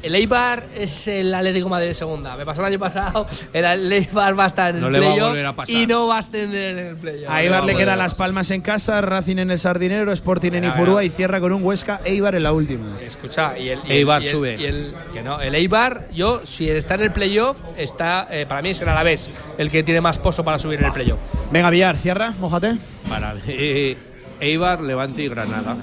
[0.04, 2.38] el Eibar es el Atlético de Madrid de segunda.
[2.38, 5.06] Me pasó el año pasado, el Eibar va a estar en No el le va
[5.06, 5.76] a playoff volver a pasar.
[5.76, 7.30] y no va a ascender en el playoff.
[7.32, 10.66] A Eibar No le quedan Las Palmas en casa, Racing en el Sardinero, Sporting en
[10.66, 12.96] Ipurúa y cierra con un Huesca Eibar en la última.
[13.02, 14.56] Escucha, y el, y el- Eibar y el- sube.
[14.60, 18.62] y el- que no, el Eibar, yo, si está en el playoff, está, eh, para
[18.62, 21.20] mí es el Alavés el que tiene más pozo para subir en el playoff.
[21.52, 22.78] Venga, Villar, cierra, mójate.
[23.10, 23.98] Para mí,
[24.40, 25.76] Eibar, Levante y Granada.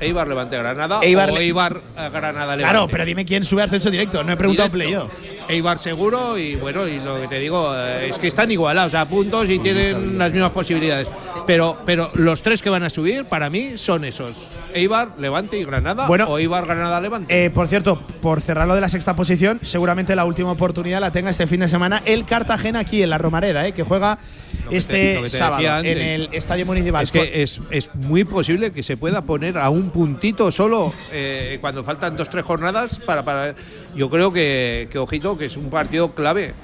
[0.00, 1.00] Eibar, Levante, Granada.
[1.02, 1.80] Eibar, o Eibar,
[2.12, 2.62] Granada, Levante.
[2.62, 4.22] Claro, pero dime quién sube a ascenso directo.
[4.24, 5.08] No he preguntado Directo.
[5.08, 5.35] playoff.
[5.48, 9.08] Eibar seguro y bueno, y lo que te digo eh, es que están igualados a
[9.08, 11.08] puntos y tienen las mismas posibilidades.
[11.46, 15.64] Pero, pero los tres que van a subir para mí son esos: Eibar, Levante y
[15.64, 16.08] Granada.
[16.08, 17.44] Bueno, o Eibar, Granada, Levante.
[17.44, 21.12] Eh, por cierto, por cerrar lo de la sexta posición, seguramente la última oportunidad la
[21.12, 24.18] tenga este fin de semana el Cartagena aquí en la Romareda, eh, que juega
[24.68, 27.04] que este te sábado en el Estadio Municipal.
[27.04, 31.58] Es que es, es muy posible que se pueda poner a un puntito solo eh,
[31.60, 33.54] cuando faltan dos tres jornadas para, para
[33.94, 36.54] yo creo que, que ojito que es un partido clave.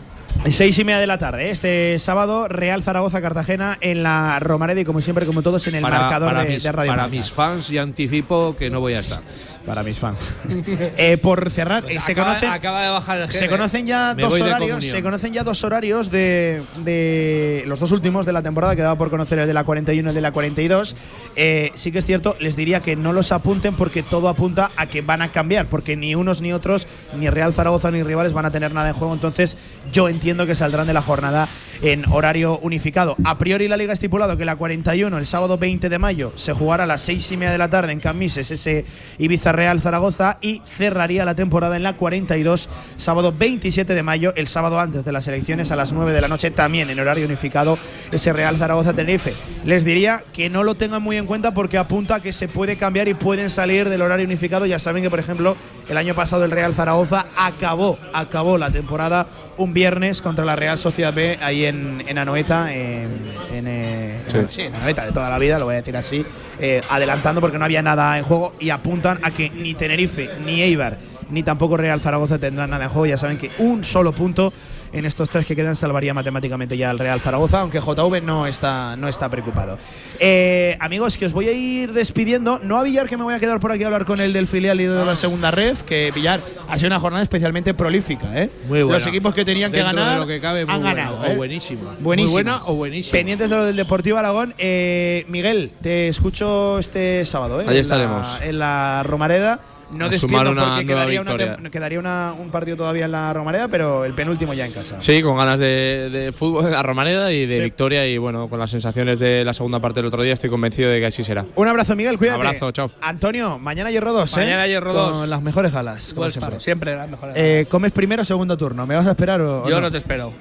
[0.51, 4.85] Seis y media de la tarde, este sábado, Real Zaragoza Cartagena en la Romareda y
[4.85, 7.17] como siempre, como todos, en el para, marcador para de, mis, de Radio para Marca.
[7.17, 9.21] mis fans y anticipo que no voy a estar
[9.67, 10.21] Para mis fans.
[10.97, 12.51] Eh, por cerrar, eh, se acaba, conocen.
[12.51, 14.85] acaba de bajar el Se conocen ya Me dos horarios.
[14.85, 18.77] Se conocen ya dos horarios de, de los dos últimos de la temporada.
[18.77, 20.97] Quedaba por conocer el de la 41 y el de la 42.
[21.37, 24.87] Eh, sí que es cierto, les diría que no los apunten porque todo apunta a
[24.87, 25.67] que van a cambiar.
[25.67, 26.87] Porque ni unos ni otros,
[27.17, 29.15] ni Real Zaragoza ni rivales van a tener nada en juego.
[29.15, 29.57] Entonces,
[29.93, 31.49] yo entiendo que saldrán de la jornada
[31.83, 33.17] en horario unificado.
[33.25, 36.53] A priori, la liga ha estipulado que la 41, el sábado 20 de mayo, se
[36.53, 38.85] jugará a las 6 y media de la tarde en Camises, ese
[39.19, 44.47] Ibiza Real Zaragoza, y cerraría la temporada en la 42, sábado 27 de mayo, el
[44.47, 47.79] sábado antes de las elecciones, a las 9 de la noche, también en horario unificado,
[48.11, 49.35] ese Real Zaragoza Tenerife.
[49.65, 53.09] Les diría que no lo tengan muy en cuenta porque apunta que se puede cambiar
[53.09, 54.67] y pueden salir del horario unificado.
[54.67, 55.57] Ya saben que, por ejemplo,
[55.89, 59.27] el año pasado el Real Zaragoza acabó, acabó la temporada
[59.63, 63.09] un viernes contra la Real Sociedad B ahí en, en Anoeta, en,
[63.53, 64.37] en, eh, Sí.
[64.39, 66.25] en- sí, en Anoeta de toda la vida, lo voy a decir así,
[66.59, 70.63] eh, adelantando porque no había nada en juego y apuntan a que ni Tenerife, ni
[70.63, 70.99] Eibar,
[71.31, 73.07] ni tampoco Real Zaragoza tendrán nada en juego.
[73.07, 74.53] Ya saben que un solo punto
[74.93, 78.95] en estos tres que quedan salvaría matemáticamente ya al Real Zaragoza, aunque JV no está,
[78.97, 79.79] no está preocupado.
[80.21, 82.61] Eh, amigos, que os voy a ir despidiendo.
[82.63, 84.47] No a Villar, que me voy a quedar por aquí a hablar con el del
[84.47, 88.27] filial y de la segunda ref, que Villar ha sido una jornada especialmente prolífica.
[88.41, 88.51] ¿eh?
[88.69, 88.99] Muy buena.
[88.99, 91.21] Los equipos que tenían que Dentro de ganar lo que cabe, muy han buena, ganado.
[91.23, 91.37] o ¿eh?
[91.37, 91.97] buenísima.
[92.01, 92.33] Buenísima.
[92.33, 93.13] Muy buena o buenísima.
[93.13, 94.55] Pendientes de lo del Deportivo Aragón.
[94.59, 97.61] Eh, Miguel, te escucho este sábado.
[97.61, 97.65] ¿eh?
[97.67, 98.39] Ahí En la- estaremos.
[98.43, 99.61] En la Romareda.
[99.93, 101.57] No sumar una porque nueva quedaría, una victoria.
[101.59, 105.01] tem- quedaría una- un partido todavía en la Romareda, pero el penúltimo ya en casa.
[105.01, 107.63] Sí, con ganas de, de fútbol en la Romareda y de Sí.
[107.63, 110.91] victoria y bueno, con las sensaciones de la segunda parte del otro día estoy convencido
[110.91, 111.45] de que así será.
[111.55, 112.41] Un abrazo, Miguel, cuídate.
[112.41, 112.91] Un abrazo, chao.
[113.01, 114.41] Antonio, mañana Hierro 2, ¿eh?
[114.41, 115.17] Mañana Hierro 2.
[115.19, 116.61] Con las mejores galas, como siempre.
[116.61, 117.35] Siempre las mejores.
[117.37, 118.87] Eh, ¿Comes primero o segundo turno?
[118.87, 120.33] ¿Me vas a esperar o, o Yo no te espero.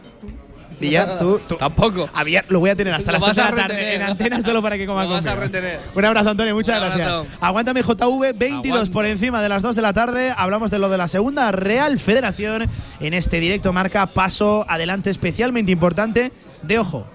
[0.81, 2.09] Villar, tú, tú- Tampoco.
[2.13, 3.93] A Villar lo voy a tener hasta Lo las 3 de la tarde retener.
[3.95, 5.45] en antena solo para que coma Lo vas a conmigo.
[5.45, 5.79] retener.
[5.95, 7.07] Un abrazo, Antonio, muchas Un gracias.
[7.09, 7.37] abrazo.
[7.39, 10.33] Aguántame JV, 22 por encima de las 2 de la tarde.
[10.35, 12.67] Hablamos de lo de la segunda Real Federación
[12.99, 16.31] en este directo marca paso adelante especialmente importante
[16.63, 17.07] de ojo.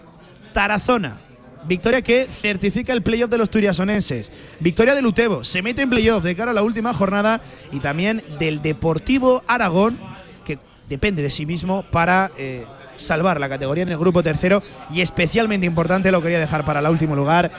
[0.52, 1.18] Tarazona.
[1.66, 4.30] Victoria que certifica el playoff de los turiasonenses.
[4.60, 5.42] Victoria del Utebo.
[5.42, 7.40] Se mete en playoff de cara a la última jornada.
[7.72, 9.98] Y también del Deportivo Aragón,
[10.44, 12.64] que depende de sí mismo para eh,
[12.96, 14.62] salvar la categoría en el grupo tercero.
[14.90, 17.50] Y especialmente importante, lo quería dejar para el último lugar.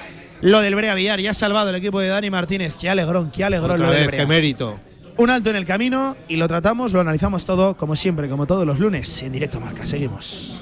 [0.41, 1.19] Lo del Brea Villar.
[1.19, 2.76] Ya ha salvado el equipo de Dani Martínez.
[2.80, 4.19] Qué alegrón, qué alegrón Otra lo del Brea.
[4.22, 4.80] qué mérito.
[5.18, 8.68] Un alto en el camino y lo tratamos, lo analizamos todo, como siempre, como todos
[8.68, 9.84] los lunes, en directo marca.
[9.85, 10.61] Seguimos.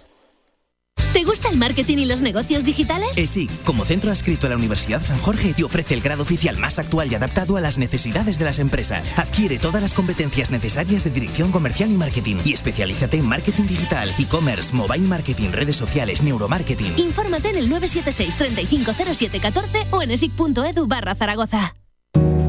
[1.13, 3.17] ¿Te gusta el marketing y los negocios digitales?
[3.17, 6.57] Eh, sí, como centro adscrito a la Universidad San Jorge te ofrece el grado oficial
[6.57, 9.11] más actual y adaptado a las necesidades de las empresas.
[9.17, 14.13] Adquiere todas las competencias necesarias de dirección comercial y marketing y especialízate en marketing digital,
[14.17, 16.97] e-commerce, mobile marketing, redes sociales, neuromarketing.
[16.97, 21.75] Infórmate en el 976 350714 o en esic.edu barra Zaragoza.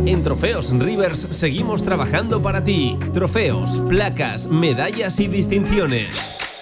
[0.06, 2.96] En Trofeos Rivers seguimos trabajando para ti.
[3.12, 6.08] Trofeos, placas, medallas y distinciones.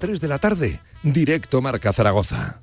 [0.00, 2.62] 3 de la tarde, directo Marca Zaragoza.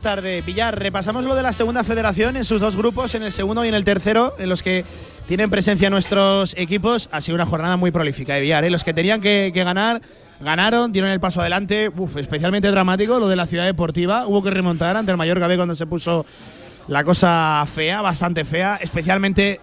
[0.00, 0.42] Tarde.
[0.44, 3.68] Villar, repasamos lo de la segunda federación en sus dos grupos, en el segundo y
[3.68, 4.84] en el tercero, en los que
[5.28, 7.08] tienen presencia nuestros equipos.
[7.12, 8.64] Ha sido una jornada muy prolífica de Villar.
[8.64, 8.70] ¿eh?
[8.70, 10.00] Los que tenían que, que ganar,
[10.40, 11.90] ganaron, dieron el paso adelante.
[11.96, 14.26] Uf, especialmente dramático lo de la ciudad deportiva.
[14.26, 16.26] Hubo que remontar ante el Mallorca B cuando se puso
[16.88, 19.60] la cosa fea, bastante fea, especialmente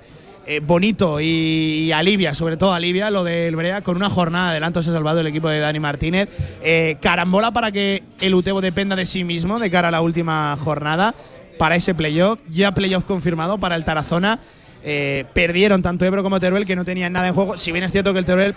[0.48, 4.82] eh, bonito y, alivia, sobre todo alivia lo del Brea con una jornada de adelanto
[4.82, 6.30] se ha salvado el equipo de Dani Martínez.
[6.64, 10.58] Eh, carambola para que el Utebo dependa de sí mismo de cara a la última
[10.64, 11.14] jornada
[11.58, 12.40] para ese playoff.
[12.50, 14.40] Ya playoff confirmado para el Tarazona.
[14.84, 17.58] Eh, perdieron tanto Ebro como Teruel que no tenían nada en juego.
[17.58, 18.56] Si bien es cierto que el Teruel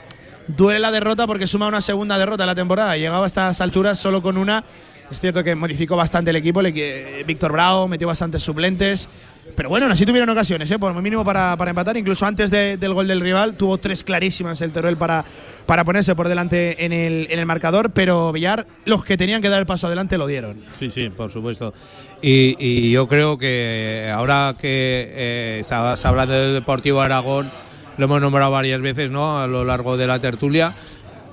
[0.49, 2.97] duele la derrota porque suma una segunda derrota en la temporada.
[2.97, 4.65] Llegaba a estas alturas solo con una.
[5.11, 6.63] Es cierto que modificó bastante el equipo.
[6.63, 9.09] equi- Víctor Bravo metió bastantes suplentes.
[9.55, 10.79] Pero bueno, así tuvieron ocasiones, ¿eh?
[10.79, 11.97] por lo mínimo para, para empatar.
[11.97, 15.25] Incluso antes de- del gol del rival, tuvo tres clarísimas el Teruel para,
[15.67, 17.91] para ponerse por delante en el, en el marcador.
[17.91, 20.57] Pero Villar, los que tenían que dar el paso adelante lo dieron.
[20.79, 21.75] Sí, sí, por supuesto.
[22.23, 27.51] Y, y yo creo que ahora que eh, estabas hablando del Deportivo Aragón,
[27.97, 29.39] lo hemos nombrado varias veces ¿no?
[29.41, 30.73] a lo largo de la tertulia.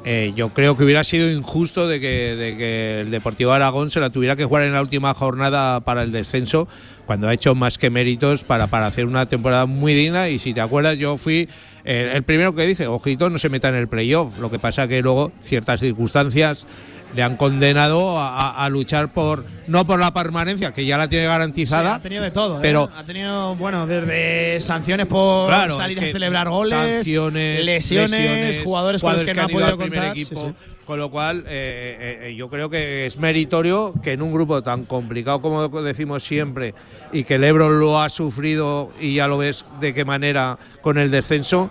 [0.09, 3.99] Eh, yo creo que hubiera sido injusto de que, de que el Deportivo Aragón se
[3.99, 6.65] la tuviera que jugar en la última jornada para el descenso,
[7.05, 10.29] cuando ha hecho más que méritos para, para hacer una temporada muy digna.
[10.29, 11.49] Y si te acuerdas, yo fui
[11.83, 14.39] eh, el primero que dije, ojito, no se meta en el playoff.
[14.39, 16.65] Lo que pasa que luego ciertas circunstancias
[17.15, 21.95] le han condenado a, luchar por no por la permanencia que ya la tiene garantizada
[21.95, 22.59] ha tenido de todo, ¿eh?
[22.61, 28.11] pero ha tenido, bueno, desde sanciones por Claro, salir es a celebrar goles, sanciones, lesiones,
[28.11, 30.05] lesiones, jugadores con los que no han ido podido contar.
[30.11, 30.75] equipo, Sí, sí.
[30.85, 34.61] con lo cual eh, eh, eh, yo creo que es meritorio que en un grupo
[34.61, 36.73] tan complicado como decimos siempre
[37.11, 40.97] y que el Ebro lo ha sufrido y ya lo ves de qué manera con
[40.97, 41.69] el descenso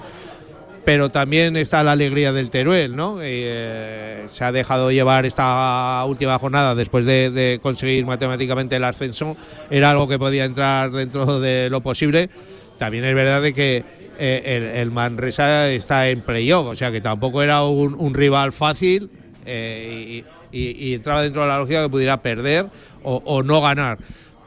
[0.87, 3.19] pero también está la alegría del Teruel, ¿no?
[3.21, 9.37] Eh, se ha dejado llevar esta última jornada después de, conseguir matemáticamente el ascenso.
[9.69, 12.31] Era algo que podía entrar dentro de lo posible.
[12.79, 13.85] También es verdad de que
[14.17, 19.11] eh, el, Manresa está en playoff, o sea que tampoco era un, rival fácil
[19.45, 20.23] eh,
[20.53, 22.67] y, entraba dentro de la lógica que pudiera perder
[23.03, 23.99] o no ganar.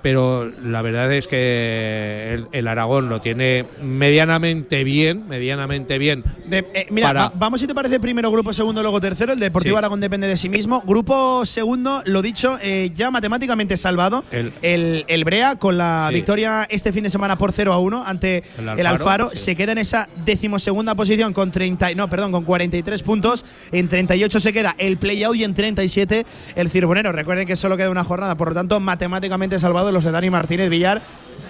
[0.01, 6.23] Pero la verdad es que el, el Aragón lo tiene medianamente bien, medianamente bien.
[6.45, 9.33] De- eh, mira, para- va- vamos si te parece primero grupo segundo, luego tercero.
[9.33, 9.77] El Deportivo Sí.
[9.77, 10.81] Aragón depende de sí mismo.
[10.85, 14.23] Grupo segundo, lo dicho, eh, ya matemáticamente salvado.
[14.31, 16.15] El- El, el Brea con la Sí.
[16.15, 19.29] victoria este fin de semana por 0 a 1 ante El Alfaro, Alfaro.
[19.33, 19.49] sí.
[19.49, 23.43] Se queda en esa decimosegunda posición con 30, no, perdón, con 43 puntos.
[23.71, 27.11] En 38 se queda el Playout y en 37 el Cirbonero.
[27.11, 30.69] Recuerden que solo queda una jornada, por lo tanto, matemáticamente salvado los de Dani Martínez
[30.69, 31.01] Villar.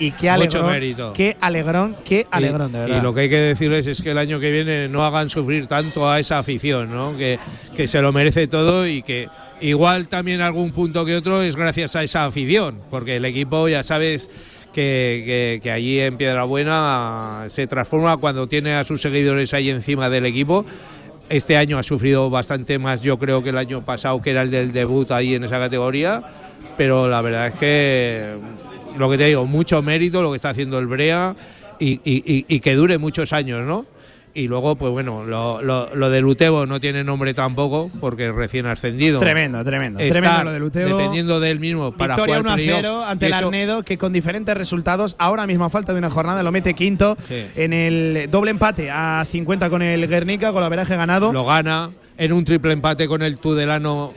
[0.02, 1.14] Y qué Mucho alegrón, mérito.
[1.14, 2.98] qué alegrón, qué alegrón, y, de verdad.
[3.00, 5.68] y lo que hay que decirles es que el año que viene no hagan sufrir
[5.68, 7.18] tanto a esa afición, ¿no?
[7.18, 7.38] que,
[7.76, 9.28] que se lo merece todo y que
[9.60, 13.84] igual también algún punto que otro es gracias a esa afición, porque el equipo ya
[13.84, 14.30] sabes
[14.72, 20.10] que, que- que allí en Piedrabuena se transforma cuando tiene a sus seguidores ahí encima
[20.10, 20.66] del equipo.
[21.30, 24.50] Este año ha sufrido bastante más, yo creo, que el año pasado, que era el
[24.52, 26.24] del debut ahí en esa categoría,
[26.76, 28.34] pero la verdad es que
[28.98, 31.36] lo que te digo, mucho mérito lo que está haciendo el Brea
[31.80, 33.86] y, y- que dure muchos años, ¿no?
[34.34, 38.68] Y luego, pues bueno, lo, lo, lo del Utebo no tiene nombre tampoco, porque recién
[38.68, 39.20] ascendido.
[39.20, 40.00] Tremendo, tremendo.
[40.00, 40.98] Estar tremendo lo del Utebo.
[40.98, 43.98] Dependiendo de él mismo para Victoria jugar 1 a playoff, 0 ante el Arnedo, que
[43.98, 47.44] con diferentes resultados, ahora mismo a falta de una jornada, lo mete quinto Sí.
[47.56, 51.34] en el doble empate a 50 con el Guernica, con la veraje ganado.
[51.34, 51.90] Lo gana.
[52.18, 54.14] En un triple empate con el Tudelano,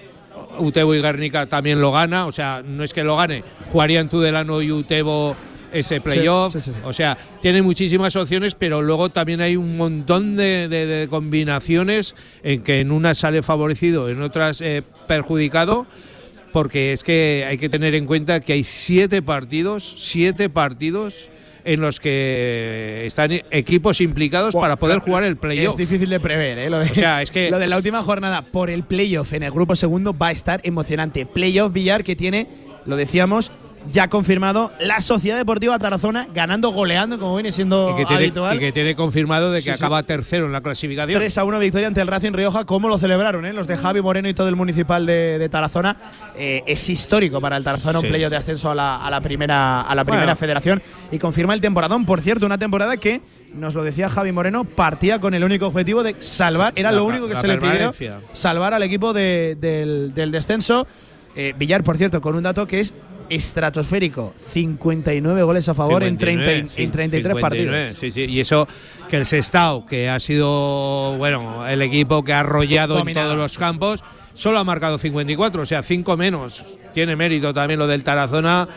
[0.58, 2.26] Utebo y Guernica también lo gana.
[2.26, 3.44] O sea, no es que lo gane.
[3.70, 5.34] Jugarían Tudelano y Utebo
[5.72, 6.52] ese playoff.
[6.52, 6.78] sí, sí, sí.
[6.84, 12.14] O sea, tiene muchísimas opciones, pero luego también hay un montón de, de- de combinaciones
[12.42, 15.86] en que en unas sale favorecido, en otras eh, perjudicado.
[16.52, 21.30] Porque es que hay que tener en cuenta que hay siete partidos, siete partidos
[21.64, 25.72] en los que están equipos implicados para poder jugar el playoff.
[25.80, 26.68] Es difícil de prever, ¿eh?
[26.68, 29.44] Lo de, O sea, es que- lo de la última jornada por el playoff en
[29.44, 31.24] el grupo segundo va a estar emocionante.
[31.24, 32.48] Playoff Villar que tiene,
[32.84, 33.50] lo decíamos,
[33.90, 38.56] ya confirmado la Sociedad Deportiva Tarazona ganando, goleando, como viene siendo y que tiene, habitual.
[38.56, 39.74] y que tiene confirmado de que Sí, sí.
[39.84, 41.18] acaba tercero en la clasificación.
[41.18, 42.64] 3 a 1 victoria ante el Racing Rioja.
[42.64, 43.44] ¿Cómo lo celebraron?
[43.44, 43.52] eh?
[43.52, 45.96] Los de Javi Moreno y todo el municipal de, de Tarazona.
[46.36, 49.82] Eh, es histórico para el Tarazona un playoff de ascenso a la, a la primera,
[49.82, 50.36] a la primera Bueno.
[50.36, 52.06] federación y confirma el temporadón.
[52.06, 53.20] Por cierto, una temporada que,
[53.52, 56.72] nos lo decía Javi Moreno, partía con el único objetivo de salvar.
[56.76, 57.92] Era La lo único que se le pidió.
[58.32, 60.86] Salvar al equipo de- del, del descenso.
[61.34, 62.92] Eh, Villar, por cierto, con un dato que es
[63.34, 64.34] estratosférico.
[64.52, 67.98] 59 goles a favor en, 30 y- 59, en 33 59, partidos.
[67.98, 68.24] Sí, sí.
[68.30, 68.66] Y eso
[69.08, 73.26] que el Sestao, que ha sido bueno el equipo que ha arrollado Dominado.
[73.30, 74.02] en todos los campos,
[74.34, 76.64] solo ha marcado 54, o sea, 5 menos.
[76.94, 78.68] Tiene mérito también lo del Tarazona.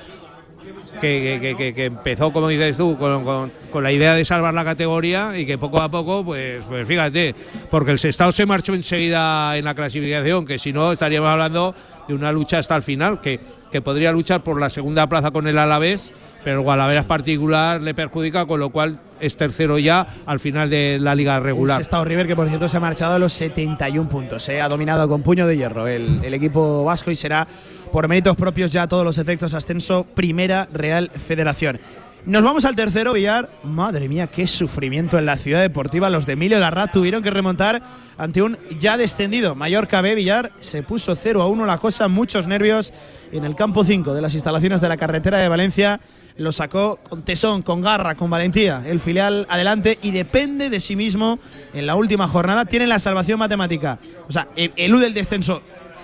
[1.02, 4.24] Que, que- que- que- que empezó, como dices tú, con, con- con la idea de
[4.24, 7.36] salvar la categoría y que poco a poco, pues, pues fíjate,
[7.70, 11.76] porque el Sestao se marchó enseguida en la clasificación, que si no estaríamos hablando
[12.08, 13.42] de una lucha hasta el final, que,
[13.72, 16.14] que podría luchar por la segunda plaza con el Alavés,
[16.44, 20.98] pero el Guadalajara particular le perjudica, con lo cual es tercero ya al final de
[21.00, 21.78] la liga regular.
[21.78, 24.48] Un Sestao River que por cierto se ha marchado a los 71 puntos.
[24.50, 24.62] eh.
[24.62, 27.48] Ha dominado con puño de hierro el, el equipo vasco y será
[27.92, 31.80] por méritos propios ya todos los efectos ascenso Primera Real Federación.
[32.26, 33.52] Nos vamos al tercero, Villar.
[33.64, 36.10] Madre mía, qué sufrimiento en la ciudad deportiva.
[36.10, 37.84] Los de Emilio Larrat tuvieron que remontar
[38.18, 39.54] ante un ya descendido.
[39.54, 40.52] Mallorca B, Villar.
[40.60, 42.92] Se puso 0 a 1 la cosa, muchos nervios
[43.32, 46.00] en el campo 5 de las instalaciones de la carretera de Valencia.
[46.38, 48.84] Lo sacó con tesón, con garra, con valentía.
[48.86, 51.40] El filial adelante y depende de sí mismo
[51.74, 52.66] en la última jornada.
[52.66, 54.00] Tiene la salvación matemática.
[54.28, 55.62] O sea, e- elude el descenso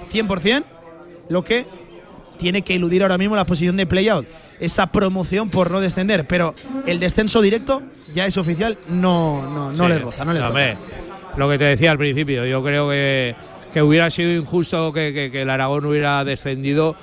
[0.10, 0.64] 100%,
[1.30, 1.66] lo que
[2.38, 4.26] tiene que eludir ahora mismo la posición de playout,
[4.60, 6.56] esa promoción por no descender, pero
[6.88, 7.84] el descenso directo
[8.14, 9.90] ya es oficial, no, no, no Sí.
[9.90, 10.40] le roza, no le
[11.38, 13.36] lo que te decía al principio, yo creo que,
[13.74, 16.96] que hubiera sido injusto que, el Aragón hubiera descendido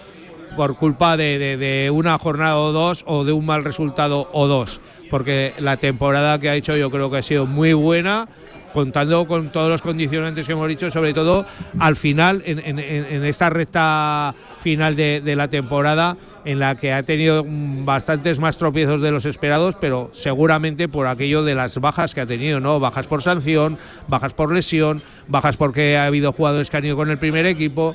[0.57, 4.81] por culpa de, una jornada o dos o de un mal resultado o dos,
[5.11, 8.28] porque la temporada que ha hecho yo creo que ha sido muy buena
[8.73, 11.47] contando con todos los condicionantes que hemos dicho, sobre todo
[11.78, 12.78] al final, en,
[13.24, 16.16] esta recta final de la temporada,
[16.49, 21.43] en la que ha tenido bastantes más tropiezos de los esperados, pero seguramente por aquello
[21.43, 22.81] de las bajas que ha tenido, ¿no?
[22.81, 23.77] Bajas por sanción,
[24.09, 27.95] bajas por lesión, bajas porque ha habido jugadores que han ido con el primer equipo.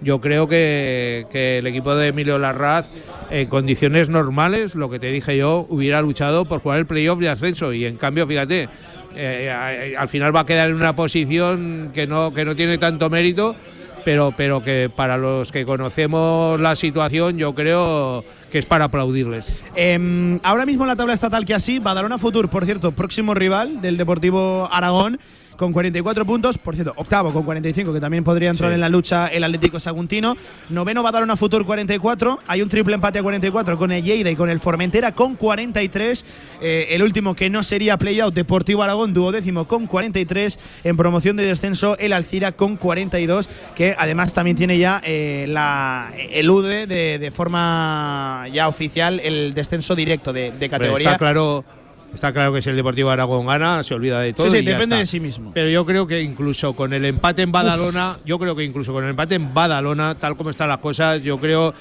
[0.00, 2.88] Yo creo que, el equipo de Emilio Larraz,
[3.30, 7.28] en condiciones normales, lo que te dije yo, hubiera luchado por jugar el playoff de
[7.28, 7.74] ascenso.
[7.74, 8.70] Y en cambio, fíjate,
[9.14, 13.10] eh, al final va a quedar en una posición que no, que no tiene tanto
[13.10, 13.56] mérito,
[14.04, 19.62] pero, pero que para los que conocemos la situación, yo creo que es para aplaudirles.
[19.76, 23.96] Em, ahora mismo la tabla estatal que así, Badalona Futur, por cierto, próximo rival del
[23.96, 25.18] Deportivo Aragón,
[25.60, 28.76] con 44 puntos, por cierto, octavo con 45, que también podría entrar Sí.
[28.76, 30.34] en la lucha el Atlético Saguntino.
[30.70, 34.48] Noveno Badalona Futur 44, hay un triple empate a 44 con el Lleida y con
[34.48, 36.24] el Formentera con 43.
[36.62, 40.58] Eh, el último que no sería playout, Deportivo Aragón, duodécimo con 43.
[40.84, 46.10] En promoción de descenso, el Alcira con 42, que además también tiene ya eh, la
[46.30, 51.08] elude de, de forma ya oficial el descenso directo de, categoría.
[51.10, 51.66] Está claro,
[52.14, 54.46] está claro que si el Deportivo Aragón gana, se olvida de todo.
[54.50, 55.00] Sí, sí, y ya depende está.
[55.00, 55.52] de sí mismo.
[55.54, 59.04] Pero yo creo que incluso con el empate en Badalona, yo creo que incluso con
[59.04, 61.72] el empate en Badalona, tal como están las cosas, yo creo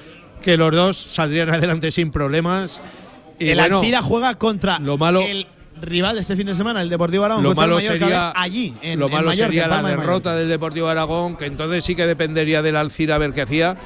[0.42, 2.82] que los dos saldrían adelante sin problemas.
[3.38, 5.48] Y el bueno, Alcira juega contra lo malo- el
[5.82, 7.42] rival de este fin de semana, el Deportivo Aragón.
[7.44, 10.50] lo malo Mallorca sería allí, en, lo en malo Mallorca, sería la de derrota del
[10.50, 13.78] Deportivo Aragón, que entonces sí que dependería del Alcira a ver qué hacía.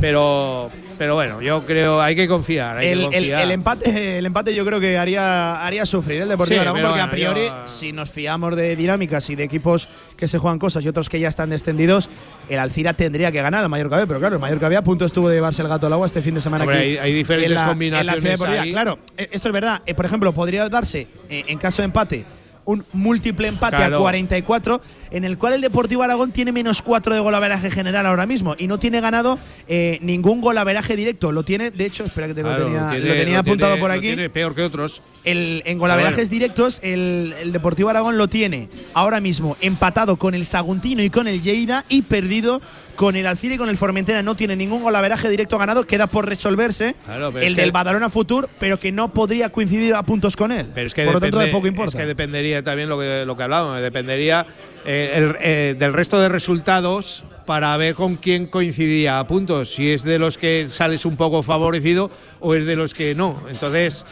[0.00, 2.76] Pero pero bueno, yo creo hay que confiar.
[2.78, 3.42] Hay el, que confiar.
[3.42, 7.00] el empate, el empate yo creo que haría, haría sufrir el Deportivo Sí, Aragón, porque
[7.00, 10.84] a priori, yo- si nos fiamos de dinámicas y de equipos que se juegan cosas
[10.84, 12.08] y otros que ya están descendidos,
[12.48, 15.04] el Alcira tendría que ganar al Mallorca B, pero claro, el Mallorca B a punto
[15.04, 16.86] estuvo de llevarse el gato al agua este fin de semana Hombre, aquí.
[16.90, 18.70] hay- hay diferentes en la- en la combinaciones ahí.
[18.70, 19.82] Claro, eh, esto es verdad.
[19.86, 22.24] Eh, por ejemplo, podría darse, eh, en caso de empate,
[22.66, 23.96] un múltiple empate Claro.
[23.96, 24.80] a 44,
[25.10, 28.66] en el cual el Deportivo Aragón tiene menos 4 de golaveraje general ahora mismo y
[28.66, 29.38] no tiene ganado
[29.68, 31.32] eh, ningún golaveraje directo.
[31.32, 33.72] Lo tiene, de hecho, espera que te Claro, lo tenía, tiene- lo tenía lo apuntado
[33.72, 34.06] tiene- por lo aquí.
[34.06, 35.02] tiene peor que otros.
[35.24, 40.44] El, en golaverajes directos, el, el Deportivo Aragón lo tiene ahora mismo empatado con el
[40.44, 42.60] Saguntino y con el Lleida y perdido
[42.96, 44.22] con el Alcira y con el Formentera.
[44.22, 48.78] No tiene ningún golaveraje directo ganado, queda por resolverse Claro, el del Badalona Futur, pero
[48.78, 50.66] que no podría coincidir a puntos con él.
[50.74, 51.90] Pero es que por lo tanto, de depende- poco importa.
[51.90, 54.46] Es que dependería también lo que, lo que hablábamos, dependería
[54.86, 59.90] eh, el- eh, del resto de resultados para ver con quién coincidía a puntos, si
[59.92, 62.10] es de los que sales un poco favorecido
[62.40, 63.42] o es de los que no.
[63.50, 64.04] Entonces,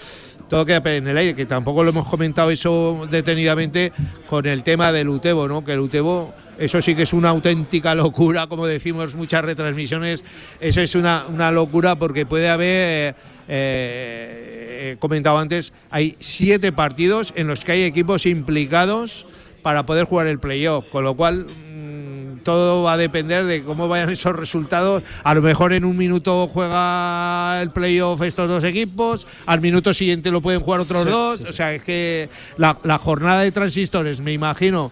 [0.52, 3.90] todo queda en el aire, que tampoco lo hemos comentado eso detenidamente
[4.26, 5.64] con el tema del Utebo, ¿no?
[5.64, 10.22] Que el Utebo, eso sí que es una auténtica locura, como decimos muchas retransmisiones,
[10.60, 13.14] eso es una, una locura porque puede haber, eh,
[13.48, 19.26] eh, he comentado antes, hay siete partidos en los que hay equipos implicados
[19.62, 21.46] para poder jugar el playoff, con lo cual
[22.42, 25.02] todo va a depender de cómo vayan esos resultados.
[25.24, 30.30] A lo mejor en un minuto juega el playoff estos dos equipos, al minuto siguiente
[30.30, 31.40] lo pueden jugar otros Sí, dos.
[31.48, 34.90] O sea, es que la, la jornada de transistores, me imagino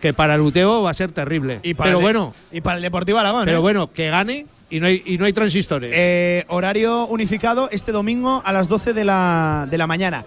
[0.00, 1.60] que para el Uteo va a ser terrible.
[1.62, 3.44] Y para pero el bueno, y para el Deportivo Aragón.
[3.44, 3.60] pero ¿eh?
[3.60, 5.92] bueno, que gane y no hay, y no hay transistores.
[5.94, 10.24] Eh, horario unificado este domingo a las 12 de la, de la mañana.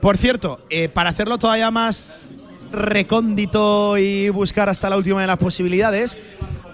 [0.00, 2.06] Por cierto, eh, para hacerlo todavía más
[2.72, 6.16] recóndito y buscar hasta la última de las posibilidades,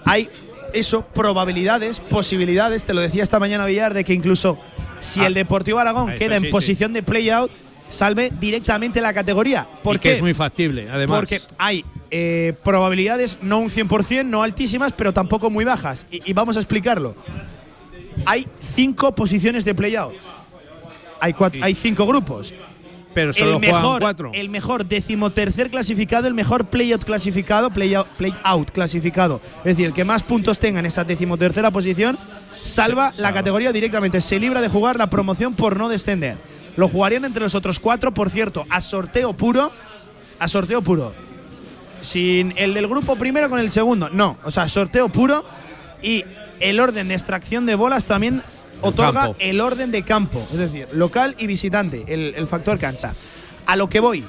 [0.05, 0.29] hay
[0.73, 4.57] eso, probabilidades, posibilidades, te lo decía esta mañana Villar, de que incluso
[4.99, 6.51] si Ah, el Deportivo Aragón eso queda en sí, sí.
[6.51, 7.51] posición de play-out,
[7.89, 9.67] salve directamente la categoría.
[9.83, 10.15] ¿Por Y que qué?
[10.15, 11.19] es muy factible, además.
[11.19, 16.05] Porque hay eh, probabilidades no un 100%, no altísimas, pero tampoco muy bajas.
[16.11, 17.15] Y, y vamos a explicarlo.
[18.25, 20.15] Hay cinco posiciones de playout.
[21.19, 22.53] Hay, cuatro, hay cinco grupos.
[23.17, 24.31] Pero solo el juegan mejor, cuatro.
[24.31, 29.41] el mejor decimotercer clasificado, el mejor playout clasificado, playout play-out clasificado.
[29.57, 32.15] Es decir, el que más puntos tenga en esa decimotercera posición,
[32.51, 34.21] salva la categoría directamente.
[34.21, 36.37] Se libra de jugar la promoción por no descender.
[36.75, 39.71] Lo jugarían entre los otros cuatro, por cierto, a sorteo puro.
[40.37, 41.11] A sorteo puro.
[42.03, 44.11] Sin el del grupo primero con el segundo.
[44.11, 45.43] No, o sea, sorteo puro.
[46.03, 46.23] Y
[46.59, 48.43] el orden de extracción de bolas también
[48.81, 49.37] otorga campo.
[49.39, 50.45] el orden de campo.
[50.51, 53.13] Es decir, local y visitante, el, el factor cancha.
[53.65, 54.23] A lo que voy.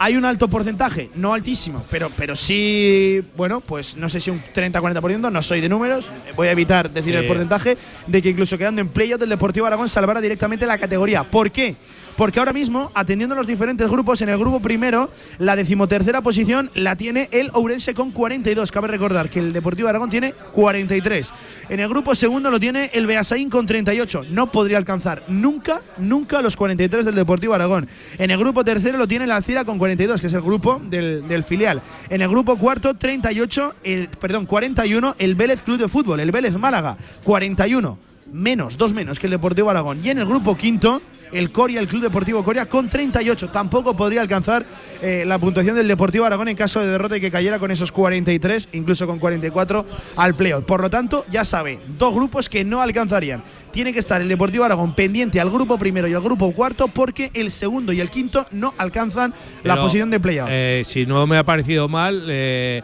[0.00, 1.10] ¿Hay un alto porcentaje?
[1.16, 5.68] No altísimo, pero, pero sí, bueno, pues no sé si un 30-40%, no soy de
[5.68, 7.76] números, voy a evitar decir el porcentaje,
[8.06, 11.24] de que incluso quedando en playoff del Deportivo Aragón salvara directamente la categoría.
[11.24, 11.74] ¿Por qué?
[12.18, 15.08] Porque ahora mismo, atendiendo a los diferentes grupos, en el grupo primero,
[15.38, 18.72] la decimotercera posición la tiene el Ourense con 42.
[18.72, 21.32] Cabe recordar que el Deportivo Aragón tiene 43.
[21.68, 24.24] En el grupo segundo lo tiene el Beasaín con 38.
[24.30, 27.88] No podría alcanzar nunca, nunca los 43 del Deportivo Aragón.
[28.18, 31.28] En el grupo tercero lo tiene el Alcira con 42, que es el grupo del,
[31.28, 31.80] del filial.
[32.10, 36.56] En el grupo cuarto, 38, el, perdón, 41, el Vélez Club de Fútbol, el Vélez
[36.56, 37.96] Málaga, 41
[38.32, 40.00] menos, dos menos que el Deportivo Aragón.
[40.02, 41.00] Y en el grupo quinto,
[41.32, 43.50] el Coria, el Club Deportivo Coria, con 38.
[43.50, 44.64] Tampoco podría alcanzar
[45.02, 47.92] eh, la puntuación del Deportivo Aragón en caso de derrota y que cayera con esos
[47.92, 49.84] 43, incluso con 44
[50.16, 50.64] al playoff.
[50.64, 53.42] Por lo tanto, ya sabe, dos grupos que no alcanzarían.
[53.70, 57.30] Tiene que estar el Deportivo Aragón pendiente al grupo primero y al grupo cuarto porque
[57.34, 60.48] el segundo y el quinto no alcanzan la posición de playoff.
[60.50, 62.82] eh, si no me ha parecido mal, eh,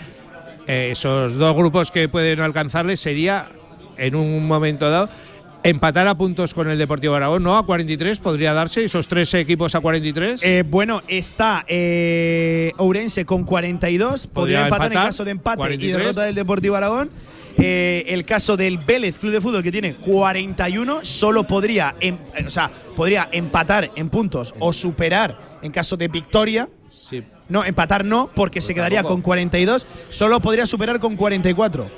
[0.67, 3.49] eh, esos dos grupos que pueden alcanzarles sería,
[3.97, 5.09] en un momento dado,
[5.65, 7.57] empatar a puntos con el Deportivo Aragón, ¿no?
[7.57, 10.41] A 43 podría darse, esos tres equipos a 43.
[10.45, 14.27] Eh, bueno, está eh, Ourense con 42.
[14.29, 15.89] Podría, Podría empatar, en caso de empate 43.
[15.89, 17.11] y derrota del Deportivo Aragón.
[17.57, 22.45] Eh, el caso del Vélez Club de Fútbol que tiene 41 solo podría, em- eh,
[22.47, 26.69] o sea, podría empatar en puntos o superar en caso de victoria.
[27.49, 29.15] No, empatar no, porque se quedaría tampoco.
[29.17, 29.87] con 42.
[30.11, 31.89] Solo podría superar con 44.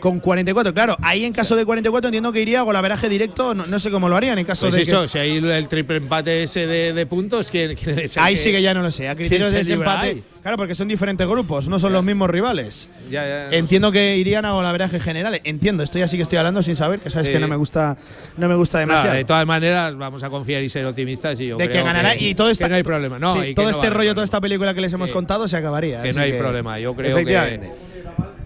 [0.00, 0.96] Con 44, claro.
[1.02, 3.54] Ahí en caso de 44 entiendo que iría a golaveraje directo.
[3.54, 5.68] No, no sé cómo lo harían en caso Pues de eso, que, si hay el
[5.68, 8.82] triple empate ese de, de puntos, ¿quién, quién es Ahí que- sí que ya no
[8.82, 9.08] lo sé.
[9.08, 10.16] A criterios de quién se libra desempate.
[10.18, 10.22] ahí?
[10.42, 12.88] Claro, porque son diferentes grupos, no son los mismos rivales.
[13.10, 13.56] Ya, ya, ya.
[13.58, 15.38] Entiendo que irían a golaveraje general.
[15.44, 17.32] Entiendo, esto ya sí que estoy hablando sin saber, que sabes Sí.
[17.34, 17.98] que no me gusta,
[18.38, 19.16] no me gusta demasiado.
[19.16, 21.38] de todas maneras, vamos a confiar y ser optimistas.
[21.40, 23.18] Y yo de creo que ganará y todo que no hay problema.
[23.18, 24.14] No, sí, y que todo no este rollo, problema.
[24.14, 25.12] toda esta película que les hemos Sí.
[25.12, 26.00] contado se acabaría.
[26.02, 26.78] que así no hay problema.
[26.78, 27.60] Yo creo que.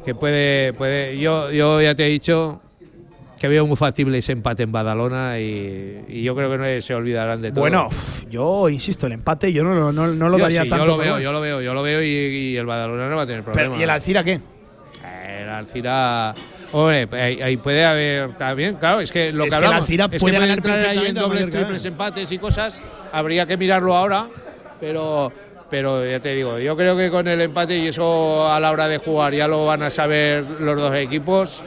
[0.05, 1.19] Que puede, puede.
[1.19, 2.61] Yo, yo ya te he dicho
[3.39, 6.95] que veo muy factible ese empate en Badalona y, y yo creo que no se
[6.95, 7.61] olvidarán de todo.
[7.61, 7.89] Bueno,
[8.31, 10.85] yo insisto, el empate yo no, lo- no, no lo Yo daría sí, tanto.
[10.87, 13.17] Yo lo pero veo, yo lo veo, yo lo veo y, y el Badalona no
[13.17, 13.77] va a tener Pero, problema.
[13.79, 14.41] ¿Y el Alcira qué?
[15.41, 16.35] El Alcira.
[16.73, 17.07] Hombre,
[17.43, 20.11] ahí, puede haber también, claro, es que lo Es que que el hablamos Alcira es
[20.11, 22.83] que puede puede ganar entrar ahí en dobles, triples empates y cosas,
[23.13, 24.27] habría que mirarlo ahora,
[24.81, 25.33] pero
[25.75, 28.87] pero ya te digo, yo creo que con el empate y eso a la hora
[28.87, 31.65] de jugar ya lo van a saber los dos equipos.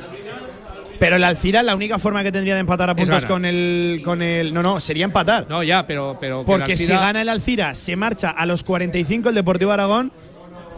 [0.97, 4.21] Pero el Alcira, la única forma que tendría de empatar a puntos con el, con
[4.21, 4.53] el.
[4.53, 5.45] No, no, sería empatar.
[5.49, 6.17] No, ya, pero.
[6.21, 10.13] pero Porque si gana el Alcira, se marcha a los 45 el Deportivo Aragón.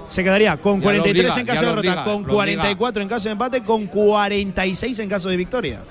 [0.07, 2.64] Se quedaría con Ya lo 43 obliga, en caso de derrota, con lo obliga.
[2.64, 5.81] 44 en caso de empate, con 46 en caso de victoria.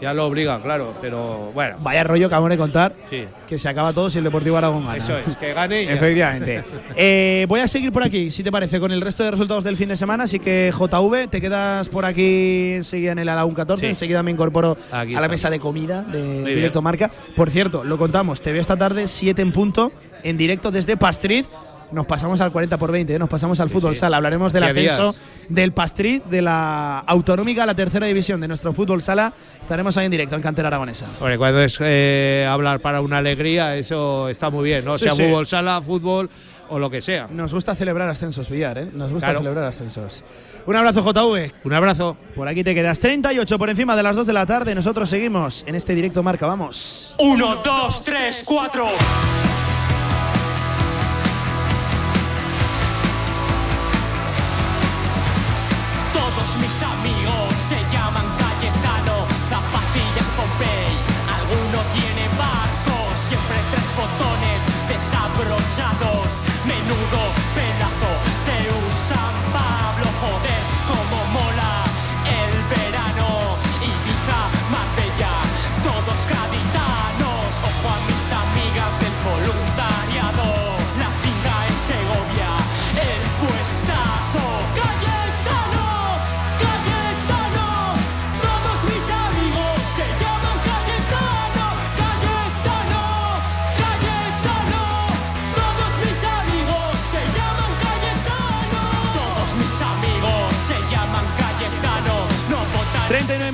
[0.00, 1.76] Ya lo obliga, claro, pero bueno.
[1.80, 2.94] Vaya rollo que acabamos de contar.
[3.08, 3.24] Sí.
[3.46, 4.96] Que se acaba todo si el Deportivo Aragón gana.
[4.96, 6.64] Eso es, que gane y Efectivamente.
[6.96, 9.76] Eh, voy a seguir por aquí, si te parece, con el resto de resultados del
[9.76, 10.24] fin de semana.
[10.24, 13.80] Así que JV, te quedas por aquí enseguida en el Alaun 14.
[13.80, 13.88] Sí.
[13.88, 16.44] Enseguida me incorporo Aquí a la mesa de comida de.
[16.44, 17.10] Directo Marca.
[17.36, 21.46] Por cierto, lo contamos, te veo esta tarde, 7 en punto, en directo desde Pastriz.
[21.92, 23.18] Nos pasamos al 40 por 20, ¿eh?
[23.18, 24.16] nos pasamos al fútbol sala.
[24.18, 25.14] Hablaremos del ascenso
[25.48, 29.32] del Pastriz, de la autonómica a la tercera división de nuestro fútbol sala.
[29.60, 31.06] Estaremos ahí en directo en Cantera Aragonesa.
[31.18, 34.98] Hombre, cuando es eh, hablar para una alegría, eso está muy bien, ¿no?
[34.98, 35.22] Sí, sea sí.
[35.24, 36.30] fútbol sala, fútbol
[36.68, 37.26] o lo que sea.
[37.32, 38.88] Nos gusta celebrar ascensos, Villar, ¿eh?
[38.92, 39.40] Nos gusta Claro.
[39.40, 40.24] celebrar ascensos.
[40.66, 41.52] Un abrazo, JV.
[41.64, 42.16] Un abrazo.
[42.36, 44.74] Por aquí te quedas 38 por encima de las 2 de la tarde.
[44.76, 46.46] Nosotros seguimos en este directo marca.
[46.46, 47.16] Vamos.
[47.18, 48.86] 1, 2, 3, 4.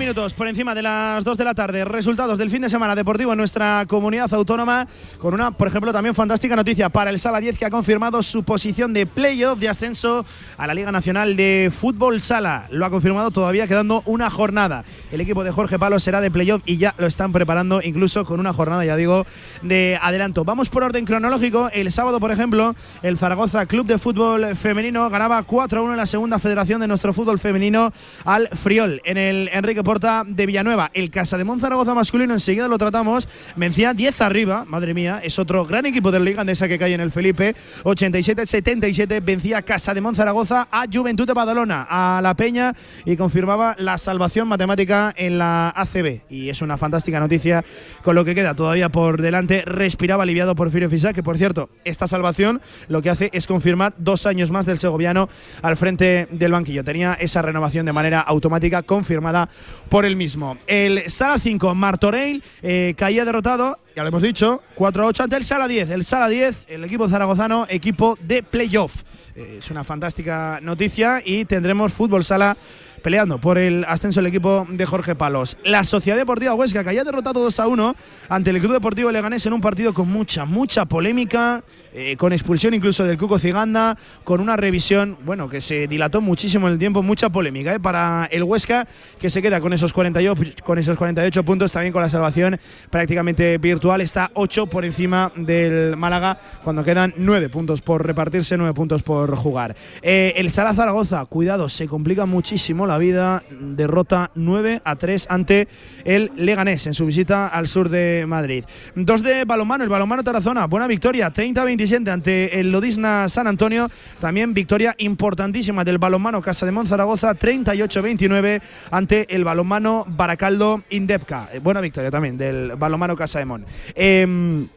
[0.06, 1.84] Minutos por encima de las 2 de la tarde.
[1.84, 4.86] Resultados del fin de semana deportivo en nuestra comunidad autónoma.
[5.18, 8.44] Con una, por ejemplo, también fantástica noticia para el Sala 10 que ha confirmado su
[8.44, 10.24] posición de playoff de ascenso
[10.58, 12.68] a la Liga Nacional de Fútbol Sala.
[12.70, 14.84] Lo ha confirmado todavía quedando una jornada.
[15.10, 18.38] El equipo de Jorge Palo será de playoff y ya lo están preparando incluso con
[18.38, 19.26] una jornada, ya digo,
[19.62, 20.44] de adelanto.
[20.44, 21.68] Vamos por orden cronológico.
[21.72, 26.38] El sábado, por ejemplo, el Zaragoza Club de Fútbol Femenino ganaba 4-1 en la segunda
[26.38, 27.92] federación de nuestro fútbol femenino
[28.24, 30.90] al Friol en el Enrique De Villanueva.
[30.92, 35.64] El Casa de Zaragoza masculino, enseguida lo tratamos, vencía 10 arriba, madre mía, es otro
[35.64, 40.68] gran equipo del Liga Andesa que cae en el Felipe, 87-77, vencía Casa de Zaragoza
[40.70, 42.74] a Juventud de Badalona, a La Peña
[43.06, 46.20] y confirmaba la salvación matemática en la ACB.
[46.28, 47.64] Y es una fantástica noticia
[48.02, 49.62] con lo que queda todavía por delante.
[49.62, 54.26] Respiraba aliviado Porfirio Fisac, que por cierto, esta salvación lo que hace es confirmar dos
[54.26, 55.30] años más del segoviano
[55.62, 56.84] al frente del banquillo.
[56.84, 59.48] Tenía esa renovación de manera automática confirmada
[59.88, 60.56] por él mismo.
[60.66, 65.66] El Sala 5, Martorell, eh, caía derrotado, ya lo hemos dicho, 4-8 ante el Sala
[65.66, 65.88] 10.
[65.88, 69.02] El Sala 10, el equipo zaragozano, equipo de playoff.
[69.34, 72.58] Eh, es una fantástica noticia y tendremos fútbol sala
[73.06, 75.56] peleando por el ascenso del equipo de Jorge Palos.
[75.62, 77.94] La Sociedad Deportiva Huesca, que haya derrotado 2 a 1
[78.28, 81.62] ante el Club Deportivo Leganés en un partido con mucha, mucha polémica,
[81.94, 86.66] eh, con expulsión incluso del Cuco Ciganda, con una revisión, bueno, que se dilató muchísimo
[86.66, 88.88] en el tiempo, mucha polémica eh, para el Huesca,
[89.20, 92.58] que se queda con esos, 48, con esos 48 puntos, también con la salvación
[92.90, 98.74] prácticamente virtual, está 8 por encima del Málaga, cuando quedan 9 puntos por repartirse, 9
[98.74, 99.76] puntos por jugar.
[100.02, 105.68] Eh, el Sala Zaragoza, cuidado, se complica muchísimo la vida, derrota 9 a 3 ante
[106.04, 108.64] el Leganés en su visita al sur de Madrid.
[108.94, 113.88] Dos de balonmano, el balonmano Tarazona, buena victoria, 30-27 ante el Lodisna San Antonio,
[114.20, 118.60] también victoria importantísima del balonmano Casa de Zaragoza, 38-29
[118.90, 121.48] ante el balonmano Baracaldo Indepca.
[121.52, 123.64] Eh, buena victoria también del balonmano Casa de Mon.
[123.94, 124.68] Em,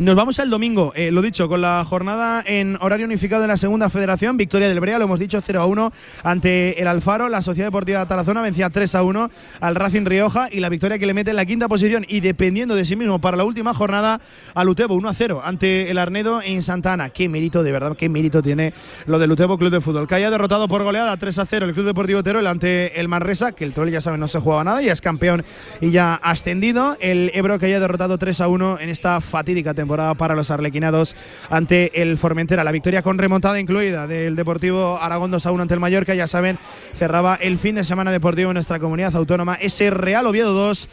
[0.00, 3.56] Nos vamos al domingo, eh, lo dicho, con la jornada en horario unificado de la
[3.56, 4.36] segunda federación.
[4.36, 5.92] Victoria del Brea, lo hemos dicho, 0 a 1
[6.22, 7.28] ante el Alfaro.
[7.28, 11.06] La Sociedad Deportiva Tarazona vencía 3 a 1 al Racing Rioja y la victoria que
[11.06, 14.20] le mete en la quinta posición y dependiendo de sí mismo para la última jornada
[14.54, 17.10] al Utebo 1 a 0 ante el Arnedo en Santana.
[17.10, 18.74] Qué mérito, de verdad, qué mérito tiene
[19.06, 20.06] lo del Utebo Club de Fútbol.
[20.06, 23.50] Que haya derrotado por goleada 3 a 0 el Club Deportivo Teruel ante el Manresa,
[23.50, 25.44] que el Teruel ya saben no se jugaba nada, ya es campeón
[25.80, 26.96] y ya ascendido.
[27.00, 31.16] El Ebro que haya derrotado 3 a 1 en esta fatídica temporada para los Arlequinados
[31.50, 32.62] ante el Formentera.
[32.62, 36.28] La victoria con remontada incluida del Deportivo Aragón 2 a 1 ante el Mallorca, ya
[36.28, 36.58] saben,
[36.94, 39.54] cerraba el fin de semana deportivo en nuestra comunidad autónoma.
[39.54, 40.88] Ese Real Oviedo 2,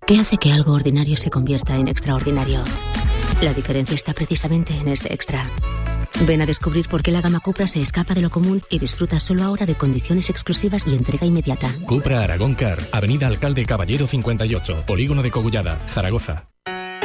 [0.05, 2.63] ¿Qué hace que algo ordinario se convierta en extraordinario?
[3.41, 5.47] La diferencia está precisamente en ese extra.
[6.21, 9.19] Ven a descubrir por qué la gama Cupra se escapa de lo común y disfruta
[9.19, 11.69] solo ahora de condiciones exclusivas y entrega inmediata.
[11.85, 16.49] Cupra Aragón Car, Avenida Alcalde Caballero 58, Polígono de Cogullada, Zaragoza.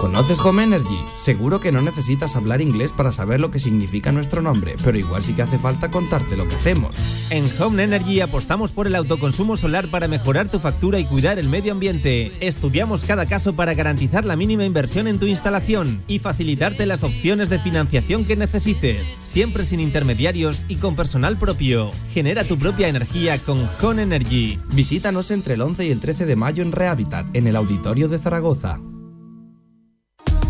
[0.00, 0.98] ¿Conoces Home Energy?
[1.16, 5.24] Seguro que no necesitas hablar inglés para saber lo que significa nuestro nombre, pero igual
[5.24, 6.94] sí que hace falta contarte lo que hacemos.
[7.30, 11.48] En Home Energy apostamos por el autoconsumo solar para mejorar tu factura y cuidar el
[11.48, 12.32] medio ambiente.
[12.40, 17.48] Estudiamos cada caso para garantizar la mínima inversión en tu instalación y facilitarte las opciones
[17.48, 21.90] de financiación que necesites, siempre sin intermediarios y con personal propio.
[22.12, 24.60] Genera tu propia energía con Home Energy.
[24.72, 28.18] Visítanos entre el 11 y el 13 de mayo en Rehabitat, en el Auditorio de
[28.18, 28.78] Zaragoza.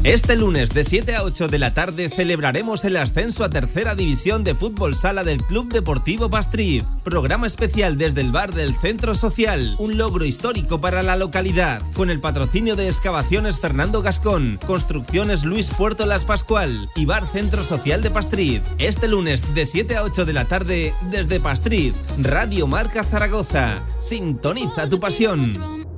[0.09, 4.43] Este lunes de 7 a 8 de la tarde celebraremos el ascenso a tercera división
[4.43, 6.83] de fútbol sala del Club Deportivo Pastriz.
[7.05, 12.09] Programa especial desde el bar del Centro Social, un logro histórico para la localidad, con
[12.09, 18.01] el patrocinio de Excavaciones Fernando Gascón, Construcciones Luis Puerto Las Pascual y Bar Centro Social
[18.01, 18.63] de Pastriz.
[18.79, 23.85] Este lunes de 7 a 8 de la tarde desde Pastriz, Radio Marca Zaragoza.
[24.01, 25.98] Sintoniza tu pasión.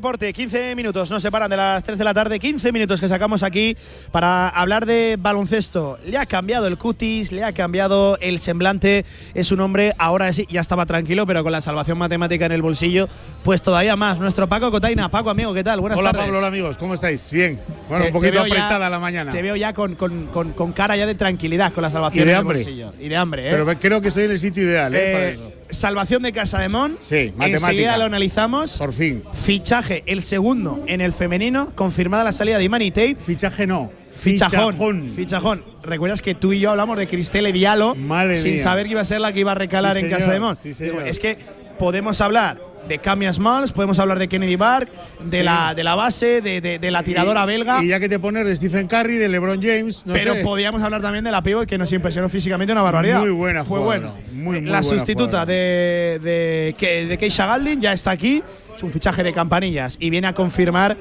[0.00, 3.42] Deporte, 15 minutos nos separan de las 3 de la tarde, 15 minutos que sacamos
[3.42, 3.76] aquí
[4.10, 5.98] para hablar de baloncesto.
[6.06, 9.04] Le ha cambiado el cutis, le ha cambiado el semblante,
[9.34, 12.62] es un hombre, ahora sí, ya estaba tranquilo, pero con la salvación matemática en el
[12.62, 13.10] bolsillo,
[13.44, 14.18] pues todavía más.
[14.18, 15.80] Nuestro Paco Cotaina, Paco amigo, ¿qué tal?
[15.80, 16.24] Buenas Hola tardes.
[16.24, 17.30] Pablo, hola amigos, ¿cómo estáis?
[17.30, 17.60] Bien.
[17.90, 19.32] Bueno, Te- un poquito veo ya- apretada la mañana.
[19.32, 22.24] Te veo ya con, con- con- con cara ya de tranquilidad con la salvación Y
[22.24, 22.56] de en el hambre.
[22.60, 22.94] bolsillo.
[22.98, 23.50] Y de hambre, ¿eh?
[23.52, 25.10] Pero creo que estoy en el sitio ideal, ¿eh?
[25.12, 25.52] para Eh, eso.
[25.70, 26.96] Salvación de Casa de Mon.
[27.00, 27.70] Sí, matemática.
[27.70, 28.78] Enseguida lo analizamos.
[28.78, 29.22] Por fin.
[29.32, 33.16] Fichaje, el segundo en el femenino, confirmada la salida de Imani Tate.
[33.24, 33.90] Fichaje no.
[34.10, 34.72] Fichajón.
[34.74, 35.12] Fichajón.
[35.14, 35.64] Fichajón.
[35.82, 38.62] ¿Recuerdas que tú y yo hablamos de Cristele Diallo Madre sin mía.
[38.62, 40.40] saber que iba a ser la que iba a recalar Sí, en señor, Casa de
[40.40, 40.56] Mon?
[40.56, 40.72] sí,
[41.06, 41.38] es que
[41.78, 44.88] podemos hablar de Camias Malls, podemos hablar de Kennedy Bark,
[45.24, 45.44] de, Sí.
[45.44, 47.84] la, de la base, de, de- de la tiradora Y- belga.
[47.84, 50.42] Y ya que te pones de Stephen Curry, de LeBron James, no pero sé.
[50.42, 53.20] podríamos hablar también de la pivot que nos impresionó físicamente una barbaridad.
[53.20, 54.26] Muy buena Fue jugadora, bueno.
[54.32, 55.46] muy, muy la buena sustituta jugadora.
[55.52, 58.42] de, de, Ke- de Keisha Galdin ya está aquí.
[58.76, 60.96] Es un fichaje de campanillas y viene a confirmar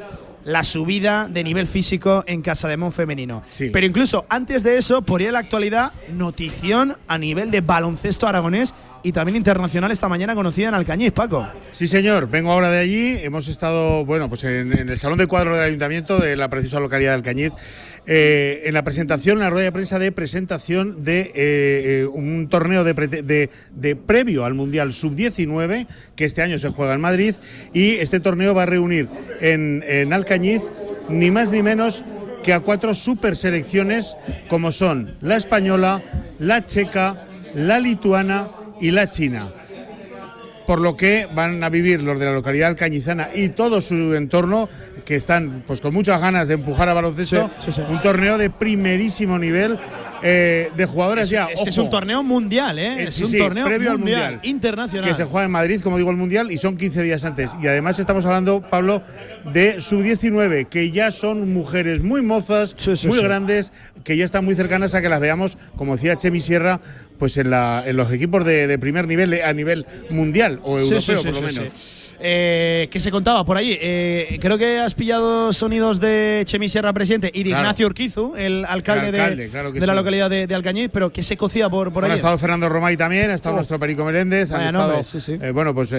[0.45, 3.43] la subida de nivel físico en Casa de Mon femenino.
[3.73, 8.27] Pero incluso antes de eso, por ir a la actualidad, notición a nivel de baloncesto
[8.27, 8.73] aragonés
[9.03, 11.47] y también internacional esta mañana conocida en Alcañiz, Paco.
[11.71, 12.29] Sí, señor.
[12.29, 13.17] Vengo ahora de allí.
[13.21, 17.11] Hemos estado, bueno, pues en, el salón de cuadro del ayuntamiento de la preciosa localidad
[17.11, 17.51] de Alcañiz.
[18.05, 22.47] eh, en la presentación, en la rueda de prensa de presentación de eh, eh, un
[22.49, 25.85] torneo de previo al Mundial Sub-19,
[26.15, 27.35] que este año se juega en Madrid,
[27.73, 29.09] y este torneo va a reunir
[29.41, 30.61] en, en Alcañiz
[31.09, 32.03] ni más ni menos
[32.43, 34.17] que a cuatro super selecciones
[34.47, 36.01] como son la española,
[36.39, 38.49] la checa, la lituana
[38.81, 39.51] y la china
[40.69, 44.69] por lo que van a vivir los de la localidad alcañizana y todo su entorno,
[45.03, 47.81] que están pues con muchas ganas de empujar a baloncesto, Sí, sí, sí.
[47.89, 49.79] un torneo de primerísimo nivel
[50.21, 51.47] eh, de jugadoras ya.
[51.47, 53.01] Este es ojo, un torneo mundial, ¿eh?
[53.01, 55.09] eh, es un torneo previo mundial, al mundial, internacional.
[55.09, 57.49] que se juega en Madrid, como digo, el mundial, y son 15 días antes.
[57.59, 59.01] Y además estamos hablando, Pablo,
[59.51, 63.23] de sub-19, que ya son mujeres muy mozas, muy sí.
[63.23, 63.71] grandes,
[64.03, 66.79] que ya están muy cercanas a que las veamos, como decía Chemi Sierra,
[67.19, 70.79] pues en, la, en los equipos de, de primer nivel, eh, a nivel mundial o
[70.79, 71.98] europeo, sí, sí, por lo menos.
[72.21, 73.77] Eh, ¿Qué se contaba por allí?
[73.79, 77.63] Eh, creo que has pillado sonidos de Chemi Sierra, presidente, y de Claro.
[77.63, 81.37] Ignacio Urquizu, el alcalde, de- alcalde, claro la localidad de, de Alcañiz, pero ¿qué se
[81.37, 82.19] cocía por, por Bueno, ha allí?
[82.19, 83.57] estado Fernando Romay también, ha estado Oh.
[83.57, 85.39] nuestro Perico Meléndez, han Vaya estado, sí, sí.
[85.41, 85.91] eh, bueno, pues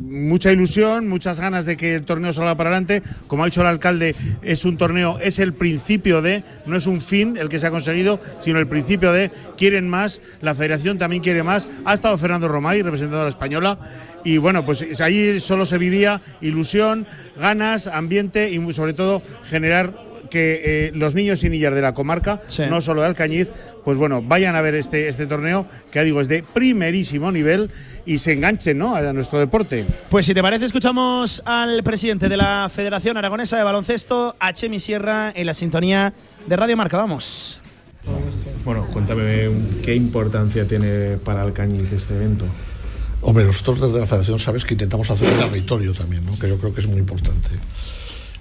[0.00, 3.02] mucha ilusión, muchas ganas de que el torneo salga para adelante.
[3.26, 7.00] Como ha dicho el alcalde, es un torneo, es el principio de, no es un
[7.00, 11.22] fin el que se ha conseguido, sino el principio de quieren más, la federación también
[11.22, 11.68] quiere más.
[11.84, 13.78] Ha estado Fernando Romay representando a la española.
[14.24, 17.06] Y bueno, pues ahí solo se vivía ilusión,
[17.36, 22.40] ganas, ambiente y sobre todo generar que eh, los niños y niñas de la comarca,
[22.68, 23.50] no solo de Alcañiz,
[23.84, 27.70] pues bueno, vayan a ver este, este torneo, que ya digo, es de primerísimo nivel
[28.04, 28.96] y se enganchen ¿no?
[28.96, 29.86] a nuestro deporte.
[30.08, 34.80] Pues si te parece, escuchamos al presidente de la Federación Aragonesa de Baloncesto, a Chemi
[34.80, 36.12] Sierra, en la sintonía
[36.46, 36.96] de Radio Marca.
[36.96, 37.60] Vamos.
[38.64, 39.50] Bueno, cuéntame
[39.84, 42.46] qué importancia tiene para Alcañiz este evento.
[43.24, 46.38] Hombre, nosotros desde la Federación sabes que intentamos hacer territorio también, ¿no?
[46.38, 47.48] que yo creo que es muy importante.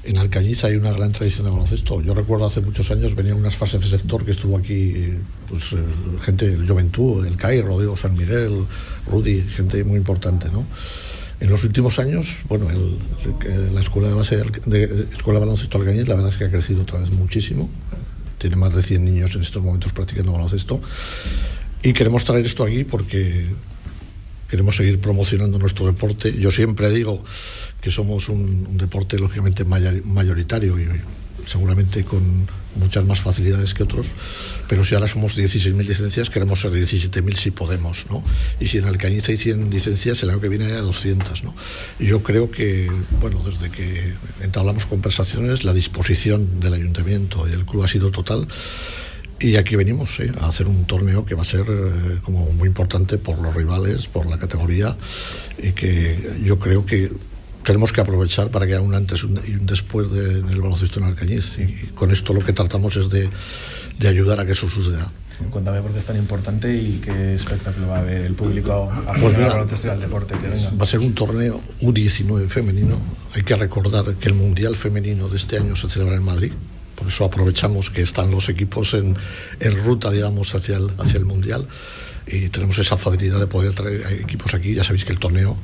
[0.03, 2.01] En Alcañiz hay una gran tradición de baloncesto.
[2.01, 5.13] Yo recuerdo hace muchos años venían unas fases de sector que estuvo aquí,
[5.47, 5.77] pues, eh,
[6.21, 8.65] gente del Juventud, el CAI, Rodrigo San Miguel,
[9.09, 10.65] Rudy, gente muy importante, ¿no?
[11.39, 12.97] En los últimos años, bueno, el-
[13.49, 16.99] el- la escuela de- escuela de baloncesto Alcañiz, la verdad es que ha crecido otra
[16.99, 17.69] vez muchísimo.
[18.37, 20.81] Tiene más de 100 niños en estos momentos practicando baloncesto.
[21.81, 23.45] Y queremos traer esto aquí porque
[24.53, 26.31] queremos seguir promocionando nuestro deporte.
[26.31, 27.23] Yo siempre digo
[27.81, 30.87] que somos un, deporte lógicamente mayoritario y
[31.43, 34.05] seguramente con muchas más facilidades que otros,
[34.69, 38.23] pero si ahora somos 16.000 licencias, queremos ser 17.000 si podemos, ¿no?
[38.59, 41.55] Y si en Alcañiz hay 100 licencias, el año que viene hay 200, ¿no?
[41.99, 47.85] Yo creo que, bueno, desde que entablamos conversaciones, la disposición del ayuntamiento y del club
[47.85, 48.47] ha sido total
[49.43, 50.31] y aquí venimos ¿eh?
[50.41, 54.07] a hacer un torneo que va a ser eh, como muy importante por los rivales,
[54.07, 54.95] por la categoría
[55.61, 57.11] y que yo creo que
[57.63, 59.25] tenemos que aprovechar para que haya un antes y
[59.55, 61.57] un después de- del baloncesto en Alcañiz.
[61.59, 63.29] Y, y con esto lo que tratamos es de,
[63.99, 65.11] de ayudar a que eso suceda.
[65.49, 69.07] Cuéntame por qué es tan importante y qué espectáculo va a ver el público Pues
[69.33, 70.69] aficionado mira, al deporte que venga.
[70.71, 72.99] Va a ser un torneo U19 femenino.
[73.33, 76.51] Hay que recordar que el Mundial Femenino de este año se celebra en Madrid.
[76.95, 79.15] Por eso aprovechamos que están los equipos en,
[79.59, 81.67] en ruta, digamos, hacia el, hacia el Mundial.
[82.25, 84.73] Y tenemos esa facilidad de poder traer equipos aquí.
[84.73, 85.57] Ya sabéis que el torneo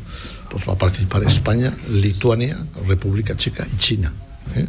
[0.50, 2.58] pues, va a participar España, Lituania,
[2.88, 4.14] República Checa y China.
[4.56, 4.68] ¿eh?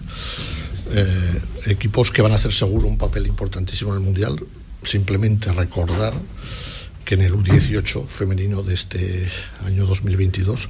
[0.92, 4.40] Eh, equipos que van a hacer seguro un papel importantísimo en el Mundial.
[4.82, 6.14] Simplemente recordar
[7.04, 9.28] que en el U18 femenino de este
[9.64, 10.68] año 2022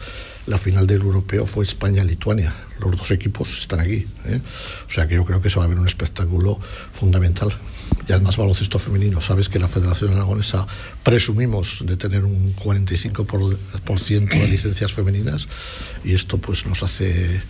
[0.51, 2.52] la final del europeo fue España-Lituania.
[2.81, 4.05] Los dos equipos están aquí.
[4.27, 4.40] ¿eh?
[4.89, 6.59] O sea que yo creo que se va a ver un espectáculo
[6.93, 7.52] fundamental.
[8.09, 9.20] Y además baloncesto femenino.
[9.20, 10.66] Sabes que la Federación Aragonesa
[11.05, 15.47] presumimos de tener un 45% por, por ciento de licencias femeninas
[16.05, 17.40] y esto pues nos hace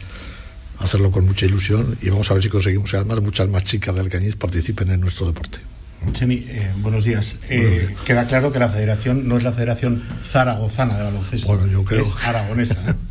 [0.79, 3.95] hacerlo con mucha ilusión y vamos a ver si conseguimos que además muchas más chicas
[3.95, 5.70] de Alcañiz participen en nuestro deporte.
[6.13, 7.37] Chemi, eh, buenos días.
[7.49, 11.85] Eh, queda claro que la federación no es la federación zaragozana de baloncesto, Bueno, yo
[11.85, 12.83] creo- es aragonesa.
[12.91, 12.95] ¿eh?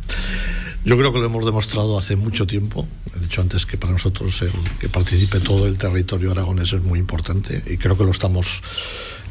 [0.82, 2.88] Yo creo que lo hemos demostrado hace mucho tiempo.
[3.14, 4.50] He dicho antes que para nosotros el
[4.80, 8.62] que participe todo el territorio aragonés es muy importante y creo que lo estamos,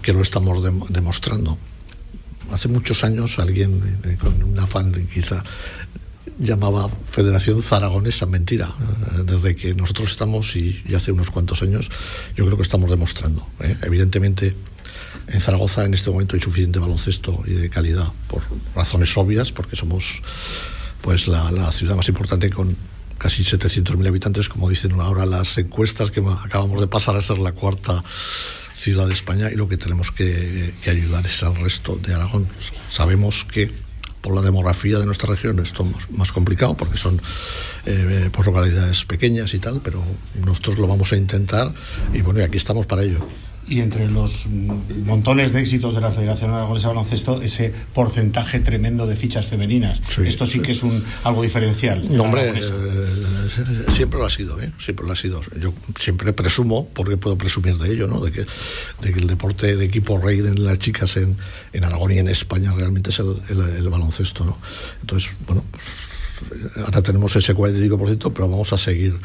[0.03, 1.57] que lo estamos dem- demostrando.
[2.52, 5.44] hace muchos años alguien eh, con un afán quizá
[6.40, 8.74] llamaba Federación Zaragonesa, mentira.
[8.80, 11.91] Eh, Desde que nosotros estamos y, hace unos cuantos años,
[12.36, 13.45] yo creo que estamos demostrando.
[13.60, 13.78] ¿eh?
[13.84, 14.56] Evidentemente,
[15.28, 18.41] en Zaragoza en este momento hay suficiente baloncesto y de calidad por
[18.76, 20.22] razones obvias, porque somos
[21.02, 22.76] pues la, la ciudad más importante con
[23.18, 27.52] casi 700.000 habitantes, como dicen ahora las encuestas que acabamos de pasar a ser la
[27.52, 28.03] cuarta
[28.74, 32.48] ciudad de España y lo que tenemos que, que ayudar es al resto de Aragón.
[32.90, 33.72] Sabemos que
[34.22, 37.22] por la demografía de nuestra región esto es más, complicado porque son
[37.86, 40.04] eh, pues localidades pequeñas y tal, pero
[40.46, 41.74] nosotros lo vamos a intentar
[42.14, 43.26] y bueno, y aquí estamos para ello.
[43.70, 44.48] Y entre los
[45.06, 50.02] montones de éxitos de la Federación Aragonesa de Baloncesto, ese porcentaje tremendo de fichas femeninas.
[50.26, 52.04] Esto sí, que es un algo diferencial.
[52.06, 54.72] en No, hombre, eh, siempre lo ha sido, ¿eh?
[54.80, 55.41] siempre lo ha sido.
[55.62, 58.20] Yo siempre presumo, porque puedo presumir de ello, ¿no?
[58.22, 58.41] de, que,
[59.02, 61.38] de que el deporte de equipo rey de las chicas en,
[61.74, 64.46] en Aragón y en España realmente es el, el- el baloncesto.
[64.46, 64.58] ¿no?
[65.02, 66.19] Entonces, bueno, pues,
[66.78, 69.20] ahora tenemos ese 45%, pero vamos a seguir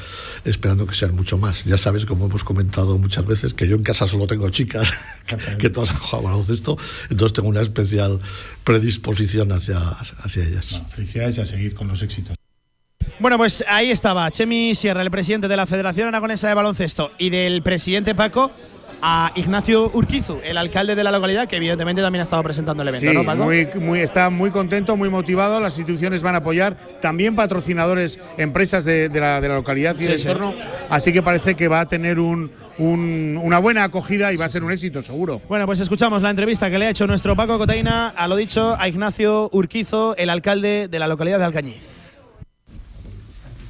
[0.45, 1.65] esperando que sean mucho más.
[1.65, 4.93] Ya sabes, como hemos comentado muchas veces, que yo en casa solo tengo chicas
[5.59, 6.79] que todas han jugado baloncesto,
[7.11, 8.21] entonces tengo una especial
[8.65, 10.83] predisposición hacia, hacia ellas.
[10.95, 12.37] Felicidades y a seguir con los éxitos.
[13.21, 17.31] Bueno, pues ahí estaba Chemi Sierra, el presidente de la Federación Aragonesa de Baloncesto, y
[17.31, 18.51] del presidente Paco
[19.07, 22.89] a Ignacio Urquizu, el alcalde de la localidad, que evidentemente también ha estado presentando el
[22.89, 23.45] evento, Sí, ¿no, Paco?
[23.45, 25.61] muy, muy, está muy contento, muy motivado.
[25.61, 30.05] Las instituciones van a apoyar, también patrocinadores, empresas de, de la, de la localidad y
[30.05, 30.27] Sí, del sí.
[30.27, 30.55] entorno.
[30.89, 34.49] Así que parece que va a tener un, un- una buena acogida y va a
[34.49, 35.43] ser un éxito, seguro.
[35.51, 38.75] Bueno, pues escuchamos la entrevista que le ha hecho nuestro Paco Cotaina, a lo dicho,
[38.79, 41.94] a Ignacio Urquizo, el alcalde de la localidad de Alcañiz.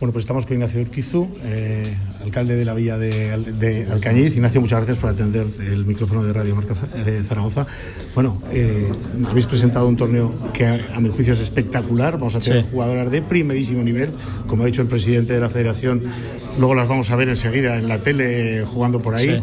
[0.00, 4.34] Bueno, pues estamos con Ignacio Urquizu, eh, alcalde de la villa de, de Alcañiz.
[4.36, 6.74] Ignacio, muchas gracias por atender el micrófono de Radio Marca
[7.06, 7.66] eh, Zaragoza.
[8.14, 8.88] Bueno, eh,
[9.30, 12.14] habéis presentado un torneo que a, a mi juicio es espectacular.
[12.18, 12.68] Vamos a tener Sí.
[12.72, 14.10] jugadoras de primerísimo nivel,
[14.46, 16.02] como ha dicho el presidente de la federación.
[16.58, 19.28] Luego las vamos a ver enseguida en la tele jugando por ahí.
[19.30, 19.42] Sí.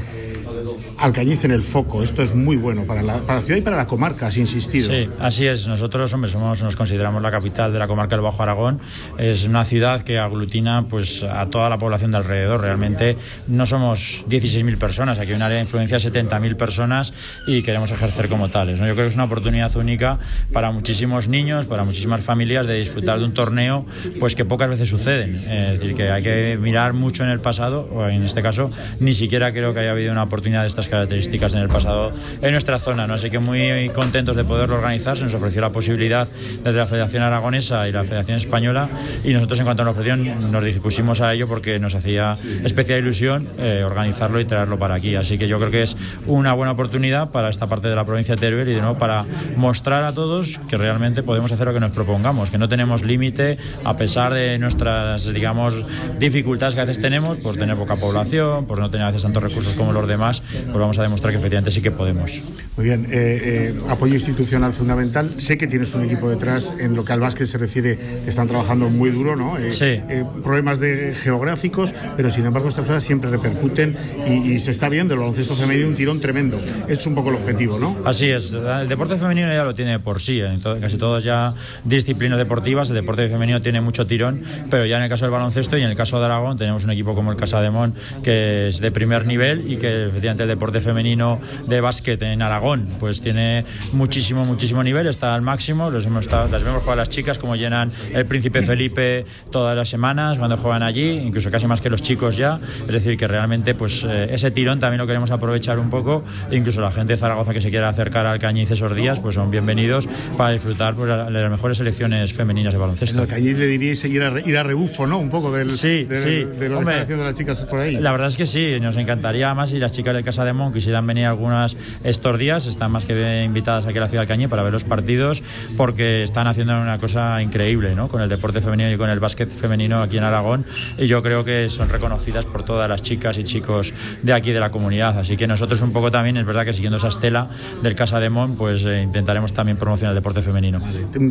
[1.01, 3.75] Alcañiz en el foco, esto es muy bueno para la, para la ciudad y para
[3.75, 4.87] la comarca, has insistido.
[4.87, 5.67] Sí, así es.
[5.67, 8.79] Nosotros, hombre, somos, nos consideramos la capital de la comarca del Bajo Aragón.
[9.17, 12.61] Es una ciudad que aglutina pues, a toda la población de alrededor.
[12.61, 13.17] Realmente
[13.47, 17.13] no somos 16.000 personas, aquí hay un área de influencia de 70.000 personas
[17.47, 18.79] y queremos ejercer como tales.
[18.79, 18.85] ¿no?
[18.85, 20.19] Yo creo que es una oportunidad única
[20.53, 23.87] para muchísimos niños, para muchísimas familias de disfrutar de un torneo
[24.19, 25.35] pues que pocas veces suceden.
[25.35, 28.69] Es decir, que hay que mirar mucho en el pasado, o en este caso,
[28.99, 32.11] ni siquiera creo que haya habido una oportunidad de estas características en el pasado
[32.41, 33.05] en nuestra zona.
[33.05, 35.17] Así que muy contentos de poderlo organizar.
[35.17, 36.27] Se nos ofreció la posibilidad
[36.63, 38.89] desde la Federación Aragonesa y la Federación Española
[39.23, 42.99] y nosotros en cuanto a la ofrecieron nos dispusimos a ello porque nos hacía especial
[42.99, 45.15] ilusión eh, organizarlo y traerlo para aquí.
[45.15, 45.97] Así que yo creo que es
[46.27, 49.25] una buena oportunidad para esta parte de la provincia de Teruel y de nuevo para
[49.55, 53.57] mostrar a todos que realmente podemos hacer lo que nos propongamos, que no tenemos límite
[53.83, 55.85] a pesar de nuestras, digamos,
[56.19, 59.43] dificultades que a veces tenemos por tener poca población, por no tener a veces tantos
[59.43, 62.41] recursos como los demás, pues vamos a demostrar que efectivamente sí que podemos.
[62.77, 65.33] Muy bien, eh, eh, apoyo institucional fundamental.
[65.37, 68.47] Sé que tienes un equipo detrás en lo que al básquet se refiere, que están
[68.47, 69.57] trabajando muy duro, ¿no?
[69.57, 69.85] Eh, Sí.
[69.85, 73.95] eh, problemas de geográficos, pero sin embargo estas cosas siempre repercuten
[74.27, 76.57] y, y se está viendo el baloncesto femenino un tirón tremendo.
[76.87, 77.97] Es un poco el objetivo, ¿no?
[78.05, 81.53] Así es, el deporte femenino ya lo tiene por sí, en to- casi todas ya
[81.83, 85.77] disciplinas deportivas, el deporte femenino tiene mucho tirón, pero ya en el caso del baloncesto
[85.77, 87.93] y en el caso de Aragón tenemos un equipo como el Casa de Mon
[88.23, 92.87] que es de primer nivel y que efectivamente el deporte femenino de básquet en Aragón
[92.99, 97.09] pues tiene muchísimo, muchísimo nivel, está al máximo, los hemos estado- las vemos jugar las
[97.09, 101.81] chicas como llenan el Príncipe Felipe todas las semanas cuando juegan allí, incluso casi más
[101.81, 105.31] que los chicos ya, es decir que realmente pues eh, ese tirón también lo queremos
[105.31, 108.95] aprovechar un poco, incluso la gente de Zaragoza que se quiera acercar al Cañiz esos
[108.95, 110.07] días pues son bienvenidos
[110.37, 113.27] para disfrutar pues, de las mejores selecciones femeninas de baloncesto.
[113.27, 115.17] Que allí le diríais ir a, ir a rebufo, ¿no?
[115.17, 116.29] Un poco del, Sí, del- sí.
[116.59, 117.97] de que Hombre, haciendo las chicas por ahí.
[117.97, 120.73] La verdad es que sí, nos encantaría más si las chicas del Casa de Mon
[120.73, 124.47] quisieran venir algunas estos días, están más que invitadas aquí a la ciudad del Cañí
[124.47, 125.43] para ver los partidos
[125.77, 128.07] porque están haciendo una cosa increíble ¿no?
[128.07, 130.65] con el deporte femenino y con el básquet femenino aquí en Aragón
[130.97, 134.59] y yo creo que son reconocidas por todas las chicas y chicos de aquí de
[134.59, 137.49] la comunidad, así que nosotros un poco también, es verdad que siguiendo esa estela
[137.81, 140.79] del Casa de Mon, pues eh, intentaremos también promocionar el deporte femenino.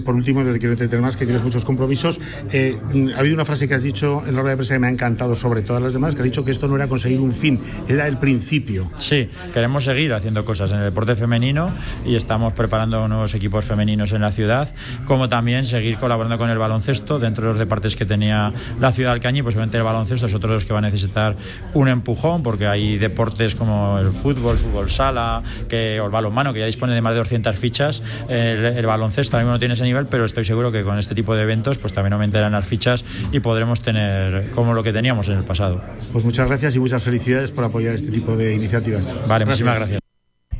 [0.05, 2.21] Por último, te quiero entretener más, que tienes muchos compromisos.
[2.53, 4.81] Eh, mm, ha habido una frase que has dicho en la rueda de prensa que
[4.81, 7.21] me ha encantado sobre todas las demás, que ha dicho que esto no era conseguir
[7.21, 8.91] un fin, era el principio.
[8.99, 9.10] Sí,
[9.53, 11.71] queremos seguir haciendo cosas en el deporte femenino
[12.05, 14.69] y estamos preparando nuevos equipos femeninos en la ciudad,
[15.07, 19.11] como también seguir colaborando con el baloncesto dentro de los deportes que tenía la ciudad
[19.11, 21.37] de Alcañí, pues obviamente el baloncesto es otro de los que va a necesitar
[21.75, 26.67] un empujón porque hay deportes como el fútbol, fútbol sala, o el balonmano, que ya
[26.67, 28.03] dispone de más de 200 fichas.
[28.29, 31.15] El, el baloncesto ahora mismo no tiene ese nivel, pero estoy seguro que con este
[31.15, 35.29] tipo de eventos pues también aumentarán las fichas y podremos tener como lo que teníamos
[35.29, 35.81] en el pasado.
[36.13, 39.00] Pues muchas gracias y muchas felicidades por apoyar este tipo de iniciativas.
[39.27, 40.01] Vale, muchísimas gracias.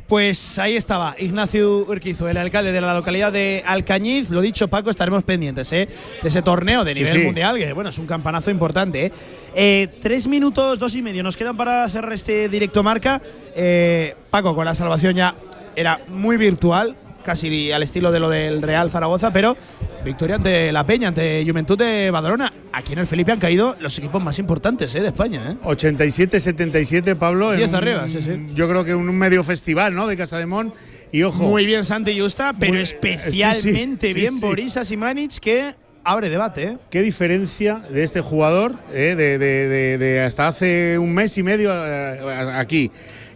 [0.07, 4.29] Pues ahí estaba Ignacio Urquizo, el alcalde de la localidad de Alcañiz.
[4.29, 5.87] Lo dicho, Paco, estaremos pendientes ¿eh?
[6.21, 7.25] de ese torneo de Sí, nivel sí.
[7.25, 9.05] mundial, que bueno, es un campanazo importante.
[9.05, 9.11] ¿eh?
[9.55, 13.21] Eh, tres minutos, dos y medio nos quedan para cerrar este directo marca.
[13.55, 15.33] Eh, Paco, con la salvación ya
[15.77, 16.93] era muy virtual,
[17.23, 19.55] casi al estilo de lo del Real Zaragoza, pero
[20.03, 22.51] victoria ante la Peña, ante Juventud de Badalona.
[22.73, 25.01] Aquí en el Felipe han caído los equipos más importantes ¿eh?
[25.01, 25.51] de España.
[25.51, 25.57] ¿eh?
[25.63, 27.51] 87-77, Pablo.
[27.51, 28.47] en Diez un- arriba, sí, sí.
[28.55, 30.07] Yo creo que un medio festival, ¿no?
[30.07, 30.73] De Casa de Mon.
[31.11, 31.43] Y ojo.
[31.43, 34.39] Muy bien Santi Justa, pero Muy- especialmente sí, sí, bien.
[34.39, 36.63] Boris Asimanic que abre debate.
[36.63, 36.77] ¿eh?
[36.89, 41.43] ¿Qué diferencia de este jugador eh, de, de- de- de hasta hace un mes y
[41.43, 42.91] medio eh, aquí?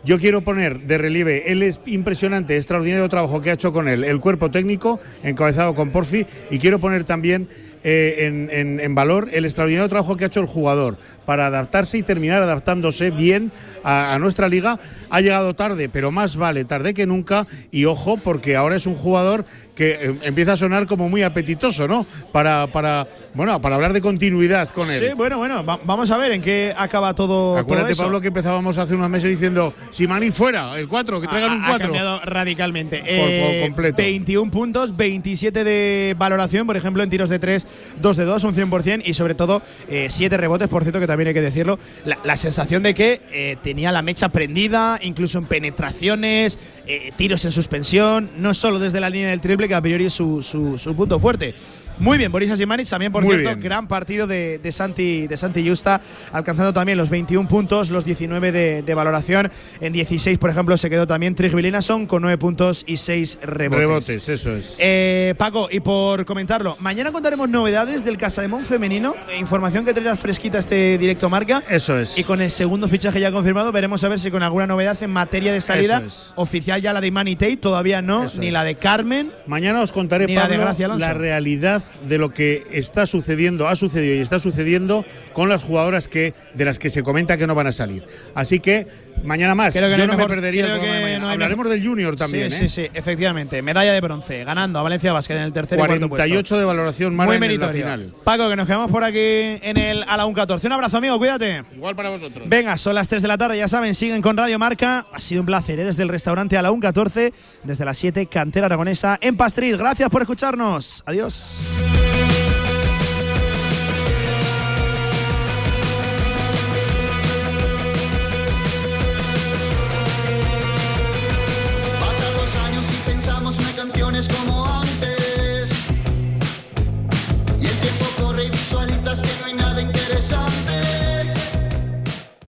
[0.06, 1.52] Yo quiero poner de relieve.
[1.52, 4.04] El es- impresionante, extraordinario trabajo que ha hecho con él.
[4.04, 7.48] El cuerpo técnico, encabezado con Porfi, y quiero poner también
[7.88, 11.98] eh, en, en- en valor el extraordinario trabajo que ha hecho el jugador para adaptarse
[11.98, 13.52] y terminar adaptándose bien
[13.84, 14.80] a, a nuestra liga.
[15.10, 17.48] Ha llegado tarde, pero más vale tarde que nunca.
[17.72, 19.46] Y ojo, porque ahora es un jugador
[19.76, 22.06] que eh, empieza a sonar como muy apetitoso, ¿no?
[22.32, 25.00] Para, para, bueno, para hablar de continuidad con él.
[25.10, 27.58] Sí, bueno, bueno, va- vamos a ver en qué acaba todo.
[27.58, 28.04] Acuérdate, todo eso.
[28.04, 31.56] Pablo, que empezábamos hace unos meses diciendo, si Mani fuera, el 4, que traigan Ha-
[31.56, 31.88] un ha 4.
[31.88, 33.00] cambiado radicalmente.
[33.00, 33.98] por Eh, completo.
[33.98, 37.68] 21 puntos, 27 de valoración, por ejemplo, en tiros de 3,
[38.02, 39.62] 2 de 2, un 100%, y sobre todo
[40.10, 41.80] 7 rebotes, por cierto, que también hay que decirlo.
[42.24, 47.52] La, sensación de que eh, tenía la mecha prendida, incluso en penetraciones, eh, tiros en
[47.52, 51.20] suspensión, no solo desde la línea del triple, que a priori es su- su punto
[51.20, 51.56] fuerte.
[52.00, 53.62] Muy bien, Boris Asimanic, también por Muy cierto, bien.
[53.62, 56.02] gran partido de, de Santi de Santi Justa,
[56.34, 59.50] alcanzando también los 21 puntos, los 19 de, de valoración.
[59.80, 63.80] En 16, por ejemplo, se quedó también Trig Vilinason con 9 puntos y 6 rebotes.
[63.80, 64.76] Rebotes, eso es.
[64.80, 70.60] Eh, Paco, y por comentarlo, mañana contaremos novedades del Casademón femenino, información que traerás fresquita
[70.60, 71.64] este directo marca.
[71.70, 72.18] Eso es.
[72.18, 75.12] Y con el segundo fichaje ya confirmado, veremos a ver si con alguna novedad en
[75.12, 76.04] materia de salida.
[76.06, 76.34] Es.
[76.36, 78.54] Oficial ya la de Manny Tate, todavía no, Eso ni es.
[78.54, 79.32] la de Carmen.
[79.48, 83.76] Mañana os contaré, Ni la de Pablo, la realidad de lo que está sucediendo, ha
[83.76, 87.56] sucedido y está sucediendo con las jugadoras que de las que se comenta que no
[87.56, 88.04] van a salir.
[88.34, 88.88] Así que
[89.24, 89.74] mañana más.
[89.76, 91.20] Creo que Yo no hay no mejor- me perdería el creo programa de que mañana.
[91.24, 92.70] no hay Hablaremos del Junior también, sí, ¿eh?
[92.70, 93.62] Sí, sí, efectivamente.
[93.62, 96.10] Medalla de bronce, ganando a Valencia Basket en el tercer y cuarto puesto.
[96.10, 97.84] 48 de valoración Mara Muy en la meritorio.
[97.84, 98.14] final.
[98.24, 100.66] Paco, que nos quedamos por aquí en el a la 1-14.
[100.66, 101.64] Un abrazo, amigo, cuídate.
[101.76, 102.48] Igual para vosotros.
[102.48, 105.06] Venga, son las 3 de la tarde, ya saben, siguen con Radio Marca.
[105.12, 105.86] Ha sido un placer, ¿eh?
[105.86, 107.34] desde el restaurante a la 1-14,
[107.64, 109.78] desde las 7, Cantera Aragonesa en Pastriz.
[109.78, 111.04] Gracias por escucharnos.
[111.06, 111.62] Adiós.